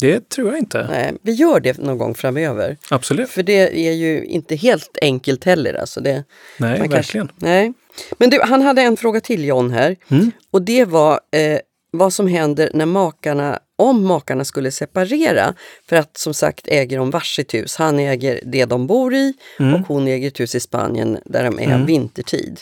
Det 0.00 0.28
tror 0.28 0.48
jag 0.48 0.58
inte. 0.58 0.86
Nej, 0.90 1.12
vi 1.22 1.32
gör 1.32 1.60
det 1.60 1.78
någon 1.78 1.98
gång 1.98 2.14
framöver. 2.14 2.76
Absolut. 2.90 3.30
För 3.30 3.42
det 3.42 3.88
är 3.88 3.92
ju 3.92 4.24
inte 4.24 4.56
helt 4.56 4.98
enkelt 5.02 5.44
heller. 5.44 5.74
Alltså 5.74 6.00
det, 6.00 6.24
Nej, 6.58 6.70
verkligen. 6.70 6.90
Kanske, 6.90 7.26
nej. 7.36 7.72
Men 8.18 8.30
du, 8.30 8.40
han 8.42 8.62
hade 8.62 8.82
en 8.82 8.96
fråga 8.96 9.20
till 9.20 9.44
John 9.44 9.70
här. 9.70 9.96
Mm. 10.08 10.30
Och 10.50 10.62
det 10.62 10.84
var 10.84 11.12
eh, 11.12 11.58
vad 11.94 12.12
som 12.12 12.26
händer 12.26 12.70
när 12.74 12.86
makarna, 12.86 13.58
om 13.78 14.04
makarna 14.06 14.44
skulle 14.44 14.70
separera. 14.70 15.54
För 15.88 15.96
att 15.96 16.16
som 16.16 16.34
sagt 16.34 16.68
äger 16.68 16.98
de 16.98 17.10
varsitt 17.10 17.54
hus. 17.54 17.76
Han 17.76 17.98
äger 17.98 18.40
det 18.44 18.64
de 18.64 18.86
bor 18.86 19.14
i 19.14 19.34
Mm. 19.58 19.74
och 19.74 19.80
hon 19.88 20.06
äger 20.08 20.28
ett 20.28 20.40
hus 20.40 20.54
i 20.54 20.60
Spanien 20.60 21.18
där 21.24 21.44
de 21.44 21.58
är 21.58 21.64
Mm. 21.66 21.86
vintertid. 21.86 22.60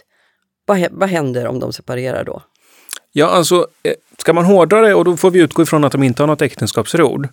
Vad, 0.67 0.87
vad 0.91 1.09
händer 1.09 1.47
om 1.47 1.59
de 1.61 1.73
separerar 1.73 2.25
då? 2.25 2.43
Ja, 3.13 3.27
alltså 3.27 3.67
eh, 3.83 3.93
ska 4.19 4.33
man 4.33 4.45
hårdra 4.45 4.81
det 4.81 4.95
och 4.95 5.05
då 5.05 5.17
får 5.17 5.31
vi 5.31 5.39
utgå 5.41 5.63
ifrån 5.63 5.85
att 5.85 5.93
de 5.93 6.03
inte 6.03 6.23
har 6.23 6.27
något 6.27 6.43
äktenskapsförord. 6.43 7.29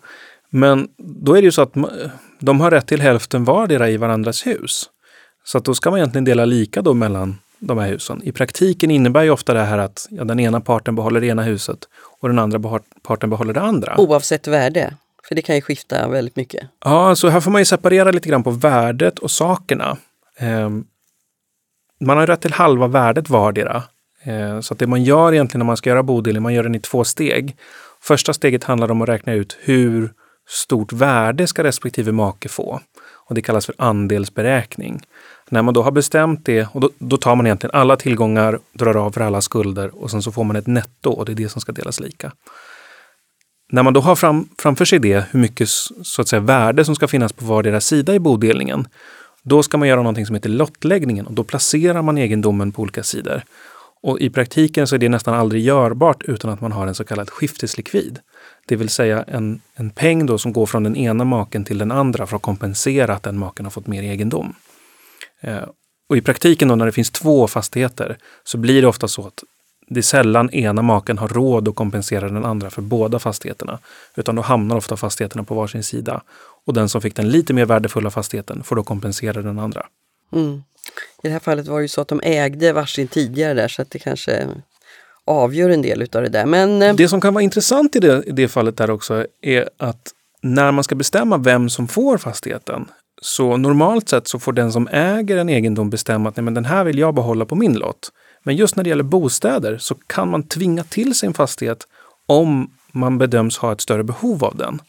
Men 0.49 0.87
då 0.97 1.33
är 1.33 1.41
det 1.41 1.45
ju 1.45 1.51
så 1.51 1.61
att 1.61 1.73
ma- 1.73 2.09
de 2.39 2.61
har 2.61 2.71
rätt 2.71 2.87
till 2.87 3.01
hälften 3.01 3.43
vardera 3.45 3.89
i 3.89 3.97
varandras 3.97 4.47
hus. 4.47 4.89
Så 5.43 5.57
att 5.57 5.65
då 5.65 5.73
ska 5.73 5.89
man 5.89 5.99
egentligen 5.99 6.25
dela 6.25 6.45
lika 6.45 6.81
då 6.81 6.93
mellan 6.93 7.37
de 7.59 7.77
här 7.77 7.87
husen. 7.87 8.21
I 8.23 8.31
praktiken 8.31 8.91
innebär 8.91 9.23
ju 9.23 9.29
ofta 9.29 9.53
det 9.53 9.63
här 9.63 9.77
att 9.77 10.07
ja, 10.11 10.23
den 10.23 10.39
ena 10.39 10.61
parten 10.61 10.95
behåller 10.95 11.21
det 11.21 11.27
ena 11.27 11.43
huset 11.43 11.79
och 12.19 12.29
den 12.29 12.39
andra 12.39 12.79
parten 13.01 13.29
behåller 13.29 13.53
det 13.53 13.61
andra. 13.61 13.95
Oavsett 13.97 14.47
värde. 14.47 14.93
För 15.27 15.35
det 15.35 15.41
kan 15.41 15.55
ju 15.55 15.61
skifta 15.61 16.07
väldigt 16.07 16.35
mycket. 16.35 16.67
Ja, 16.85 17.15
så 17.15 17.29
här 17.29 17.39
får 17.39 17.51
man 17.51 17.61
ju 17.61 17.65
separera 17.65 18.11
lite 18.11 18.29
grann 18.29 18.43
på 18.43 18.51
värdet 18.51 19.19
och 19.19 19.31
sakerna. 19.31 19.97
Ehm, 20.37 20.85
man 21.99 22.17
har 22.17 22.27
rätt 22.27 22.41
till 22.41 22.53
halva 22.53 22.87
värdet 22.87 23.29
vardera. 23.29 23.83
Eh, 24.23 24.59
så 24.59 24.73
att 24.73 24.79
det 24.79 24.87
man 24.87 25.03
gör 25.03 25.33
egentligen 25.33 25.59
när 25.59 25.65
man 25.65 25.77
ska 25.77 25.89
göra 25.89 26.03
bodelning, 26.03 26.43
man 26.43 26.53
gör 26.53 26.63
den 26.63 26.75
i 26.75 26.79
två 26.79 27.03
steg. 27.03 27.55
Första 28.01 28.33
steget 28.33 28.63
handlar 28.63 28.91
om 28.91 29.01
att 29.01 29.09
räkna 29.09 29.33
ut 29.33 29.57
hur 29.61 30.13
stort 30.47 30.93
värde 30.93 31.47
ska 31.47 31.63
respektive 31.63 32.11
make 32.11 32.49
få. 32.49 32.79
Och 33.27 33.35
det 33.35 33.41
kallas 33.41 33.65
för 33.65 33.75
andelsberäkning. 33.77 35.01
När 35.49 35.61
man 35.61 35.73
då 35.73 35.81
har 35.83 35.91
bestämt 35.91 36.45
det, 36.45 36.67
och 36.71 36.81
då, 36.81 36.89
då 36.99 37.17
tar 37.17 37.35
man 37.35 37.45
egentligen 37.45 37.75
alla 37.75 37.95
tillgångar, 37.95 38.59
drar 38.73 38.95
av 38.95 39.11
för 39.11 39.21
alla 39.21 39.41
skulder 39.41 40.03
och 40.03 40.11
sen 40.11 40.21
så 40.21 40.31
får 40.31 40.43
man 40.43 40.55
ett 40.55 40.67
netto 40.67 41.09
och 41.11 41.25
det 41.25 41.31
är 41.31 41.35
det 41.35 41.49
som 41.49 41.61
ska 41.61 41.71
delas 41.71 41.99
lika. 41.99 42.31
När 43.71 43.83
man 43.83 43.93
då 43.93 44.01
har 44.01 44.15
fram, 44.15 44.49
framför 44.57 44.85
sig 44.85 44.99
det, 44.99 45.25
hur 45.31 45.39
mycket 45.39 45.69
så 46.03 46.21
att 46.21 46.27
säga, 46.27 46.39
värde 46.39 46.85
som 46.85 46.95
ska 46.95 47.07
finnas 47.07 47.33
på 47.33 47.45
vardera 47.45 47.81
sida 47.81 48.15
i 48.15 48.19
bodelningen, 48.19 48.87
då 49.43 49.63
ska 49.63 49.77
man 49.77 49.87
göra 49.87 50.01
någonting 50.01 50.25
som 50.25 50.35
heter 50.35 50.49
lottläggningen 50.49 51.27
och 51.27 51.33
då 51.33 51.43
placerar 51.43 52.01
man 52.01 52.17
egendomen 52.17 52.71
på 52.71 52.81
olika 52.81 53.03
sidor. 53.03 53.41
Och 54.01 54.19
i 54.19 54.29
praktiken 54.29 54.87
så 54.87 54.95
är 54.95 54.99
det 54.99 55.09
nästan 55.09 55.33
aldrig 55.33 55.63
görbart 55.63 56.23
utan 56.23 56.51
att 56.51 56.61
man 56.61 56.71
har 56.71 56.87
en 56.87 56.95
så 56.95 57.03
kallad 57.03 57.29
skifteslikvid. 57.29 58.19
Det 58.67 58.75
vill 58.75 58.89
säga 58.89 59.23
en, 59.23 59.61
en 59.75 59.89
peng 59.89 60.25
då 60.25 60.37
som 60.37 60.53
går 60.53 60.65
från 60.65 60.83
den 60.83 60.95
ena 60.95 61.23
maken 61.23 61.63
till 61.63 61.77
den 61.77 61.91
andra 61.91 62.27
för 62.27 62.35
att 62.35 62.41
kompensera 62.41 63.13
att 63.13 63.23
den 63.23 63.37
maken 63.37 63.65
har 63.65 63.71
fått 63.71 63.87
mer 63.87 64.03
egendom. 64.03 64.53
Eh, 65.41 65.63
och 66.09 66.17
i 66.17 66.21
praktiken 66.21 66.67
då 66.67 66.75
när 66.75 66.85
det 66.85 66.91
finns 66.91 67.11
två 67.11 67.47
fastigheter 67.47 68.17
så 68.43 68.57
blir 68.57 68.81
det 68.81 68.87
ofta 68.87 69.07
så 69.07 69.27
att 69.27 69.43
det 69.89 69.99
är 69.99 70.01
sällan 70.01 70.49
ena 70.49 70.81
maken 70.81 71.17
har 71.17 71.27
råd 71.27 71.67
att 71.67 71.75
kompensera 71.75 72.29
den 72.29 72.45
andra 72.45 72.69
för 72.69 72.81
båda 72.81 73.19
fastigheterna. 73.19 73.79
Utan 74.15 74.35
då 74.35 74.41
hamnar 74.41 74.75
ofta 74.75 74.97
fastigheterna 74.97 75.43
på 75.43 75.55
varsin 75.55 75.83
sida. 75.83 76.21
Och 76.65 76.73
den 76.73 76.89
som 76.89 77.01
fick 77.01 77.15
den 77.15 77.29
lite 77.29 77.53
mer 77.53 77.65
värdefulla 77.65 78.09
fastigheten 78.09 78.63
får 78.63 78.75
då 78.75 78.83
kompensera 78.83 79.41
den 79.41 79.59
andra. 79.59 79.85
Mm. 80.33 80.63
I 81.23 81.27
det 81.27 81.29
här 81.29 81.39
fallet 81.39 81.67
var 81.67 81.77
det 81.77 81.81
ju 81.81 81.87
så 81.87 82.01
att 82.01 82.07
de 82.07 82.21
ägde 82.23 82.73
varsin 82.73 83.07
tidigare 83.07 83.53
där 83.53 83.67
så 83.67 83.81
att 83.81 83.91
det 83.91 83.99
kanske 83.99 84.47
avgör 85.25 85.69
en 85.69 85.81
del 85.81 86.01
utav 86.01 86.21
det 86.21 86.29
där. 86.29 86.45
Men, 86.45 86.81
eh, 86.81 86.95
Det 86.95 87.07
som 87.07 87.21
kan 87.21 87.33
vara 87.33 87.43
intressant 87.43 87.95
i 87.95 87.99
det, 87.99 88.23
i 88.27 88.31
det 88.31 88.47
fallet 88.47 88.77
där 88.77 88.89
också 88.89 89.25
är 89.41 89.69
att 89.77 90.13
när 90.41 90.71
man 90.71 90.83
ska 90.83 90.95
bestämma 90.95 91.37
vem 91.37 91.69
som 91.69 91.87
får 91.87 92.17
fastigheten 92.17 92.85
så 93.21 93.57
normalt 93.57 94.09
sett 94.09 94.27
så 94.27 94.39
får 94.39 94.53
den 94.53 94.71
som 94.71 94.87
äger 94.91 95.37
en 95.37 95.49
egendom 95.49 95.89
bestämma 95.89 96.29
att 96.29 96.35
Nej, 96.35 96.43
men 96.43 96.53
den 96.53 96.65
här 96.65 96.83
vill 96.83 96.99
jag 96.99 97.15
behålla 97.15 97.45
på 97.45 97.55
min 97.55 97.73
lott. 97.73 98.11
Men 98.43 98.55
just 98.55 98.75
när 98.75 98.83
det 98.83 98.89
gäller 98.89 99.03
bostäder 99.03 99.77
så 99.77 99.95
kan 99.95 100.29
man 100.29 100.43
tvinga 100.43 100.83
till 100.83 101.15
sig 101.15 101.27
en 101.27 101.33
fastighet 101.33 101.87
om 102.25 102.71
man 102.91 103.17
bedöms 103.17 103.57
ha 103.57 103.71
ett 103.71 103.81
större 103.81 104.03
behov 104.03 104.43
av 104.43 104.55
den. 104.57 104.81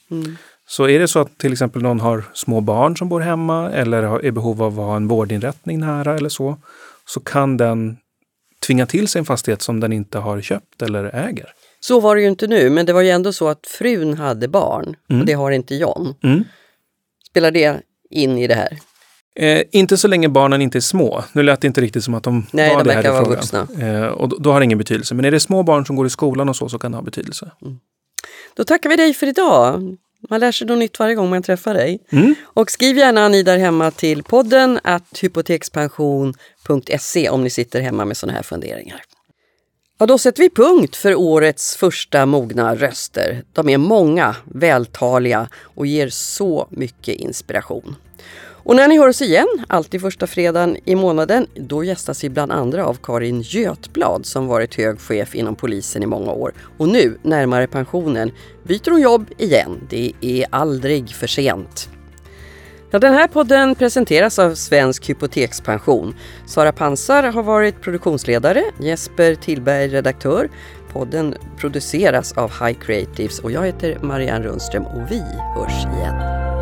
Så 0.66 0.88
är 0.88 0.98
det 0.98 1.08
så 1.08 1.18
att 1.18 1.38
till 1.38 1.52
exempel 1.52 1.82
någon 1.82 2.00
har 2.00 2.24
små 2.34 2.60
barn 2.60 2.96
som 2.96 3.08
bor 3.08 3.20
hemma 3.20 3.70
eller 3.70 4.02
är 4.02 4.24
i 4.24 4.32
behov 4.32 4.62
av 4.62 4.80
att 4.80 4.86
ha 4.86 4.96
en 4.96 5.08
vårdinrättning 5.08 5.80
nära 5.80 6.16
eller 6.16 6.28
så, 6.28 6.56
så 7.06 7.20
kan 7.20 7.56
den 7.56 7.96
tvinga 8.66 8.86
till 8.86 9.08
sig 9.08 9.18
en 9.18 9.24
fastighet 9.24 9.62
som 9.62 9.80
den 9.80 9.92
inte 9.92 10.18
har 10.18 10.40
köpt 10.40 10.82
eller 10.82 11.04
äger. 11.04 11.52
Så 11.80 12.00
var 12.00 12.16
det 12.16 12.22
ju 12.22 12.28
inte 12.28 12.46
nu, 12.46 12.70
men 12.70 12.86
det 12.86 12.92
var 12.92 13.00
ju 13.00 13.10
ändå 13.10 13.32
så 13.32 13.48
att 13.48 13.66
frun 13.66 14.14
hade 14.14 14.48
barn 14.48 14.96
och 15.08 15.26
det 15.26 15.32
har 15.32 15.50
inte 15.50 15.74
John. 15.74 16.14
Mm. 16.22 16.44
Spelar 17.30 17.50
det 17.50 17.80
in 18.10 18.38
i 18.38 18.46
det 18.46 18.54
här? 18.54 18.78
Eh, 19.36 19.62
inte 19.70 19.96
så 19.96 20.08
länge 20.08 20.28
barnen 20.28 20.62
inte 20.62 20.78
är 20.78 20.80
små. 20.80 21.24
Nu 21.32 21.42
lät 21.42 21.60
det 21.60 21.66
inte 21.66 21.80
riktigt 21.80 22.04
som 22.04 22.14
att 22.14 22.22
de 22.22 22.46
Nej, 22.50 22.70
var 22.74 22.84
de 22.84 22.88
det 22.88 22.94
här 22.94 23.04
i 23.04 23.08
vara 23.08 23.24
frågan. 23.24 23.40
vuxna. 23.40 23.66
Eh, 23.80 24.06
och 24.06 24.28
då, 24.28 24.36
då 24.36 24.52
har 24.52 24.60
det 24.60 24.64
ingen 24.64 24.78
betydelse. 24.78 25.14
Men 25.14 25.24
är 25.24 25.30
det 25.30 25.40
små 25.40 25.62
barn 25.62 25.86
som 25.86 25.96
går 25.96 26.06
i 26.06 26.10
skolan 26.10 26.48
och 26.48 26.56
så, 26.56 26.68
så 26.68 26.78
kan 26.78 26.92
det 26.92 26.98
ha 26.98 27.02
betydelse. 27.02 27.50
Då 28.56 28.64
tackar 28.64 28.90
vi 28.90 28.96
dig 28.96 29.14
för 29.14 29.26
idag. 29.26 29.96
Man 30.30 30.40
lär 30.40 30.52
sig 30.52 30.66
något 30.66 30.78
nytt 30.78 30.98
varje 30.98 31.14
gång 31.14 31.30
man 31.30 31.42
träffar 31.42 31.74
dig. 31.74 31.98
Mm. 32.10 32.34
Och 32.42 32.70
skriv 32.70 32.96
gärna 32.96 33.28
ni 33.28 33.42
där 33.42 33.58
hemma 33.58 33.90
till 33.90 34.22
podden 34.22 34.80
att 34.84 35.18
hypotekspension.se 35.22 37.28
om 37.30 37.44
ni 37.44 37.50
sitter 37.50 37.80
hemma 37.80 38.04
med 38.04 38.16
sådana 38.16 38.36
här 38.36 38.42
funderingar. 38.42 39.02
Ja, 40.00 40.06
då 40.06 40.18
sätter 40.18 40.42
vi 40.42 40.50
punkt 40.50 40.96
för 40.96 41.14
årets 41.14 41.76
första 41.76 42.26
mogna 42.26 42.74
röster. 42.74 43.42
De 43.52 43.68
är 43.68 43.78
många, 43.78 44.36
vältaliga 44.44 45.48
och 45.62 45.86
ger 45.86 46.08
så 46.08 46.68
mycket 46.70 47.14
inspiration. 47.14 47.96
Och 48.40 48.76
när 48.76 48.88
ni 48.88 48.98
hör 48.98 49.08
oss 49.08 49.22
igen, 49.22 49.46
alltid 49.68 50.00
första 50.00 50.26
fredagen 50.26 50.76
i 50.84 50.94
månaden, 50.94 51.46
då 51.54 51.84
gästas 51.84 52.24
vi 52.24 52.28
bland 52.28 52.52
andra 52.52 52.86
av 52.86 52.98
Karin 53.02 53.40
Götblad 53.42 54.26
som 54.26 54.46
varit 54.46 54.74
hög 54.74 55.00
chef 55.00 55.34
inom 55.34 55.56
polisen 55.56 56.02
i 56.02 56.06
många 56.06 56.32
år. 56.32 56.54
Och 56.78 56.88
nu, 56.88 57.18
närmare 57.22 57.66
pensionen, 57.66 58.32
byter 58.62 58.90
hon 58.90 59.00
jobb 59.00 59.26
igen. 59.38 59.86
Det 59.90 60.12
är 60.20 60.46
aldrig 60.50 61.10
för 61.10 61.26
sent. 61.26 61.88
Ja, 62.90 62.98
den 62.98 63.14
här 63.14 63.28
podden 63.28 63.74
presenteras 63.74 64.38
av 64.38 64.54
Svensk 64.54 65.10
Hypotekspension. 65.10 66.14
Sara 66.46 66.72
Pansar 66.72 67.22
har 67.22 67.42
varit 67.42 67.80
produktionsledare, 67.80 68.62
Jesper 68.80 69.34
Tillberg 69.34 69.88
redaktör. 69.88 70.48
Podden 70.92 71.34
produceras 71.56 72.32
av 72.32 72.50
High 72.50 72.78
Creatives 72.80 73.38
och 73.38 73.52
jag 73.52 73.66
heter 73.66 73.98
Marianne 74.02 74.44
Rundström 74.44 74.86
och 74.86 75.10
vi 75.10 75.22
hörs 75.56 75.84
igen. 75.84 76.57